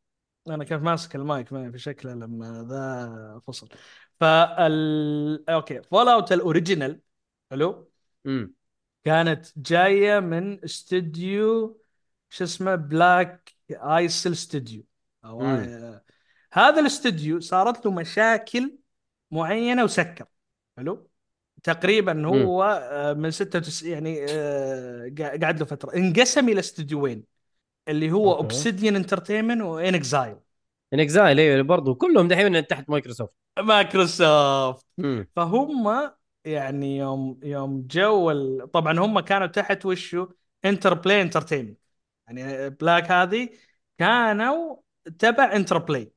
[0.48, 3.68] أنا كنت ماسك المايك معي في شكله لما ذا فصل.
[4.20, 5.82] فال okay.
[5.82, 7.00] Fallout ال original
[7.50, 7.90] حلو؟
[8.26, 8.54] امم
[9.04, 11.80] كانت جاية من استوديو
[12.30, 14.84] شو اسمه Black Isle استوديو
[15.24, 15.42] أو.
[15.42, 16.04] آه،
[16.52, 18.78] هذا الاستوديو صارت له مشاكل
[19.30, 20.26] معينة وسكر.
[20.76, 21.10] حلو؟
[21.64, 22.62] تقريبا هو
[22.92, 25.12] آه، من 96 يعني آه،
[25.42, 25.96] قعد له فترة.
[25.96, 27.24] انقسم إلى استديوين
[27.88, 28.34] اللي هو.
[28.34, 30.36] Obsidian Entertainment و inXile
[30.94, 33.32] inXile أيوه برضه كلهم دحين تحت مايكروسوفت.
[33.58, 34.86] مايكروسوفت.
[35.36, 36.10] فهم
[36.44, 38.32] يعني يوم يوم جو
[38.66, 40.28] طبعا هم كانوا تحت وشو؟
[40.64, 41.78] Interplay Entertainment
[42.26, 43.48] يعني Black هذه
[43.98, 44.76] كانوا
[45.18, 46.12] تبع Interplay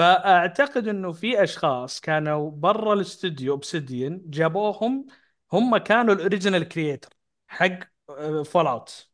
[0.00, 5.06] فأعتقد إنه في أشخاص كانوا برا الاستوديو Obsidian جابوهم
[5.52, 7.08] هم كانوا ال original creator
[7.48, 7.78] حق
[8.44, 9.10] Fallout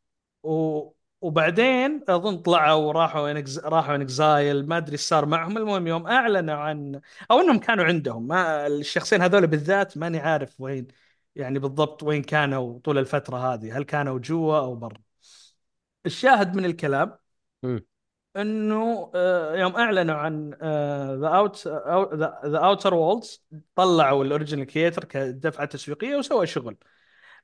[1.21, 3.59] وبعدين أظن طلعوا وراحوا inX...
[3.59, 5.57] راحوا inXile ما أدري إيش صار معهم.
[5.59, 7.01] المهم يوم أعلنوا عن
[7.31, 10.87] أو إنهم كانوا عندهم ما الشخصين هذول بالذات ماني عارف وين
[11.35, 14.99] يعني بالضبط وين كانوا طول الفترة هذه هل كانوا جوا أو برا.
[16.07, 17.19] الشاهد من الكلام
[17.63, 17.87] مم.
[18.37, 20.51] أنه آه، يوم أعلنوا عن
[21.21, 21.69] The Out
[22.47, 23.45] The Outer Worlds
[23.75, 26.77] طلعوا ال original creator كدفعة تسويقية وسوى شغل.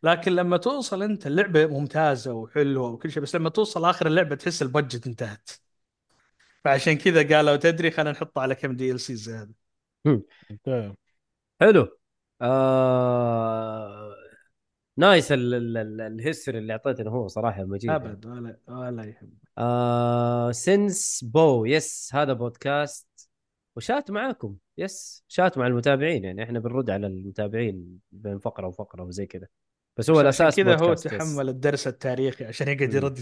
[0.02, 4.62] لكن لما توصل أنت اللعبه ممتازة وحلوة وكل شيء بس لما توصل آخر اللعبة تحس
[4.62, 5.50] ال budget انتهت.
[6.64, 9.54] فعشان كذا قالوا تدري خلينا نحطه على كم DLC زيادة.
[10.06, 10.94] okay
[11.60, 11.98] حلو.
[12.42, 14.14] آه...
[14.96, 19.32] nice ال- ال- ال- ال history اللي اعطيتنا هو صراحة مجيد أبد ولا ولا يهم
[19.58, 20.50] آه...
[20.50, 23.28] سينس بو yes هذا بودكاست
[23.76, 29.26] وشات معاكم yes chat مع المتابعين يعني إحنا بنرد على المتابعين بين فقرة وفقرة وزي
[29.26, 29.46] كذا
[29.96, 30.94] بس هو الأساس كذا هو.
[30.94, 32.94] تحمل الدرس التاريخي عشان يقعد.
[32.94, 33.20] يرد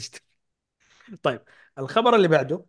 [1.23, 1.41] طيب
[1.79, 2.65] الخبر اللي بعده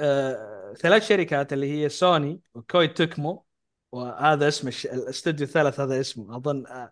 [0.00, 3.44] آه، ثلاث شركات اللي هي سوني و Koei Tecmo
[3.92, 4.68] وهذا اسم.
[4.68, 6.90] الاستوديو الثالث هذا اسمه أظن آه،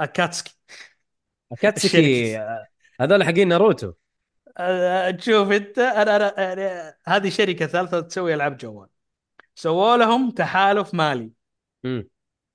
[0.00, 0.58] أكاتسكي
[1.52, 2.38] أكاتسكي
[3.00, 3.92] هذول حقين ناروتو.
[5.18, 8.88] تشوف انت أنا أنا يعني هذه شركة ثالثة تسوي ألعاب جوال.
[9.54, 11.32] سووا لهم تحالف مالي.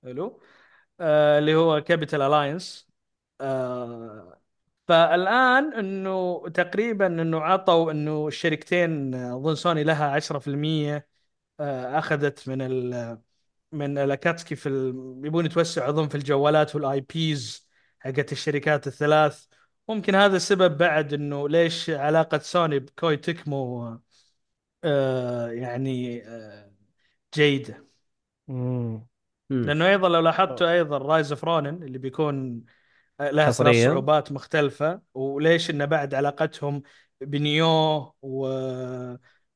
[0.04, 0.42] حلو.
[1.00, 2.90] آه اللي هو capital alliance
[3.42, 4.42] آه
[4.88, 11.10] فالآن إنه تقريبا إنه عطوا إنه الشركتين أظن سوني لها 10%
[11.60, 13.20] آه أخذت من ال
[13.74, 14.88] من الأكاتسكي في ال...
[15.26, 17.67] يبون يتوسعوا أظن في الجوالات وال IPs
[18.00, 19.46] حقت الشركات الثلاث
[19.90, 24.00] ممكن هذا السبب بعد إنه ليش علاقة سوني ب Koei Tecmo
[24.84, 26.74] آه يعني آه
[27.36, 27.88] جيدة
[28.50, 29.08] امم
[29.50, 29.66] مم.
[29.66, 32.66] لأنه أيضا لو لاحظتوا أيضا Rise of Ronin اللي بيكون
[33.22, 33.78] لها ثلاث حصرية.
[33.78, 36.84] صعوبات مختلفة وليش إنه بعد علاقتهم
[37.22, 37.68] ب Nioh
[38.22, 38.48] و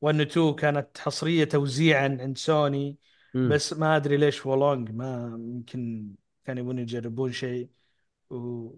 [0.02, 2.98] one 2 كانت حصرية توزيعا عند سوني
[3.34, 3.62] مم.
[3.62, 6.12] بس ما أدري ليش Wo Long ما يمكن
[6.46, 7.70] كانوا يبون يجربون شيء
[8.32, 8.72] و...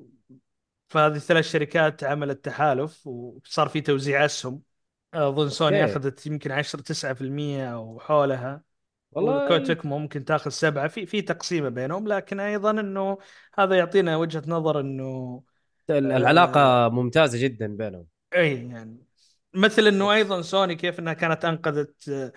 [0.89, 4.61] فهذه الثلاث شركات عملت تحالف وصار في توزيع أسهم.
[5.13, 5.91] أظن سوني okay.
[5.91, 8.63] أخذت يمكن 10 9% أو حولها.
[9.11, 10.87] والله و Koei Tec ممكن تاخذ سبعة.
[10.87, 13.17] في في تقسيمة بينهم لكن أيضا إنه
[13.53, 15.43] هذا يعطينا وجهة نظر إنه
[15.89, 18.07] ال- العلاقة ممتازة جدا بينهم.
[18.35, 19.03] إي يعني
[19.53, 22.31] مثل إنه أيضا سوني كيف إنها كانت أنقذت آه،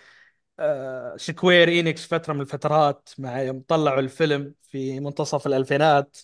[0.59, 6.17] آه، Square Enix فترة من الفترات مع يوم طلعوا الفيلم في منتصف الألفينات.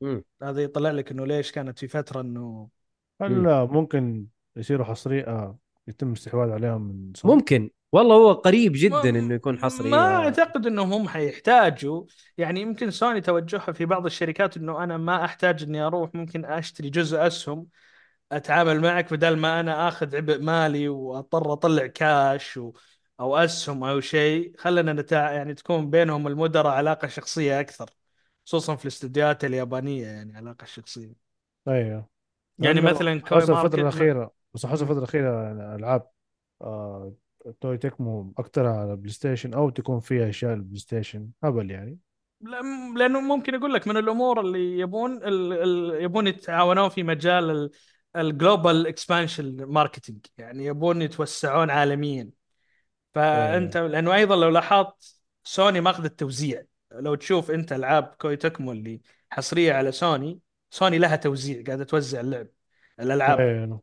[0.00, 0.24] مم.
[0.42, 2.68] هذا يطلع لك إنه ليش كانت في فترة إنه
[3.20, 3.30] هل
[3.66, 5.24] ممكن يصيروا حصري
[5.88, 7.70] يتم استحواذ عليهم من سوني؟ ممكن.
[7.92, 12.04] والله هو قريب جدا ما- إنه يكون حصري ما آه، أعتقد إنهم هم حيحتاجوا.
[12.38, 16.90] يعني يمكن سوني توجهها في بعض الشركات إنه أنا ما أحتاج إني أروح ممكن أشتري
[16.90, 17.66] جزء أسهم
[18.32, 22.72] أتعامل معك بدل ما أنا آخذ عبء مالي وأضطر أطلع كاش و...
[23.20, 24.52] أو أسهم أو شيء.
[24.58, 25.32] خلينا نتع...
[25.32, 27.90] يعني تكون بينهم المدراء علاقة شخصية أكثر.
[28.50, 31.12] خصوصا في الاستديوهات اليابانية يعني علاقه شخصيه
[31.68, 32.08] أيوه.
[32.58, 36.10] يعني مثلا Koei Tecmo الفترة ما- الأخيرة بس حصل الفترة الأخيرة يعني ألعاب
[36.62, 37.12] آه
[37.60, 41.98] Koei Tecmo أكثر على بلاي ستيشن أو تكون فيها أشياء البلاي ستيشن هبل يعني.
[42.40, 42.62] لا-
[42.96, 45.52] لأنه ممكن أقول لك من الأمور اللي يبون ال...
[45.52, 46.02] ال...
[46.02, 47.70] يبون يتعاونون في مجال
[48.16, 52.30] ال global expansion marketing يعني يبون يتوسعون عالميا.
[53.14, 56.64] فانت لأنه أيضا لو لاحظت سوني ماخذ التوزيع.
[56.92, 59.00] لو تشوف انت ألعاب كوي تكمو اللي
[59.30, 60.40] حصرية على سوني
[60.70, 62.46] سوني لها توزيع قاعدة توزع اللعب
[63.00, 63.38] الألعاب.
[63.40, 63.80] إيه،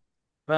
[0.47, 0.51] ف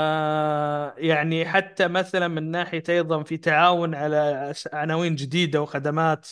[0.97, 6.27] يعني حتى مثلا من ناحية أيضا في تعاون على عناوين جديدة وخدمات.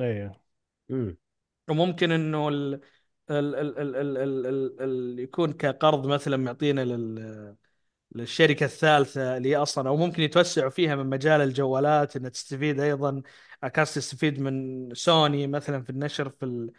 [0.00, 0.42] أيوه
[1.68, 2.74] وممكن إنه ال...
[3.30, 3.54] ال...
[3.54, 3.78] ال...
[3.78, 3.96] ال...
[3.96, 4.46] ال...
[4.46, 4.80] ال...
[4.80, 5.20] ال...
[5.20, 7.56] يكون كقرض مثلا معطينا لل
[8.14, 13.22] للشركة الثالثة اللي هي أصلا أو ممكن يتوسعوا فيها من مجال الجوالات إنها تستفيد أيضا
[13.64, 16.70] اكاس تستفيد من سوني مثلا في النشر في ال...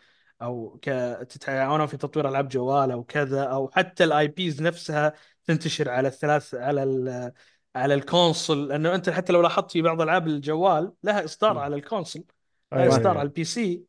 [0.42, 0.90] أو ك...
[1.30, 5.14] تتعاونون في تطوير ألعاب جوال أو كذا أو حتى ال IPs نفسها
[5.46, 7.32] تنتشر على الثلاث على ال...
[7.76, 11.58] على ال console لأنه أنت حتى لو لاحظت في بعض ألعاب الجوال لها إصدار م.
[11.58, 12.24] على ال console
[12.72, 12.96] لها أيوة.
[12.96, 13.84] إصدار على ال PC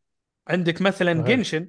[0.48, 1.12] عندك مثلا.
[1.12, 1.68] Genshin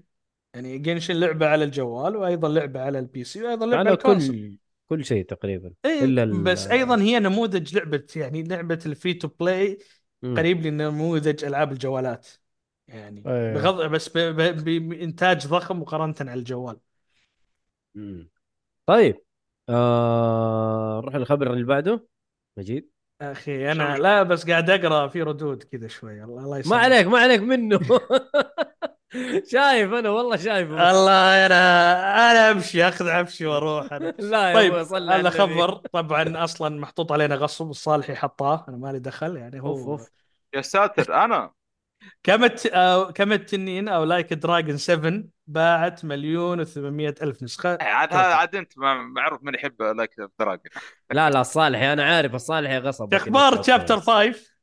[0.53, 4.05] يعني Genshin لعبة على الجوال وأيضا لعبة على ال PC وأيضا لعبة على على ال
[4.05, 4.57] console
[4.89, 9.13] كل شيء تقريبا إيه إلا ال- بس أيضا هي نموذج لعبة يعني لعبة ال free
[9.13, 9.77] to play.
[10.35, 12.27] قريب لنموذج ألعاب الجوالات
[12.87, 13.45] يعني أيه.
[13.49, 16.79] بغض بس ب- ب- بإنتاج ضخم مقارنة على الجوال
[17.95, 18.29] مم.
[18.87, 19.23] طيب
[19.69, 21.01] آه...
[21.01, 22.07] نروح للخبر اللي بعده
[22.57, 22.91] مجيد
[23.21, 27.07] أخي أنا لا بس قاعد أقرأ في ردود كذا شوي الله الله ما يسلمك عليك
[27.07, 27.79] ما عليك منه
[29.51, 34.09] شايف أنا والله شايف الله أنا أنا أمشي أخذ عفشي وأروح أنا.
[34.19, 35.37] لا يا طيب صلي على هذا.
[35.37, 40.09] خبر طبعا أصلا محطوط علينا غصب الصالحي حطاه أنا مالي دخل يعني هو أوف أوف.
[40.55, 41.51] يا ساتر أنا؟
[42.23, 42.65] كم الت...
[42.65, 46.77] آه، كم التنين أو لايك دراجون 7 باعت مليون و800
[47.21, 47.77] ألف نسخة.
[47.81, 50.65] عاد هذا عاد أنت ما- معروف من يحب لايك دراجون
[51.11, 53.13] لا لا الصالحي أنا عارف الصالحي غصب.
[53.13, 54.55] أخبار شابتر 5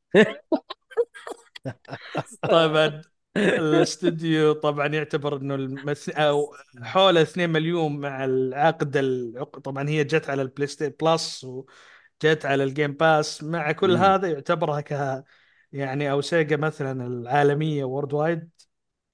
[2.41, 3.01] طبعا
[3.37, 6.09] الاستوديو طبعا يعتبر إنه المث...
[6.09, 9.59] أو حول 2 مليون مع العقد العق...
[9.59, 13.43] طبعا هي جت على البلاي ستيشن بلس وجت على الجيم باس.
[13.43, 13.95] مع كل.
[13.95, 15.23] هذا يعتبرها ك
[15.71, 18.49] يعني أو SEGA مثلا العالمية worldwide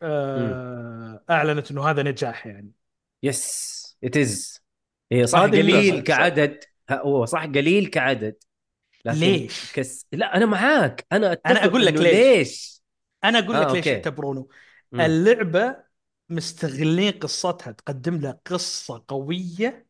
[0.02, 1.24] آه...
[1.30, 2.72] أعلنت إنه هذا نجاح يعني.
[3.24, 4.62] yes it is
[5.12, 6.64] هي صح قليل كعدد.
[6.92, 8.36] هو صح قليل كعدد.
[9.06, 10.06] لكن ليش؟ كس...
[10.12, 11.06] لا أنا معاك.
[11.12, 12.04] أنا أتفق أنا أقول لك ليش.
[12.04, 12.79] ليش؟
[13.24, 13.90] أنا أقول آه، لك ليش okay.
[13.94, 14.48] يعتبرونه
[14.92, 15.00] مم.
[15.02, 15.84] اللعبة
[16.30, 19.88] مستغلين قصتها تقدم لك قصة قوية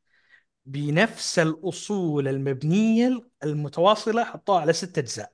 [0.66, 5.32] بنفس الأصول المبنية المتواصلة حطوها على ست أجزاء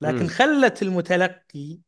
[0.00, 0.28] لكن مم.
[0.28, 1.78] خلت المتلقي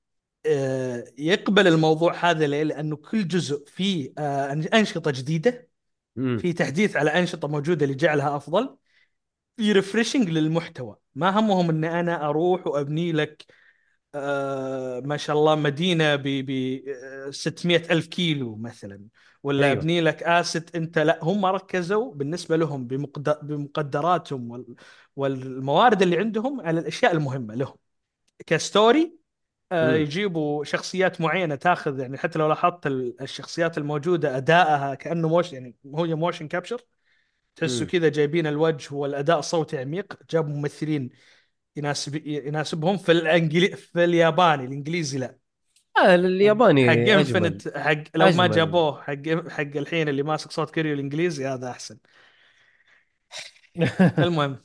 [0.46, 5.68] آه، يقبل الموضوع هذا ليه؟ لأنه كل جزء فيه آه، أنشطة جديدة
[6.16, 6.38] مم.
[6.38, 8.76] في تحديث على أنشطة موجودة لجعلها أفضل
[9.56, 13.46] في ريفريشنج للمحتوى ما همهم إن أنا أروح وأبني لك
[14.14, 16.80] آه ما شاء الله مدينة ب ب
[17.30, 19.08] 600 ألف كيلو مثلا
[19.42, 19.78] ولا أيوة.
[19.78, 24.74] ابني لك آسيت أنت لا هم ركزوا بالنسبة لهم بمقد- بمقدراتهم وال
[25.16, 27.76] والموارد اللي عندهم على الأشياء المهمة لهم
[28.46, 29.18] ك story
[29.72, 29.94] آه.
[29.94, 35.76] يجيبوا شخصيات معينة تاخذ يعني حتى لو لاحظت ال- الشخصيات الموجودة أدائها كأنه موش يعني
[35.86, 36.80] هو motion capture
[37.56, 37.86] تحسوا.
[37.86, 41.10] كذا جايبين الوجه والأداء الصوتي عميق جابوا ممثلين
[41.76, 45.38] يناسب يناسبهم في الانجلي في الياباني الإنجليزي لا.
[45.96, 48.50] آه الياباني حق Infinite حق لو ما أجمل.
[48.50, 51.98] جابوه حق حق الحين اللي ماسك صوت كيريو الانجليزي هذا أحسن.
[54.18, 54.62] المهم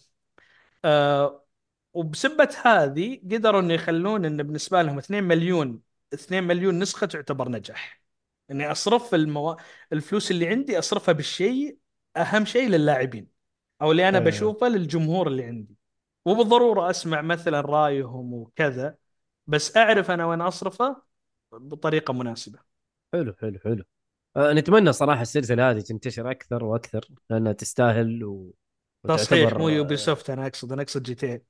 [0.85, 1.45] آه
[1.93, 5.81] وبسبة هذه قدروا إنه يخلون انه بالنسبة لهم 2 مليون
[6.13, 8.01] 2 مليون نسخة تعتبر نجاح.
[8.51, 9.57] إني أصرف المو...
[9.93, 11.77] الفلوس اللي عندي أصرفها بالشيء
[12.17, 13.27] أهم شيء للاعبين
[13.81, 14.29] أو اللي أنا أيوه.
[14.29, 15.78] بشوفه للجمهور اللي عندي.
[16.29, 18.95] وبالضرورة أسمع مثلا رأيهم وكذا
[19.47, 21.01] بس أعرف أنا وين أصرفه
[21.51, 22.59] بطريقة مناسبة.
[23.13, 23.83] حلو حلو حلو.
[24.37, 28.53] آه نتمنى صراحة السلسلة هذه تنتشر أكثر وأكثر لأنها تستاهل و...
[29.07, 31.41] تصحيح مو Ubi soft أنا أقصد أنا أقصد جي تي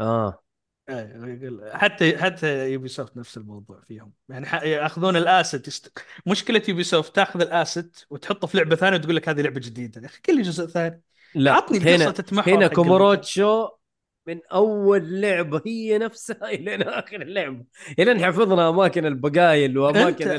[0.00, 0.42] آه.
[0.88, 4.12] إيه، حتى حتى Ubisoft نفس الموضوع فيهم.
[4.28, 5.98] يعني يأخذون ال asset يست...
[6.26, 10.00] مشكلة Ubisoft تأخذ ال asset وتحطه في لعبة ثانية وتقول لك هذه لعبة جديدة.
[10.00, 11.02] يا أخي كل جزء ثاني.
[11.34, 12.14] لا عطني هنا
[12.46, 13.68] هنا كوموروتشو
[14.26, 17.64] من أول لعبة هي نفسها إلى آخر اللعبة.
[17.98, 20.30] إلى حفظنا أماكن البقايل وأماكن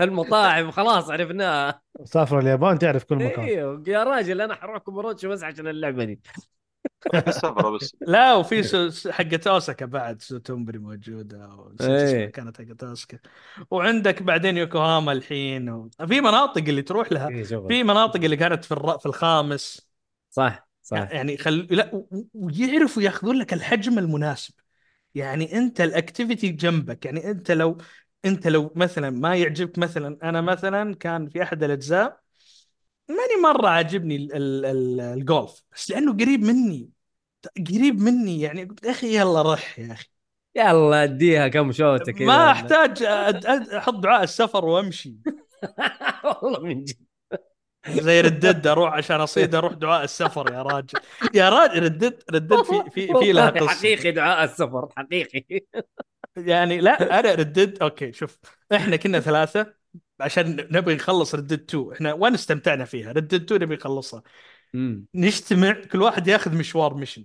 [0.00, 1.82] المطاعم خلاص عرفناها.
[2.04, 3.44] سافر اليابان تعرف كل مكان.
[3.44, 6.20] أيوه يا راجل أنا حروح كوموروتشو بس عشان اللعبة دي.
[7.14, 7.94] بس.
[8.00, 8.90] لا وفي سو...
[9.10, 11.36] حقت اوساكا بعد سوتومبري موجودة
[11.80, 12.04] إيه.
[12.04, 13.18] اسمها كانت حقت اوساكا
[13.70, 15.90] وعندك بعدين يوكوهاما الحين و...
[16.08, 17.28] في مناطق اللي تروح لها.
[17.28, 17.68] في شغل.
[17.68, 18.98] في مناطق اللي كانت في الر...
[18.98, 19.90] في الخامس.
[20.30, 20.69] صح.
[20.90, 21.66] صح يعني خل...
[21.70, 22.04] لا
[22.34, 24.54] ويعرفوا ياخذون لك الحجم المناسب.
[25.14, 27.78] يعني أنت الأكتيفيتي جنبك يعني أنت لو
[28.24, 32.20] أنت لو مثلا ما يعجبك مثلا أنا مثلا كان في أحد الأجزاء
[33.08, 34.34] ماني مرة عاجبني ال...
[34.36, 34.66] ال...
[34.66, 35.00] ال...
[35.00, 36.90] الجولف بس لأنه قريب مني.
[37.56, 40.08] قريب مني يعني قلت أخي يلا رح يا أخي.
[40.56, 45.16] يلا أديها كم شوطه كذا ما أحتاج أحط دعاء السفر وأمشي.
[46.42, 47.09] والله من جد.
[47.88, 50.98] زي Red Dead أروح عشان أصيد أروح دعاء السفر يا راجل.
[51.34, 53.68] يا راجل Red Dead Red Dead في في في لها قصة.
[53.68, 55.60] حقيقي دعاء السفر حقيقي.
[56.36, 58.38] يعني لا أنا Red Dead okay شوف
[58.72, 59.74] إحنا كنا ثلاثة
[60.20, 64.22] عشان نبغي نخلص Red Dead 2 إحنا وين استمتعنا فيها؟ Red Dead 2 نبي نخلصها.
[65.14, 67.24] نجتمع كل واحد ياخذ مشوار mission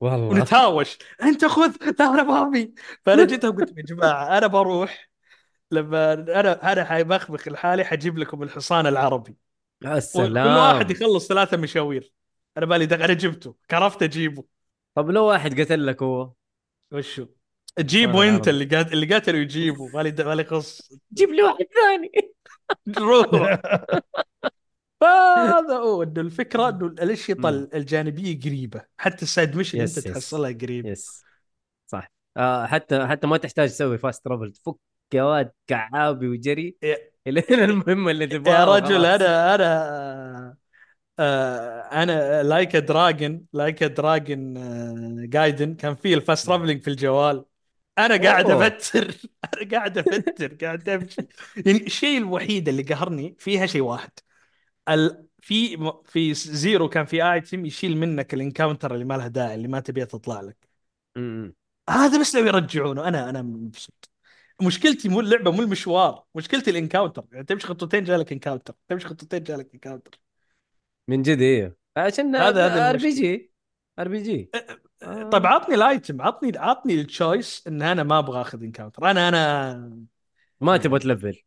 [0.00, 0.26] والله.
[0.26, 0.98] ونتهاوش.
[1.22, 2.74] أنت خذ لا أنا ما ابي
[3.06, 5.10] فانا جيت وقلت يا جماعة أنا بروح
[5.70, 9.43] لما أنا أنا حبخبخ لحالي حجيب لكم الحصان العربي.
[9.82, 10.74] يا وكل سلام.
[10.74, 12.12] واحد يخلص ثلاثة مشاوير.
[12.56, 13.04] أنا بالي دق...
[13.04, 13.56] أنا جبته.
[13.70, 14.44] كرفت أجيبه.
[14.94, 16.32] طب لو واحد قتل لك هو؟
[16.92, 17.26] وشو؟
[17.80, 18.48] جيبه أنت.
[18.48, 22.34] اللي قاتل اللي قاتله يجيبه بالي بالي خص جيب لي واحد ثاني.
[22.98, 23.30] روح.
[25.00, 27.68] فهذا هو إنه الفكرة إنه الانشطه مم.
[27.74, 28.84] الجانبية قريبة.
[28.98, 30.12] حتى ال side mission yes، أنت yes.
[30.14, 31.24] تحصلها قريب yes.
[31.86, 32.10] صح.
[32.36, 34.76] آه حتى حتى ما تحتاج تسوي fast travel تفك
[35.14, 36.76] يا واد كعابي وجري.
[37.26, 39.04] الين المهمه اللي تبغاها يا رجل.
[39.04, 40.56] أنا أنا
[41.18, 44.54] آه أنا Like a Dragon Like a Dragon
[45.30, 47.44] Gaiden كان فيه ال fast traveling في الجوال.
[47.98, 48.50] أنا قاعد.
[48.50, 49.14] أفتر.
[49.54, 51.26] أنا قاعد أفتر قاعد أمشي.
[51.66, 54.10] يعني الشيء الوحيد اللي قهرني فيها شيء واحد.
[54.88, 55.26] ال...
[55.42, 59.68] في في Zero كان في item يشيل منك ال encounter اللي ما لها داعي اللي
[59.68, 60.68] ما تبيها تطلع لك.
[61.90, 63.08] هذا بس لو يرجعونه.
[63.08, 64.10] أنا أنا مبسوط.
[64.62, 67.24] مشكلتي مو اللعبة مو المشوار مشكلتي ال encounter.
[67.32, 70.20] يعني تمشي خطوتين جالك encounter تمشي خطوتين جالك encounter.
[71.08, 73.10] من جد أيوه عشان هذا- هذا ار بي.
[73.14, 73.52] جي
[73.98, 74.50] آر بي جي.
[75.32, 79.10] طيب عطني ال item عطني عطني ال choice إن أنا ما أبغى أخذ encounter.
[79.10, 80.04] أنا أنا
[80.60, 81.42] ما تبغى تلفل.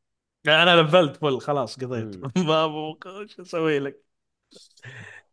[0.48, 2.16] أنا لفلت full خلاص قضيت.
[2.38, 4.04] ما أبغى إيش أسوي لك؟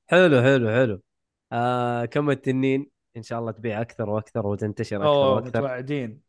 [0.06, 1.02] حلو حلو حلو.
[1.52, 5.48] آه كم التنين؟ إن شاء الله تبيع أكثر وأكثر وتنتشر أكثر وأكثر.
[5.48, 6.23] متوعدين.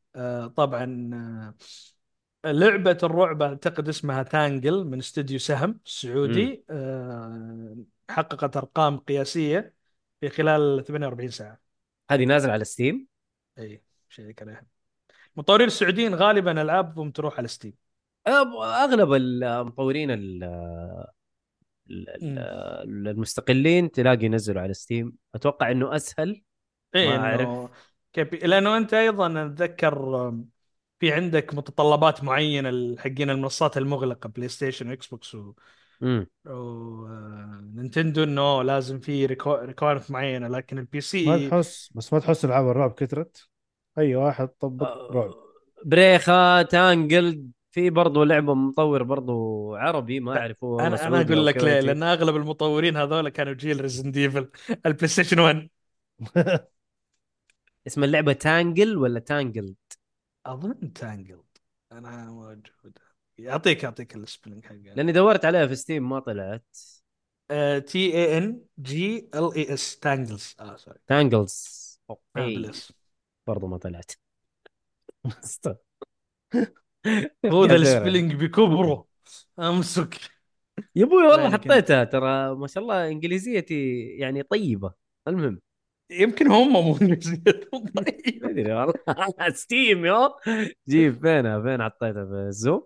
[0.56, 6.64] طبعا آه لعبة الرعب أعتقد اسمها Tangle من استوديو سهم السعودي.
[6.70, 7.78] آه
[8.10, 9.74] حققت أرقام قياسية
[10.22, 11.60] في خلال 48 ساعة.
[12.12, 13.08] هذه نازلة على Steam؟
[13.60, 14.66] إي شيء عليها.
[15.36, 17.74] المطورين السعوديين غالبا العابهم تروح على Steam.
[18.28, 20.44] أغلب المطورين ال-
[21.90, 25.14] ال- ال- المستقلين تلاقي ينزلوا على Steam.
[25.36, 26.44] أتوقع إنه أسهل.
[26.96, 27.70] إي ما إنه
[28.16, 30.34] كيف لأنه أنت أيضا أتذكر
[31.00, 35.54] في عندك متطلبات معينة حقين المنصات المغلقة PlayStation و Xbox و...
[36.04, 36.50] امم و...
[36.50, 42.46] آه، Nintendo إنه لازم في requirement معينة لكن البي ما سي تحس بس ما تحس
[42.46, 43.50] العاب الرعب كثرت
[43.98, 45.12] أي واحد طبق آه.
[45.12, 45.34] رعب
[45.86, 51.46] بريخا Tangle في برضو لعبة مطور برضو عربي ما أعرف هو والله أنا أنا أقول
[51.46, 51.80] لك ليه.
[51.80, 54.50] لأن أغلب المطورين هذول كانوا جيل Resident Evil
[54.86, 55.70] ال PlayStation 1
[57.88, 59.76] اسم اللعبة Tangle ولا Tangle
[60.46, 61.44] أظن تانجل
[61.92, 62.98] أنا موجود.
[63.38, 66.78] يعطيك يعطيك ال spelling حقه لأني دورت عليها في Steam ما طلعت.
[67.88, 72.72] T A N G L E S Tangles آه sorry Tangles آه، okay.
[73.48, 74.12] برضو ما طلعت.
[77.46, 77.76] هو ذا.
[77.76, 79.06] ال spelling بكبره.
[79.60, 80.20] أمسك.
[80.96, 84.94] يا أبوي والله حطيتها ترى ما شاء الله إنجليزيتي يعني طيبة.
[85.28, 85.62] المهم.
[86.10, 88.02] يمكن هم مو ما
[88.44, 88.94] أدري والله.
[89.54, 90.30] Steam يو.
[90.88, 92.86] جيب فينها فين حطيتها في ال Zoom؟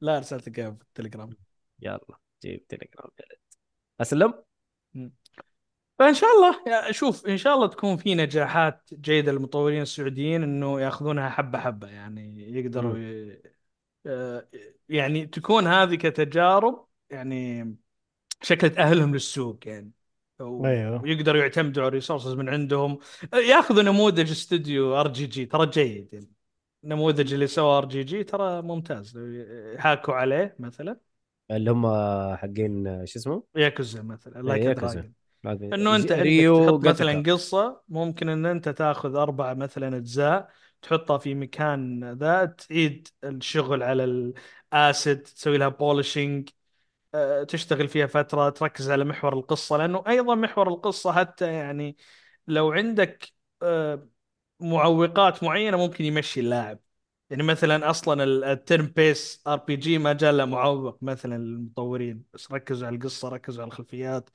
[0.00, 1.30] لا ارسلت في التليجرام.
[1.82, 2.00] يلا
[2.42, 3.38] جيب تليجرام يا ولد.
[4.00, 4.34] أسلم؟
[5.98, 10.80] فإن شاء الله يا- شوف إن شاء الله تكون في نجاحات جيدة للمطورين السعوديين إنه
[10.80, 13.42] يأخذونها حبة حبة يعني يقدروا ي...
[14.06, 14.48] آه،
[14.88, 17.76] يعني تكون هذه كتجارب يعني
[18.42, 19.92] شكل تاهلهم للسوق يعني.
[20.40, 21.02] أيوه.
[21.02, 22.98] ويقدروا يعتمدوا على ال resources من عندهم
[23.34, 26.28] ياخذوا نموذج استوديو RGG ترى جيد يعني
[26.84, 29.26] النموذج اللي سوى RGG ترى ممتاز لو
[29.74, 30.96] يحاكوا عليه مثلا
[31.50, 31.86] اللي هم
[32.36, 35.12] حقين شو اسمه؟ ياكوزا مثلا Like Yakuza.
[35.44, 37.22] Dragon إنه أنت تحط مثلا.
[37.32, 40.50] قصة ممكن إن أنت تاخذ أربع مثلا أجزاء
[40.82, 44.32] تحطها في مكان ذا تعيد الشغل على
[44.72, 46.48] ال assets تسوي لها polishing
[47.48, 51.96] تشتغل فيها فترة تركز على محور القصة لأنه أيضا محور القصة حتى يعني
[52.46, 53.32] لو عندك
[53.62, 54.08] آه،
[54.60, 56.78] معوقات معينة ممكن يمشي اللاعب.
[57.30, 62.24] يعني مثلا أصلا ال turn-based RPG ما جاء له معوق مثلا للمطورين.
[62.34, 64.30] بس ركزوا على القصة ركزوا على الخلفيات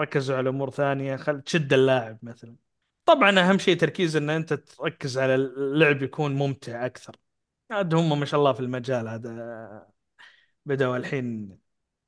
[0.00, 2.56] ركزوا على أمور ثانية خل تشد اللاعب مثلا.
[3.04, 7.16] طبعا أهم شيء تركيز إن أنت تركز على اللعب يكون ممتع أكثر.
[7.70, 9.92] عاد هم ما شاء الله في المجال هذا
[10.66, 11.58] بدأوا الحين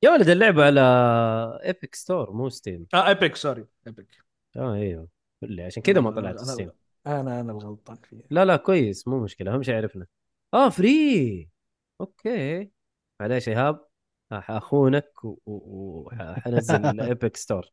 [0.03, 0.81] يا ولد اللعبة على
[1.65, 4.07] Epic Store مو Steam آه Epic sorry Epic
[4.57, 5.07] آه إيوه.
[5.43, 6.71] اللي عشان كذا ما طلعت أنا- Steam
[7.07, 10.07] أنا أنا الغلطان فيه لا لا كويس مو مشكلة اهم شيء عرفنا
[10.53, 11.49] آه free
[12.01, 12.71] okay.
[13.19, 13.85] معليش إيهاب
[14.31, 15.11] أخونك
[15.45, 17.65] وحنزل Epic Store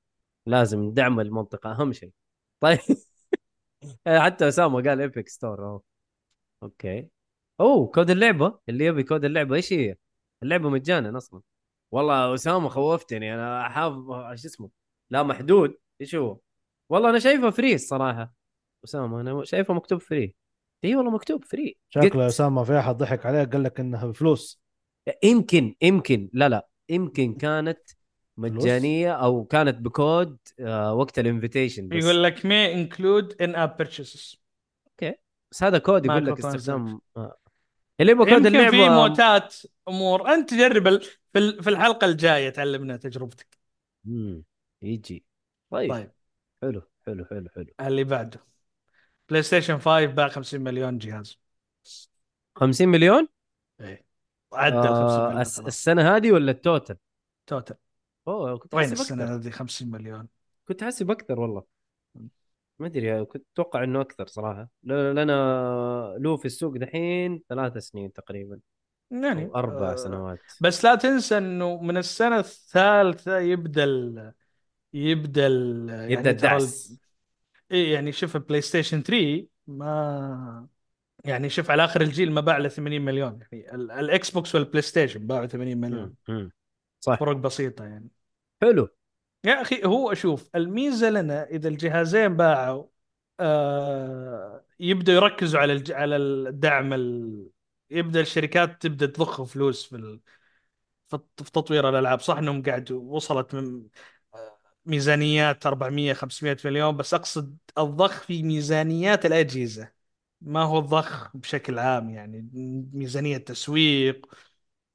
[0.46, 2.10] لازم ندعم المنطقة اهم شيء.
[2.60, 2.78] طيب.
[4.24, 5.82] حتى أسامة قال Epic Store أوه.
[6.62, 7.08] okay.
[7.60, 9.96] أوه كود اللعبة اللي يبي كود اللعبة إيش هي؟
[10.42, 11.40] اللعبة مجانا أصلا.
[11.92, 14.70] والله أسامة خوفتني أنا حافظ شو اسمه؟
[15.10, 16.38] لا محدود إيش هو؟
[16.88, 18.34] والله أنا شايفه free الصراحة.
[18.84, 20.34] أسامة أنا شايفه مكتوب free
[20.84, 24.62] إي والله مكتوب free شكله أسامة في احد ضحك عليه قال لك إنها بفلوس.
[25.24, 27.80] يمكن يمكن لا لا يمكن كانت
[28.36, 32.04] مجانية أو كانت بكود آه وقت ال invitation بس.
[32.04, 34.36] يقول لك may include in app purchases.
[35.50, 36.44] بس هذا كود يقول لك.
[36.44, 37.36] استخدام آه.
[38.00, 39.54] اللي يبغى كود يمكن في اللعبه موتات
[39.88, 40.34] أمور.
[40.34, 43.58] أنت جرب ال- في ال- في الحلقة الجاية تعلمنا تجربتك.
[44.04, 44.44] مم.
[44.82, 45.24] يجي.
[45.70, 46.12] طيب, طيب.
[46.62, 47.66] حلو حلو حلو حلو.
[47.80, 48.40] اللي بعده.
[49.28, 51.38] PlayStation 5 باع 50 مليون جهاز.
[52.56, 53.28] 50 مليون؟
[53.80, 54.04] إيه.
[54.52, 55.58] عدى ال 50 آه مليون خلاص.
[55.58, 56.96] السنة هذه ولا ال total؟
[57.46, 57.76] total
[58.28, 60.28] أوه كنت وين السنة هذه؟ 50 مليون.
[60.68, 61.64] كنت حاسب أكثر والله.
[62.78, 64.68] ما أدري كنت أتوقع إنه أكثر صراحة.
[64.82, 65.32] ل- لنا
[66.18, 68.60] له في السوق دحين ثلاث سنين تقريبا.
[69.12, 70.38] يعني أربع آه، سنوات.
[70.60, 74.32] بس لا تنسى إنه من السنة الثالثة يبدأ ال...
[74.94, 75.90] يبدأ ال...
[76.12, 76.98] يبدأ ترى ال- الدعس
[77.70, 80.66] إيه يعني شوف ال PlayStation 3 ما
[81.24, 83.38] يعني شوف على آخر الجيل ما باع إلا 80 مليون.
[83.52, 86.14] يعني ال- ال Xbox وال PlayStation باعوا 80 مليون.
[87.00, 87.18] صح.
[87.20, 88.08] فرق بسيطة يعني.
[88.62, 88.88] حلو.
[89.44, 92.84] يا أخي هو أشوف الميزة لنا إذا الجهازين باعوا
[93.40, 95.92] آه يبدأوا يركزوا على الج...
[95.92, 97.46] على الدعم ال...
[97.92, 100.20] يبدأ الشركات تبدأ تضخ فلوس في ال...
[101.08, 101.18] في
[101.52, 102.20] تطوير الألعاب.
[102.20, 103.88] صح إنهم قاعد وصلت من
[104.86, 109.92] ميزانيات 400 500 مليون بس أقصد الضخ في ميزانيات الأجهزة.
[110.40, 112.50] ما هو الضخ بشكل عام يعني.
[112.94, 114.26] ميزانية تسويق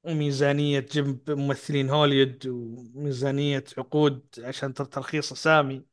[0.04, 5.86] وميزانية جيب ممثلين هوليوود وميزانية عقود عشان تر- ترخيص أسامي.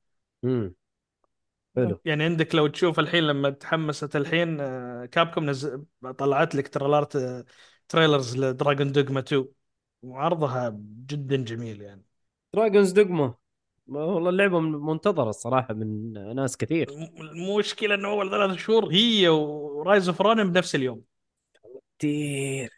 [1.76, 2.00] حلو.
[2.04, 5.78] يعني عندك لو تشوف الحين لما تحمست الحين آه، كابكوم نز...
[6.18, 7.44] طلعت لك تريلرات آه،
[7.88, 9.48] تريلرز لدراجون دوغما 2
[10.02, 12.02] وعرضها جدا جميل يعني.
[12.54, 13.34] Dragon's Dogma؟
[13.86, 16.90] والله اللعبة من- منتظرة الصراحة من ناس كثير.
[16.90, 21.02] الم- المشكلة إنه أول ثلاث شهور هي و Rise of Ronin بنفس اليوم.
[21.98, 22.70] كثير.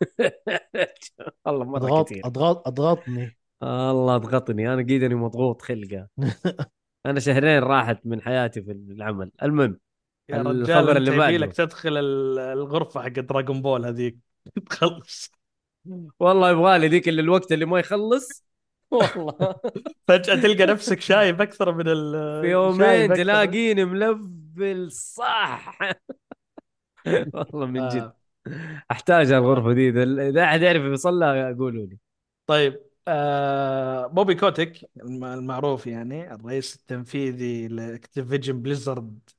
[1.46, 2.26] والله مرة كثير.
[2.26, 3.36] أضغط أضغطني.
[3.62, 4.72] الله أضغطني.
[4.74, 6.08] أنا قدني مضغوط خلقة.
[7.06, 9.30] أنا شهرين راحت من حياتي في العمل.
[9.42, 9.78] المهم
[10.28, 11.36] يا الخبر اللي بعده.
[11.36, 14.18] لك تدخل ال- الغرفة حق Dragon Ball هذيك.
[14.70, 15.32] تخلص.
[16.20, 18.44] والله يبغى لي ذيك اللي الوقت اللي ما يخلص.
[18.90, 19.54] والله.
[20.08, 22.12] فجأة تلقى نفسك شايب أكثر من ال
[22.42, 23.14] في يومين.
[23.14, 25.78] تلاقيني ملفل صح
[27.34, 27.96] والله من جد.
[27.96, 28.16] آه.
[28.90, 29.88] أحتاج الغرفة دي.
[30.28, 31.98] اذا أحد يعرف يوصل لها قولوا لي.
[32.46, 32.89] طيب.
[33.10, 39.30] آه بوبي كوتيك الم- المعروف يعني الرئيس التنفيذي لأكتيفيجن بليزرد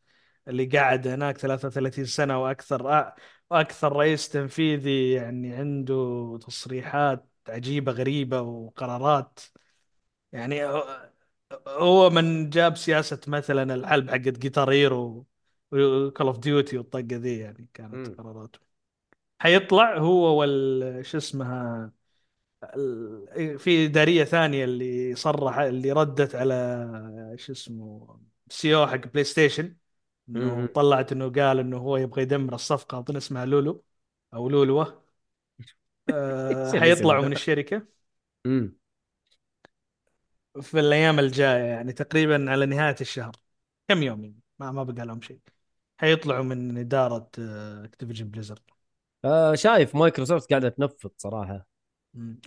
[0.48, 3.16] اللي قاعد هناك 33 سنة وأكثر آه
[3.52, 9.40] وأكثر رئيس تنفيذي يعني عنده تصريحات عجيبة غريبة وقرارات
[10.34, 10.66] يعني
[11.68, 15.28] هو- من جاب سياسة مثلا الحلب حقت جيتار هيرو
[15.72, 18.08] وكول أوف ديوتي والطقة ذي يعني كانت.
[18.08, 18.60] قراراته
[19.40, 21.92] حيطلع هو وال شو اسمها
[23.58, 29.76] في إدارية ثانية اللي صرح اللي ردت على شو اسمه CEO حق بلاي ستيشن
[30.30, 30.70] إنه.
[30.74, 33.86] طلعت إنه قال إنه هو يبغى يدمر الصفقة أظن اسمها لولو
[34.34, 35.04] أو لولوة.
[36.10, 37.88] آه، حيطلعوا؟ من الشركة.
[38.48, 38.76] امم
[40.62, 43.32] في الأيام الجاية يعني تقريبا على نهاية الشهر.
[43.88, 45.40] كم يوم يعني؟ ما ما بقى لهم شيء.
[45.98, 47.30] حيطلعوا من إدارة
[47.86, 48.62] اكتيفيجن بليزرد
[49.26, 51.66] آه شايف مايكروسوفت قاعدة تنفض صراحة.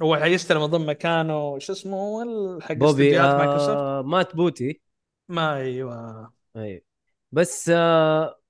[0.02, 4.80] هو حيستلم اظن مكانه شو اسمه هو حق بوبي استديوهات مايكروسوفت؟ آه مات بوتي.
[5.28, 6.32] ما أيوه.
[6.56, 6.84] اي
[7.32, 8.40] بس آه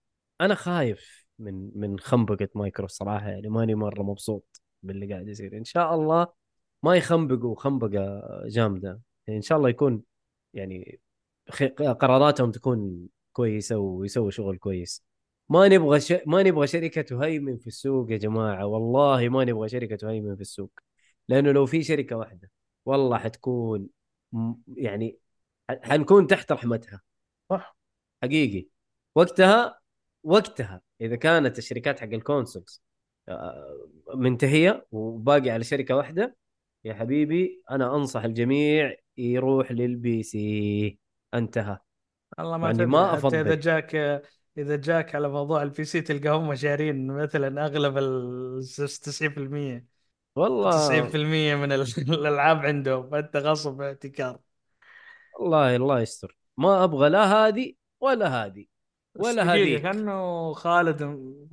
[0.41, 5.57] أنا خايف من من خنبقة مايكروسوفت صراحة يعني ماني مرة مبسوط باللي قاعد يصير.
[5.57, 6.27] إن شاء الله
[6.82, 9.01] ما يخنبقوا خنبقة جامدة.
[9.27, 10.03] يعني إن شاء الله يكون
[10.55, 11.01] يعني
[11.78, 15.05] قراراتهم تكون كويسة ويسووا شغل كويس.
[15.49, 16.12] ما نبغى ش...
[16.27, 18.66] ما نبغى شركة تهيمن في السوق يا جماعة.
[18.66, 20.70] والله ما نبغى شركة تهيمن في السوق.
[21.28, 22.51] لأنه لو في شركة واحدة
[22.84, 23.88] والله حتكون
[24.76, 25.18] يعني
[25.82, 27.01] حنكون تحت رحمتها.
[27.51, 27.76] صح.
[28.22, 28.66] حقيقي.
[29.14, 29.80] وقتها
[30.22, 32.82] وقتها إذا كانت الشركات حق ال consoles
[33.28, 36.36] آه، منتهية وباقي على شركة واحدة
[36.84, 40.98] يا حبيبي أنا أنصح الجميع يروح لل PC.
[41.34, 41.78] انتهى.
[42.38, 43.55] والله ما يعني ما حتى إذا.
[43.55, 43.94] جاك
[44.59, 48.64] إذا جاك على موضوع ال PC تلقى هم شارين مثلا أغلب ال
[49.05, 49.94] 90%
[50.36, 54.39] والله 90% من ال- الألعاب عندهم فأنت غصب احتكار
[55.40, 56.36] والله الله يستر.
[56.56, 58.65] ما أبغى لا هذه ولا هذه
[59.15, 59.82] ولا هذيك.
[59.82, 61.02] كأنه خالد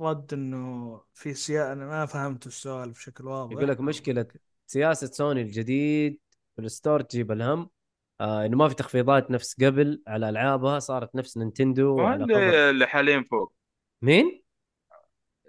[0.00, 3.52] رد إنه في سياسة أنا ما فهمت السؤال بشكل واضح.
[3.52, 4.26] يقول لك مشكلة
[4.66, 6.18] سياسة سوني الجديد
[6.56, 7.70] في ال store تجيب الهم.
[8.20, 13.52] آه إنه ما في تخفيضات نفس قبل على ألعابها صارت نفس نينتندو اللي حاليا فوق.
[14.02, 14.42] مين؟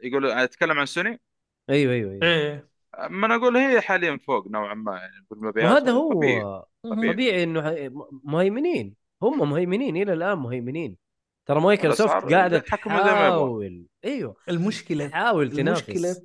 [0.04, 1.22] يقول أتكلم عن سوني؟
[1.70, 2.24] أيوه أيوه, أيوة.
[2.24, 2.73] إيه.
[3.10, 6.42] ما أنا أقول هي حاليا فوق نوعا ما يعني بالمبيعات وهذا هو طبيعي
[6.84, 7.14] طبيعي.
[7.14, 7.92] طبيعي إنه
[8.24, 10.98] مهيمنين هم مهيمنين إلى الآن مهيمنين.
[11.46, 12.60] ترى مايكروسوفت قاعدة.
[12.60, 13.86] تحاول.
[14.06, 14.36] أيوه.
[14.50, 15.90] المشكلة تحاول تنافس.
[15.90, 16.16] المشكلة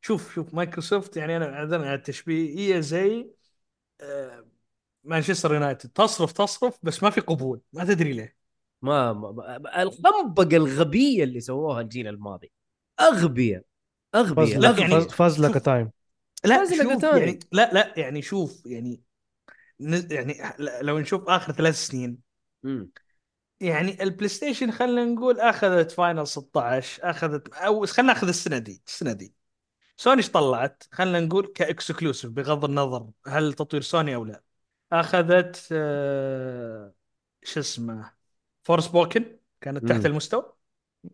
[0.00, 3.30] شوف شوف مايكروسوفت يعني أنا أعذرني على التشبيه هي زي
[4.00, 4.46] آه،
[5.04, 5.90] مانشستر يونايتد.
[5.90, 7.60] تصرف تصرف بس ما في قبول.
[7.72, 8.36] ما تدري ليه.
[8.82, 12.52] ما, ما ما- الخنبقة الغبية اللي سووها الجيل الماضي.
[13.00, 13.62] أغبياء
[14.12, 14.58] فاز أغبياء.
[14.58, 15.08] لا، لك يعني أغبياء.
[15.08, 15.64] فاز- فاز لك.
[15.64, 15.90] تايم
[16.44, 17.12] لا شوف.
[17.12, 19.02] يعني لا لا يعني شوف يعني
[20.10, 20.38] يعني
[20.82, 22.18] لو نشوف آخر ثلاث سنين
[22.62, 22.90] مم.
[23.60, 29.12] يعني البلاي ستيشن خلينا نقول أخذت فاينل 16 أخذت أو خلينا ناخذ السنة دي السنة
[29.12, 29.34] دي
[29.96, 34.42] سوني إيش طلعت؟ خلينا نقول ك exclusive بغض النظر هل تطوير سوني أو لا
[34.92, 36.94] أخذت آه،
[37.44, 38.12] شو اسمه
[38.64, 40.06] فورسبوكن كانت تحت مم.
[40.06, 40.54] المستوى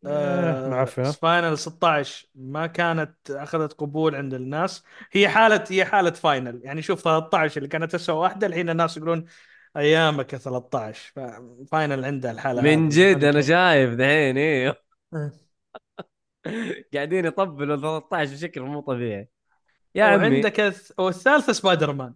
[0.07, 1.11] آه، معفنة.
[1.11, 7.03] فاينل 16 ما كانت أخذت قبول عند الناس هي حالة هي حالة فاينل يعني شوف
[7.03, 9.25] 13 اللي كانت اسوء واحدة الحين الناس يقولون
[9.77, 11.13] أيامك يا 13
[11.73, 12.89] فاينل عندها الحالة من.
[12.89, 13.41] جد أنا.
[13.41, 14.77] شايف دحين أيوه.
[16.95, 19.29] قاعدين يطبلوا 13 بشكل مو طبيعي
[19.95, 22.15] يا عمي وعندك الث- والثالثه سبايدر مان.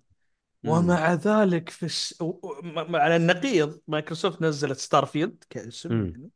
[0.65, 2.23] ومع ذلك في الس...
[2.23, 6.07] و- و- م- على النقيض مايكروسوفت نزلت ستارفيلد كاسم مم.
[6.07, 6.31] يعني.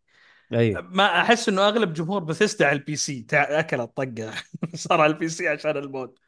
[0.53, 3.27] أيوه ما أحس إنه أغلب جمهور بثيسدا على ال PC.
[3.33, 4.33] أكل الطقة
[4.75, 6.19] صار على ال PC عشان ال mod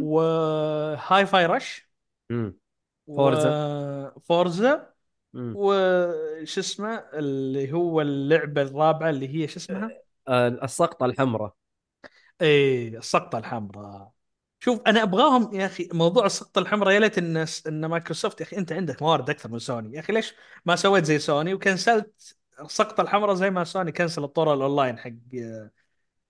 [0.00, 1.90] وهاي فاي رش.
[3.06, 3.54] فورزا.
[4.28, 4.90] فورزا.
[5.54, 9.90] وش اسمه اللي هو اللعبة الرابعة اللي هي شو اسمها؟
[10.28, 11.54] آه، السقطة الحمراء
[12.40, 14.12] إيه السقطة الحمراء
[14.60, 18.56] شوف أنا أبغاهم يا أخي موضوع السقطة الحمراء يا ليت ان إن مايكروسوفت يا أخي
[18.56, 20.34] أنت عندك موارد أكثر من سوني يا أخي ليش
[20.64, 24.98] ما سويت زي سوني و cancel ت السقطة الحمراء زي ما سوني cancel الطور الأونلاين
[24.98, 25.10] حق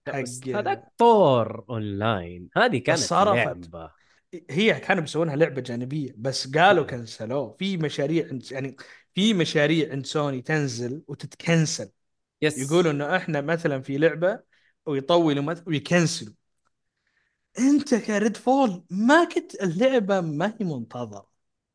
[0.09, 0.25] حق
[0.55, 2.51] هذاك طور أونلاين.
[2.57, 3.21] هذه كانت صرفت.
[3.21, 3.91] لعبة.
[4.51, 7.57] هي كانوا بيسوونها لعبة جانبية بس قالوا cancel وه.
[7.59, 8.77] في مشاريع عند يعني
[9.15, 11.91] في مشاريع عند سوني تنزل وتتكنسل.
[12.43, 14.41] يس يقولوا إنه إحنا مثلا في لعبة
[14.87, 16.35] ويطولوا ويكنسلوا.
[17.59, 21.30] أنت كريد فول ما كنت اللعبة ما هي منتظرة.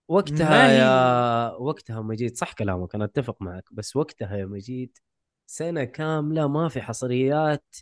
[0.08, 4.98] وقتها يا وقتها مجيد صح كلامك أنا أتفق معك بس وقتها يا مجيد
[5.46, 7.76] سنة كاملة ما في حصريات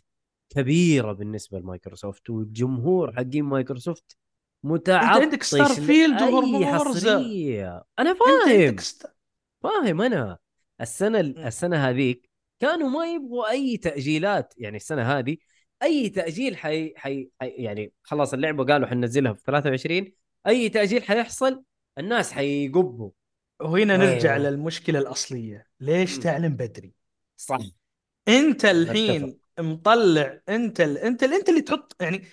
[0.48, 4.16] كبيرة بالنسبة لمايكروسوفت والجمهور حقين مايكروسوفت
[4.62, 7.18] متعطش عندك ستارفيلد وفورزا.
[7.18, 7.84] حصرية.
[7.98, 8.66] أنا أنت فاهم.
[8.66, 9.14] عندك ست...
[9.62, 10.38] فاهم أنا.
[10.80, 12.30] السنة السنة هذيك
[12.60, 15.36] كانوا ما يبغوا أي تأجيلات يعني السنة هذه
[15.82, 17.30] أي تأجيل حي, حي...
[17.40, 17.48] حي...
[17.48, 20.12] يعني خلاص اللعبة قالوا حننزلها في 23
[20.46, 21.62] أي تأجيل حيحصل
[21.98, 23.10] الناس حيقبوا
[23.60, 24.50] وهنا نرجع أيوة.
[24.50, 26.20] للمشكلة الأصلية ليش م.
[26.20, 26.94] تعلن بدري
[27.36, 27.58] صح
[28.28, 28.70] أنت أتفق.
[28.70, 30.98] الحين مطلع أنت ال...
[30.98, 31.34] أنت ال...
[31.34, 32.24] أنت اللي تحط يعني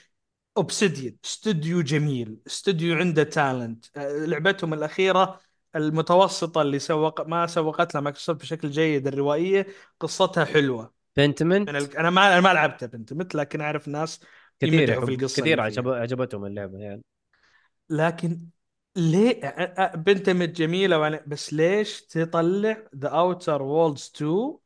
[0.57, 5.39] اوبسيديان استوديو جميل استوديو عنده talent لعبتهم الأخيرة
[5.75, 9.67] المتوسطة اللي سوق ما سوقت لها مايكروسوفت بشكل جيد الروائية
[9.99, 11.97] قصتها حلوة Pentiment من ال...
[11.97, 14.19] أنا ما أنا ما لعبتها Pentiment لكن أعرف ناس
[14.59, 15.61] كثير في القصة كثير.
[15.61, 15.87] عجب...
[15.89, 17.01] عجبتهم اللعبة يعني
[17.89, 18.47] لكن
[18.95, 19.41] ليه؟
[19.95, 21.23] Pentiment جميلة وأنا...
[21.27, 24.57] بس ليش تطلع The Outer Worlds 2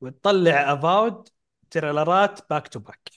[0.00, 1.28] وتطلع Avowed
[1.70, 3.10] trailer ات back to back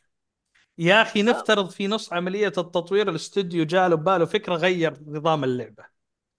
[0.77, 5.85] يا أخي نفترض في نص عملية التطوير الاستوديو جاله بباله فكرة غير نظام اللعبة.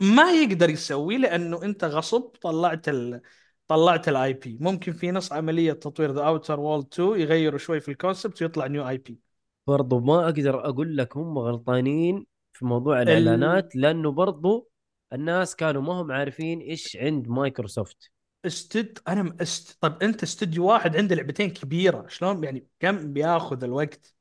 [0.01, 3.21] ما يقدر يسوي لأنه أنت غصب طلعت ال...
[3.69, 7.91] طلعت ال IP ممكن في نص عملية تطوير The Outer Worlds 2 يغيروا شوي في
[7.91, 9.21] ال concept ويطلع new IP
[9.67, 12.27] برضو ما أقدر أقول لك هم غلطانين
[12.59, 14.71] في موضوع الإعلانات لأنه برضو
[15.13, 18.11] الناس كانوا ما هم عارفين إيش عند مايكروسوفت.
[18.47, 19.79] استد أنا است...
[19.81, 24.15] طب أنت استوديو واحد عنده لعبتين كبيرة شلون يعني كم بياخذ الوقت؟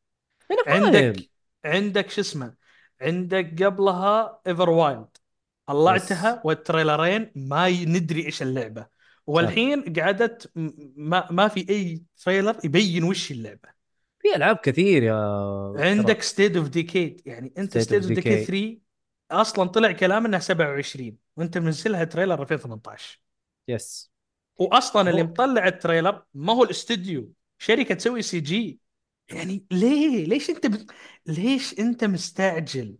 [0.51, 0.85] أنا فاهم.
[0.85, 1.29] عندك
[1.65, 2.53] عندك شو اسمه
[3.01, 5.07] عندك قبلها Everwild
[5.65, 6.41] طلعتها.
[6.45, 8.87] وال trailer ين ما ندري إيش اللعبة.
[9.27, 10.51] والحين قعدت
[10.95, 13.76] ما ما في أي trailer يبين وش اللعبة.
[14.31, 15.13] في ألعاب كثير يا
[15.77, 18.47] عندك State of Decay يعني أنت State of Decay Decay.
[18.47, 18.77] 3
[19.31, 23.19] أصلا طلع كلام إنها 27 وأنت منزلها trailer 2018
[23.67, 24.11] yes
[24.57, 27.33] واصلا اللي مطلع ال trailer ما هو الاستوديو.
[27.57, 28.79] شركة تسوي CG
[29.29, 30.85] يعني ليه؟ ليش أنت ب...
[31.25, 32.97] ليش أنت مستعجل؟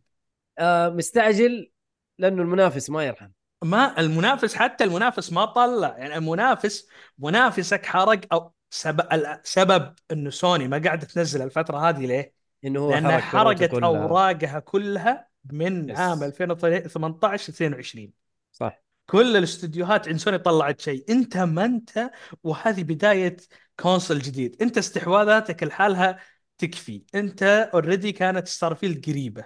[0.60, 1.72] آه مستعجل
[2.20, 3.30] لأنه المنافس ما يرحم.
[3.64, 5.98] ما المنافس حتى المنافس ما طلع.
[5.98, 6.88] يعني المنافس
[7.18, 9.08] منافسك حرق أو سبب
[9.44, 12.34] سبب إنه سوني ما قاعدة تنزل الفترة هذه ليه؟
[12.66, 13.86] إنه هو لأنها حرقت كلها.
[13.86, 15.98] أوراقها كلها من yes.
[15.98, 18.14] عام 2018 22
[18.52, 22.12] صح كل الاستديوهات عند سوني طلعت شيء أنت ما أنت
[22.44, 23.38] وهذه بداية
[23.80, 26.20] console جديد أنت استحواذاتك لحالها
[26.58, 29.46] تكفي أنت already كانت Starfield قريبة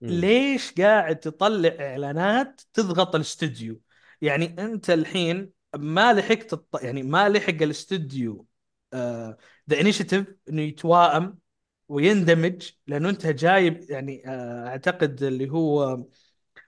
[0.00, 0.08] مم.
[0.08, 3.80] ليش قاعد تطلع إعلانات تضغط الاستوديو
[4.20, 6.82] يعني أنت الحين ما لحقت الط...
[6.82, 8.46] يعني ما لحق الاستوديو
[9.70, 11.38] The Initiative إنه يتوائم
[11.88, 16.04] ويندمج لأنه أنت جايب يعني آه، أعتقد اللي هو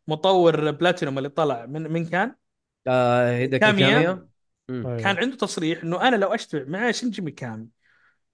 [0.09, 2.35] مطور بلاتينوم اللي طلع من من كان
[2.89, 3.99] آه كاميا.
[3.99, 4.29] أيوة.
[4.97, 7.69] كان عنده تصريح إنه أنا لو اشتغل مع شينجي ميكامي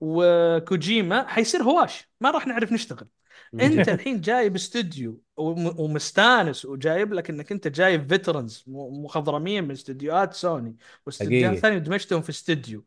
[0.01, 3.09] وكوجيما حيصير هواش ما راح نعرف نشتغل
[3.61, 10.35] أنت الحين جايب استوديو وم- ومستانس وجايب لك إنك أنت جايب veterans مخضرمين من استديوهات
[10.35, 11.59] سوني واستديوهات.
[11.59, 12.85] ثانية ودمجتهم في استوديو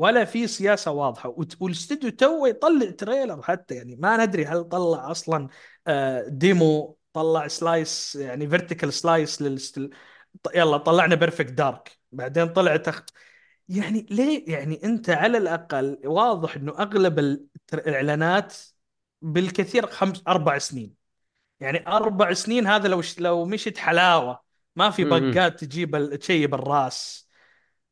[0.00, 1.34] ولا في سياسة واضحة.
[1.60, 3.96] والاستوديو تو يطلع trailer حتى يعني.
[3.96, 5.48] ما ندري هل طلع أصلا
[5.86, 9.90] آه، demo طلع slice يعني vertical slice للست...
[10.42, 13.02] ط- يلا طلعنا Perfect Dark بعدين طلع تخ...
[13.68, 17.18] يعني ليه؟ يعني أنت على الأقل واضح إنه أغلب
[17.74, 18.56] الإعلانات
[19.22, 20.94] بالكثير خمس أربع سنين.
[21.60, 24.40] يعني أربع سنين هذا لو لو مشيت حلاوة.
[24.76, 25.04] ما في.
[25.04, 27.29] bug ات تجيب تشيب الرأس.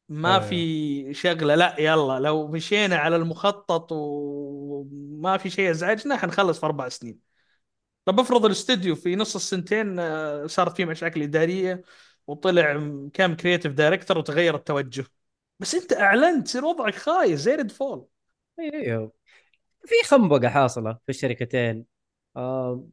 [0.09, 0.41] ما أيوة.
[0.49, 6.89] في شغلة لا يلا لو مشينا على المخطط وما في شيء أزعجنا حنخلص في أربع
[6.89, 7.19] سنين.
[8.05, 11.83] طب افرض الاستوديو في نص السنتين آه، صارت فيه مشاكل إدارية
[12.27, 15.05] وطلع م- كام creative director وتغير التوجه.
[15.61, 18.07] بس أنت أعلنت تصير وضعك خايس زي Redfall.
[18.59, 19.13] أيوه
[19.87, 21.85] في خنبقة حاصلة في الشركتين.
[22.37, 22.89] آه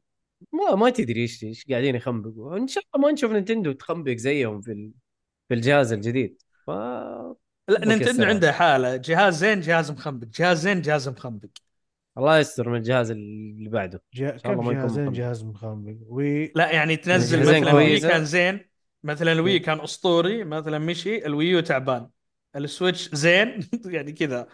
[0.53, 2.57] ما ما تدري إيش إيش قاعدين يخنبقوا.
[2.57, 4.91] إن شاء الله ما نشوف Nintendo تخنبق زيهم في
[5.47, 6.41] في الجهاز الجديد.
[6.65, 6.69] ف
[7.69, 8.23] لا Nintendo.
[8.23, 8.95] عنده حالة.
[8.95, 10.27] جهاز زين جهاز مخنبق.
[10.27, 11.49] جهاز زين جهاز مخنبق.
[12.17, 14.03] الله يستر من الجهاز اللي بعده.
[14.13, 14.37] جه...
[14.43, 15.17] كم جهازين مخنبق.
[15.17, 15.95] جهاز مخنبق.
[16.07, 16.21] و
[16.55, 17.99] لا يعني تنزل مثلا ال Wii.
[17.99, 18.59] كان زين
[19.03, 22.09] مثلا ال Wii كان أسطوري مثلا مشي ال Wii U تعبان.
[22.55, 24.47] ال Switch زين يعني كذا.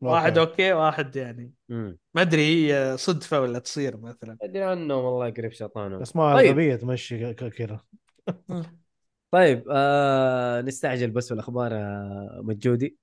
[0.00, 0.72] واحد okay.
[0.72, 1.52] واحد يعني.
[1.68, 4.36] ما أدري هي صدفة ولا تصير مثلا.
[4.42, 6.00] أدري عنهم والله قريب شيطانهم.
[6.00, 6.46] بس ما طيب.
[6.46, 7.80] الغبيه تمشي ك- كذا.
[9.30, 12.96] طيب آه نستعجل بس في الاخبار يا مجودي.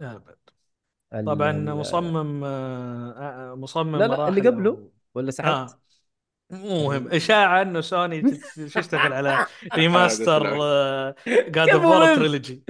[0.00, 5.78] ال- طبعا مصمم آه، آه، مصمم لا لا اللي قبله ولا سحبت؟
[6.50, 8.22] مو مهم إشاعة إنه سوني
[8.74, 10.42] تشتغل على remaster
[11.28, 12.62] God of War؟ trilogy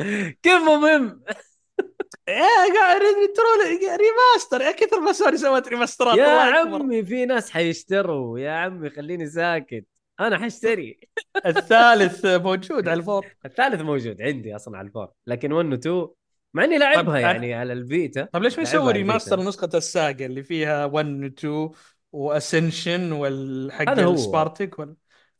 [0.42, 1.22] كيف مهم؟
[2.28, 3.00] يا قاعد
[3.36, 6.24] troll remaster يا كثر ما سوني سوت remaster ات يا.
[6.28, 9.84] عمي في ناس حيشتروا يا عمي خليني ساكت
[10.20, 11.00] أنا حاشتري
[11.46, 13.26] الثالث موجود على ال four.
[13.44, 16.08] الثالث موجود عندي أصلا على ال four لكن 1 و 2
[16.54, 18.24] مع إني لعبها طب أنا- يعني على ال Vita.
[18.32, 19.40] طيب ليش ما لعبها يسوي remaster.
[19.40, 21.70] نسخة ال saga اللي فيها 1 و 2
[22.12, 23.88] و Ascension والحق.
[23.98, 24.94] السبارتك ولا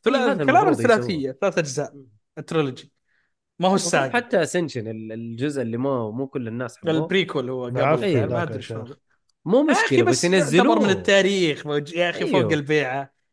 [0.07, 1.93] إيه، هذا كلام الثلاثية ثلاث أجزاء
[2.37, 2.91] ال trilogy
[3.59, 6.91] ما هو ال saga حتى Ascension الجزء اللي ما مو كل الناس حبوه.
[6.91, 8.77] ال prequel هو قبل يعني ما أدري شيخ.
[9.45, 12.51] مو مشكلة بس بس يعتبر ينزلوه من التاريخ يا أخي فوق أيوه.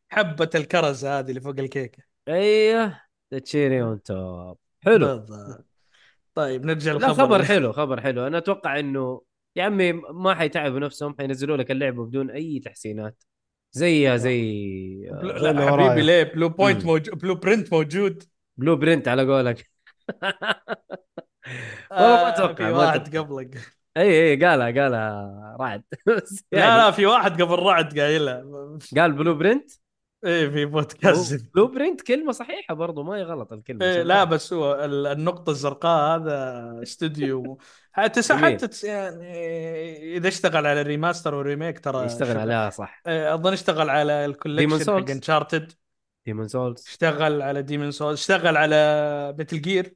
[0.09, 2.03] حبة الكرز هذه اللي فوق الكيكة.
[2.29, 3.01] أيوه
[3.45, 5.07] cherry on top حلو.
[5.07, 5.67] بالضبط.
[6.35, 7.15] طيب نرجع لا للخبر.
[7.15, 8.27] خبر اللي- حلو خبر حلو.
[8.27, 9.23] أنا أتوقع إنه
[9.57, 13.23] يا عمي ما حيتعبوا نفسهم حينزلوا لك اللعبة بدون أي تحسينات.
[13.73, 15.31] زيها زي Blue...
[15.31, 15.71] لا.
[15.89, 16.85] حبيبي ليه؟ Bluepoint.
[16.85, 18.23] موجود blueprint موجود.
[18.57, 19.71] blueprint على قولك.
[21.91, 23.17] والله ما آه، أتوقع، في واحد.
[23.17, 23.59] قبلك.
[23.97, 25.83] أي أي قالها قالها رعد.
[26.07, 26.77] بس لا يعني.
[26.77, 28.45] لا في واحد قبل رعد قايلها.
[28.97, 29.71] قال blueprint
[30.25, 31.55] إيه في بودكاست.
[31.55, 34.03] blueprint كلمة صحيحة برضو ما هي غلط الكلمة إيه.
[34.03, 37.59] لا بس هو ال- النقطة الزرقاء هذا استوديو.
[37.93, 38.35] حتى.
[38.35, 43.03] حتى يعني إذا اشتغل على ال remaster وال remake ترى يشتغل عليها صح.
[43.07, 45.11] إيه، أظن اشتغل على ال collection حق Demon Souls.
[45.11, 45.73] Uncharted
[46.27, 49.95] Demon Souls اشتغل على Demon Soul اشتغل على Metal Gear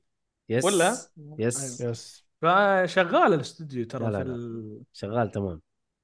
[0.48, 0.96] yes ولا؟
[1.38, 1.92] yes أيوة.
[1.92, 4.30] يس فشغال الاستوديو لا ترى لا في.
[4.30, 4.80] ال...
[4.92, 5.60] شغال تمام.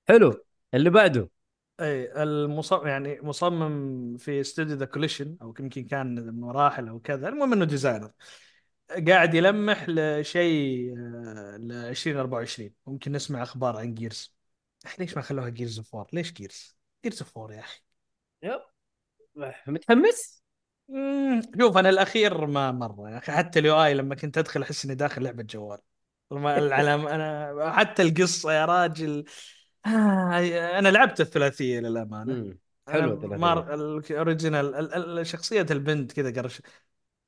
[0.08, 0.44] حلو.
[0.74, 1.28] اللي بعده.
[1.80, 7.28] اي المصمم يعني مصمم في استوديو The Coalition أو يمكن كان مراحل أو كذا.
[7.28, 8.10] المهم إنه designer
[9.08, 14.34] قاعد يلمح لشيء آه، ل 2024 ممكن نسمع أخبار عن Gears
[14.98, 17.80] ليش ما خلوها Gears of 4 ليش Gears Gears of 4 يا أخي.
[18.42, 18.60] yep.
[19.66, 20.42] متحمس؟
[21.60, 23.32] شوف أنا الأخير ما مرة يا أخي.
[23.32, 25.78] حتى ال UI لما كنت أدخل أحس إني داخل لعبة جوال.
[26.32, 29.24] العلام أنا حتى القصة يا راجل.
[29.86, 32.58] آه أنا لعبت الثلاثية للأمانة مم.
[32.88, 33.36] حلو أنا ثلاثية.
[33.36, 36.62] مار ال original ال- ال- شخصية البنت كذا قرش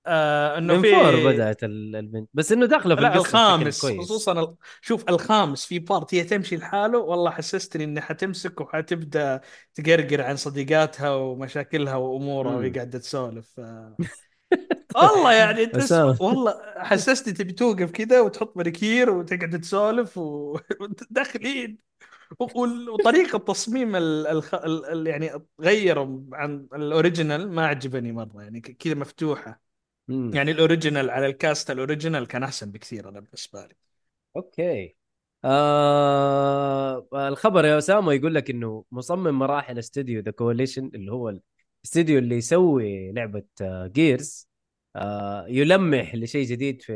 [0.06, 4.56] آه إنه في four بدأت ال- البنت بس إنه داخلة في لا الخامس خصوصا ال...
[4.80, 9.40] شوف الخامس في part هي تمشي لحاله والله حسستني انها حتمسك وحتبدأ
[9.74, 12.56] تقرقر عن صديقاتها ومشاكلها وأمورها.
[12.56, 13.60] وهي قاعدة تسولف.
[14.96, 15.70] والله يعني.
[16.20, 21.78] والله حسستني تبي توقف كذا وتحط مانيكير وتقعد تسولف وداخلين
[22.38, 24.26] وطريقة تصميم ال...
[24.54, 25.06] ال...
[25.06, 25.30] يعني
[25.60, 29.60] غيروا عن ال original ما عجبني مرة يعني كذا مفتوحة.
[30.08, 30.30] مم.
[30.34, 33.74] يعني ال original على ال cast ال original كان أحسن بكثير أنا بالنسبة لي.
[34.36, 34.96] okay.
[35.44, 41.38] آه الخبر يا أسامة يقول لك إنه مصمم مراحل استوديو The Coalition اللي هو
[41.84, 43.44] الاستوديو اللي يسوي لعبة
[43.86, 44.48] Gears
[44.96, 46.92] آه يلمح لشيء جديد في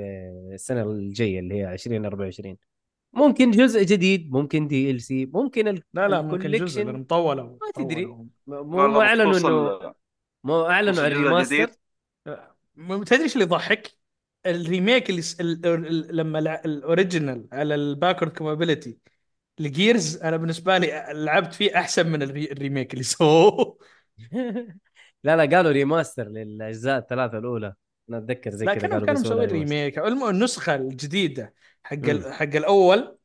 [0.55, 2.57] السنة الجاية اللي هي 2024
[3.17, 8.07] ممكن جزء جديد ممكن DLC ممكن ال- لا لا ممكن جزء مطوله ما تدري.
[8.07, 8.27] مطولة.
[8.47, 9.95] مو مو أعلنوا انه
[10.45, 11.71] مو أعلنوا عن ال remaster.
[12.77, 13.97] م- تدري إيش اللي يضحك؟
[14.47, 15.41] ال remake اللي س...
[15.41, 15.67] ال...
[15.67, 16.17] ال...
[16.17, 16.65] لما.
[16.65, 18.99] ال original على ال backward compatibility
[19.61, 22.53] ال Gears أنا بالنسبة لي لعبت فيه أحسن من الري...
[22.53, 23.79] ال remake اللي سووه
[25.25, 27.75] لا لا قالوا remaster للأجزاء الثلاثة الأولى
[28.09, 29.51] أنا أتذكر زي لا كذا كانوا مسويين.
[29.51, 31.55] remake النسخة الجديدة
[31.85, 31.95] حق.
[31.95, 32.33] ال...
[32.33, 33.17] حق الأول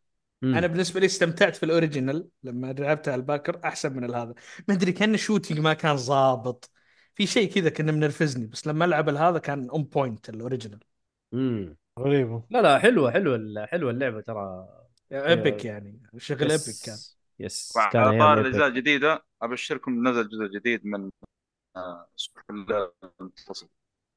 [0.41, 0.55] مم.
[0.55, 2.27] أنا بالنسبة لي استمتعت في ال original.
[2.43, 4.33] لما لعبتها على ال backward أحسن من هذا
[4.67, 6.71] ما أدري كأن ال shooting ما كان ظابط
[7.15, 10.79] في شيء كذا كنا منرفزني بس لما ألعب هذا كان اون بوينت الأوريجينال.
[11.31, 11.77] مم.
[11.99, 12.43] غريبة.
[12.49, 14.67] لا لا حلوة حلوة حلوة اللعبة ترى.
[15.11, 16.01] epic يعني.
[16.17, 16.95] شغل epic كان.
[16.95, 18.39] yes yes كان أيام طار.
[18.39, 21.09] الاجزاء الجديده أبشركم نزل جزء جديد من
[21.75, 23.67] آه، سوق المتصل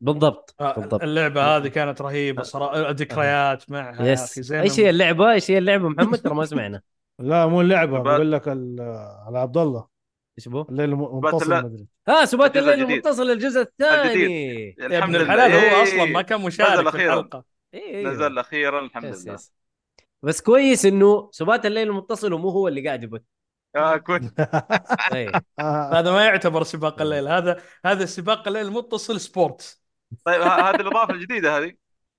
[0.02, 1.02] بالضبط آه، بالضبط.
[1.02, 5.50] اللعبة هذه كانت رهيبة صراحة ذكريات معها يا أخي yes زين إيش هي اللعبة إيش
[5.50, 6.82] هي اللعبة محمد؟ ترى ما سمعنا.
[7.18, 7.98] لا مو اللعبة.
[7.98, 8.80] بقول لك ال-
[9.26, 9.86] على عبد الله.
[10.38, 11.62] إيش بو؟ الليل منتصر لا.
[11.62, 12.82] مدري آه سبات الليل.
[12.92, 14.76] المتصل الجزء الثاني.
[14.78, 15.52] يا ابن الحلال.
[15.52, 17.06] هو إيه، أصلا ما كان مشارك نزل في.
[17.06, 17.44] الحلقة.
[17.74, 19.34] إيه نزل أخيرا الحمد yes لله.
[19.34, 19.52] yes.
[20.22, 23.20] بس كويس إنه سبات الليل المتصل ومو هو اللي قاعد يبث.
[23.76, 24.32] آه كويس.
[24.38, 25.42] آه،
[25.98, 29.81] هذا ما يعتبر سباق الليل هذا هذا سباق الليل المتصل sport
[30.24, 31.72] طيب ه- هذه الإضافة الجديدة هذه؟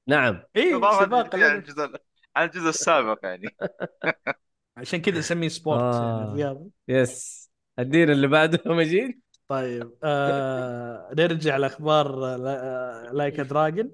[0.08, 0.44] نعم.
[0.56, 1.92] اي الإضافة سباق عن الليل الجزء
[2.36, 3.56] عن الجزء السابق يعني.
[4.78, 6.18] عشان كذا نسميه sport آه.
[6.20, 7.52] يعني الرياضي yes.
[7.80, 13.92] الدين اللي بعده مجيد طيب آه نرجع لأخبار لا- Like a Dragon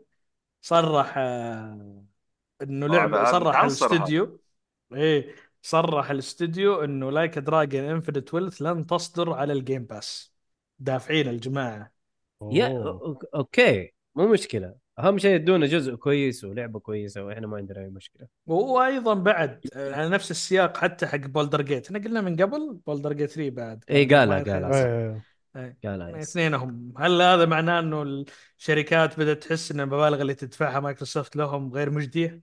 [0.62, 2.04] صرح آه
[2.62, 3.60] إنه آه، لعبة صرح.
[3.62, 4.42] الاستوديو.
[4.94, 10.34] إيه صرح الاستوديو إنه Like a Dragon Infinite Wealth لن تصدر على ال Game Pass
[10.80, 11.92] دافعين الجماعة.
[12.42, 13.00] يا
[13.36, 18.28] okay مو مشكلة اهم شيء يدونا جزء كويس ولعبة كويسة وإحنا ما عندنا أي مشكلة
[18.46, 23.14] وأيضا بعد آه، على نفس السياق حتى حق Baldur's Gate إحنا قلنا من قبل Baldur's
[23.14, 24.52] Gate 3 بعد إيه، كان قالها-.
[24.52, 24.86] قالها.
[24.86, 25.22] إيه.
[25.56, 25.78] إيه.
[25.86, 26.30] قال yes.
[26.30, 28.26] اثنينهم هل هذا معناه إنه
[28.58, 32.42] الشركات بدأت تحس إن المبالغ اللي تدفعها مايكروسوفت لهم غير مجدية؟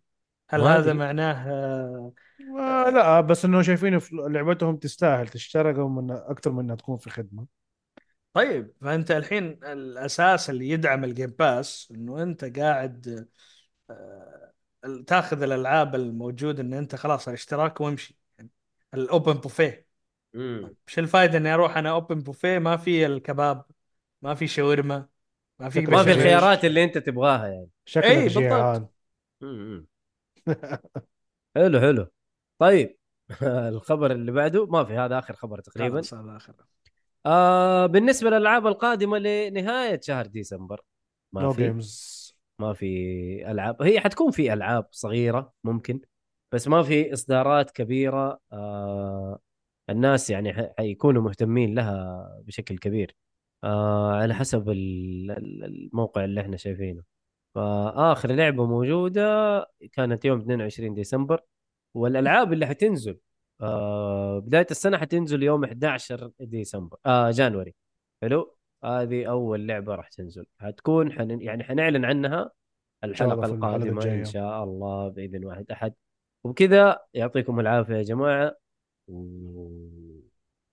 [0.50, 0.92] هل ما هذا.
[0.92, 2.12] معناه آه،
[2.58, 7.46] آه، لا بس إنه شايفين لعبتهم تستاهل تشترى من أكثر من إنها تكون في خدمه
[8.36, 13.28] طيب فأنت الحين الأساس اللي يدعم ال Game Pass إنه أنت قاعد
[13.90, 14.52] آه،
[15.06, 18.50] تاخذ الألعاب الموجودة إن أنت خلاص الاشتراك وامشي يعني
[18.94, 19.86] ال open buffet
[20.34, 20.74] مم.
[20.88, 23.64] إيش الفائده إني أروح أنا open buffet ما في الكباب
[24.22, 25.08] ما في شاورما
[25.60, 26.12] ما في ما في.
[26.12, 28.42] الخيارات اللي أنت تبغاها يعني شكلك إيه، بالضبط.
[28.42, 28.86] جيعان
[29.40, 29.86] مم.
[31.56, 32.06] حلو حلو
[32.58, 32.98] طيب
[33.42, 36.54] الخبر اللي بعده ما في هذا آخر خبر تقريبا خلاص هذا آخر
[37.26, 40.80] آه بالنسبة للألعاب القادمة لنهاية شهر ديسمبر
[41.32, 42.16] ما no في games
[42.58, 42.86] ما في
[43.50, 43.82] ألعاب.
[43.82, 46.00] هي حتكون في ألعاب صغيرة ممكن
[46.52, 49.38] بس ما في إصدارات كبيرة آه
[49.90, 53.16] الناس يعني حيكونوا مهتمين لها بشكل كبير
[53.64, 57.02] آه على حسب ال- ال- الموقع اللي إحنا شايفينه.
[57.54, 59.22] فآخر لعبة موجودة
[59.92, 61.40] كانت يوم 22 ديسمبر
[61.94, 63.18] والألعاب اللي حتنزل
[63.60, 64.38] آه.
[64.38, 66.98] بداية السنة حتنزل يوم 11 ديسمبر.
[67.06, 67.74] آه January.
[68.22, 70.46] حلو؟ هذه أول لعبة راح تنزل.
[70.60, 72.50] حتكون حن يعني حنعلن عنها
[73.04, 74.04] الحلقة القادمة.
[74.04, 75.94] إن شاء الله بإذن واحد أحد.
[76.44, 78.56] وبكذا يعطيكم العافية يا جماعة.
[79.08, 79.68] و...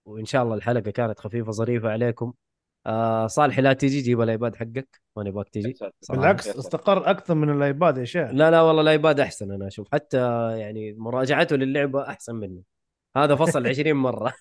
[0.05, 2.33] وإن شاء الله الحلقة كانت خفيفة ظريفة عليكم.
[2.85, 5.01] آه صالح لا تجي جيب الآيباد حقك.
[5.17, 5.75] ما نبغاك تجي.
[6.09, 6.47] بالعكس.
[6.47, 8.31] استقر أكثر من الآيباد يا شيخ.
[8.31, 9.87] لا لا والله الآيباد أحسن أنا أشوف.
[9.91, 10.17] حتى
[10.59, 12.72] يعني مراجعته للعبة أحسن منه
[13.17, 14.33] هذا فصل 20 مرة.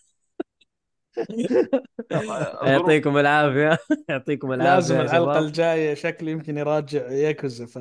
[2.63, 3.79] يعطيكم العافية.
[4.09, 5.39] يعطيكم العافية لازم الحلقة.
[5.39, 7.79] الجاية شكله يمكن يراجع ياكوزا ف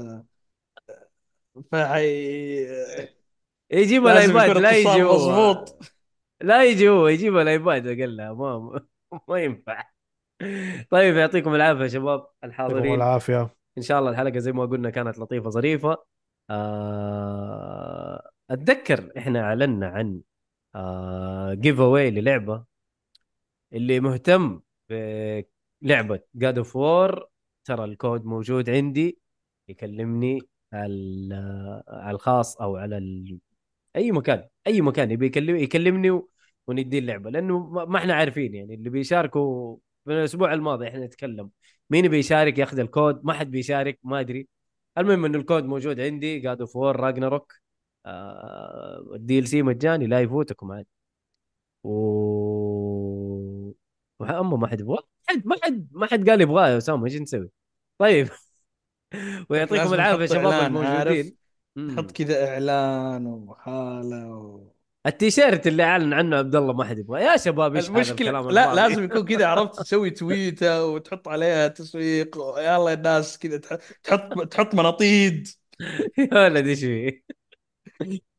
[1.72, 2.66] فحي
[3.72, 5.80] يجيب الآيباد لا يجي هو مضبوط.
[6.42, 8.82] لا يجي هو يجيب الآيباد أقل لا ما
[9.28, 9.84] ما ينفع.
[10.90, 12.96] طيب يعطيكم العافية يا شباب يعطيكم الحاضرين.
[12.96, 13.56] العافية.
[13.78, 15.98] إن شاء الله الحلقة زي ما قلنا كانت لطيفة ظريفة.
[16.50, 20.22] آه، أتذكر إحنا أعلنا عن
[21.54, 22.66] giveaway للعبة
[23.74, 27.30] اللي مهتم بلعبة God of War
[27.66, 29.20] ترى الكود موجود عندي
[29.68, 30.42] يكلمني
[30.74, 33.40] على على الخاص أو على ال...
[33.96, 36.22] أي مكان أي مكان يبي يكلم يكلمني.
[36.68, 37.30] وندي اللعبة.
[37.30, 41.50] لأنه ما إحنا عارفين يعني اللي بيشاركوا من الأسبوع الماضي إحنا نتكلم.
[41.90, 44.48] مين بيشارك ياخذ الكود؟ ما حد بيشارك ما أدري.
[44.98, 47.61] المهم إنه الكود موجود عندي God of War Ragnarök آه
[49.16, 50.86] ال DLC مجاني لا يفوتكم عاد
[51.84, 53.72] و
[54.22, 54.98] اما ما حد يبغى
[55.30, 57.50] حد ما حد ما حد قال يبغاه يا أسامة إيش نسوي؟
[57.98, 58.28] طيب
[59.50, 61.38] ويعطيكم العافية يا شباب الموجودين.
[61.98, 64.72] حط كذا إعلان وحاله و...
[65.06, 69.04] التيشيرت اللي أعلن عنه عبد الله ما حد يبغاه يا شباب إيش المشكلة لا؟ لازم
[69.04, 75.48] يكون كذا عرفت تسوي تويتة وتحط عليها تسويق يلا الناس كذا تح- تحط تحط مناطيد
[76.18, 77.24] يا ولد إيش فيه؟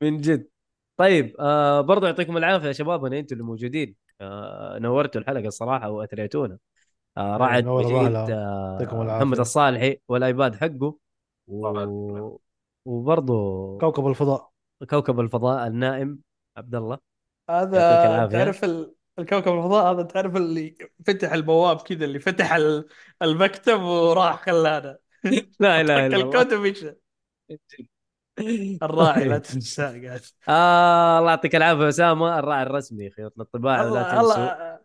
[0.03, 0.49] من جد.
[0.97, 3.97] طيب آه برضو يعطيكم العافية يا شبابنا أنتم اللي موجودين.
[4.21, 6.59] آه نورتوا الحلقة الصراحة وأثريتونا.
[7.17, 8.35] آه رعد مجيد الرهلة.
[8.35, 9.39] آه محمد.
[9.41, 10.97] الصالحي والآيباد حقه.
[11.47, 12.39] و...
[12.85, 14.51] وبرضو كوكب الفضاء.
[14.91, 16.19] كوكب الفضاء النائم
[16.57, 16.99] عبد الله.
[17.51, 18.27] هذا.
[18.27, 18.95] تعرف ال...
[19.19, 20.77] الكوكب الفضاء هذا تعرف اللي
[21.07, 22.87] فتح البواب كذا اللي فتح ال-
[23.23, 24.99] المكتب وراح خلانا.
[25.61, 26.43] لا إله ترك الا الله.
[26.43, 26.95] الكود ومشى
[28.83, 30.21] الراعي لا تنساه قاعد.
[30.49, 34.21] آه الله يعطيك العافية أسامة الراعي الرسمي خيوط الطباعة الله تنسوا.
[34.21, 34.79] الله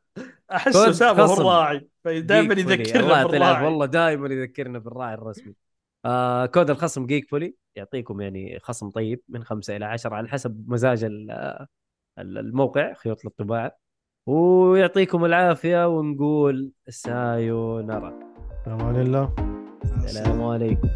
[0.52, 1.34] أحس أسامة هو.
[1.34, 1.88] الراعي
[2.22, 2.54] دائما.
[2.54, 5.54] يذكرنا الله العافيه بالراعي والله دائما يذكرنا بالراعي الرسمي.
[6.06, 10.66] آه كود الخصم جيك فولي يعطيكم يعني خصم طيب من خمسة إلى عشرة على حسب
[10.68, 11.32] مزاج ال-
[12.20, 13.78] ال- الموقع خيوط للطباعة
[14.26, 18.14] ويعطيكم العافية ونقول سايو نرى
[18.64, 19.36] في أمان الله
[20.04, 20.90] السلام عليكم.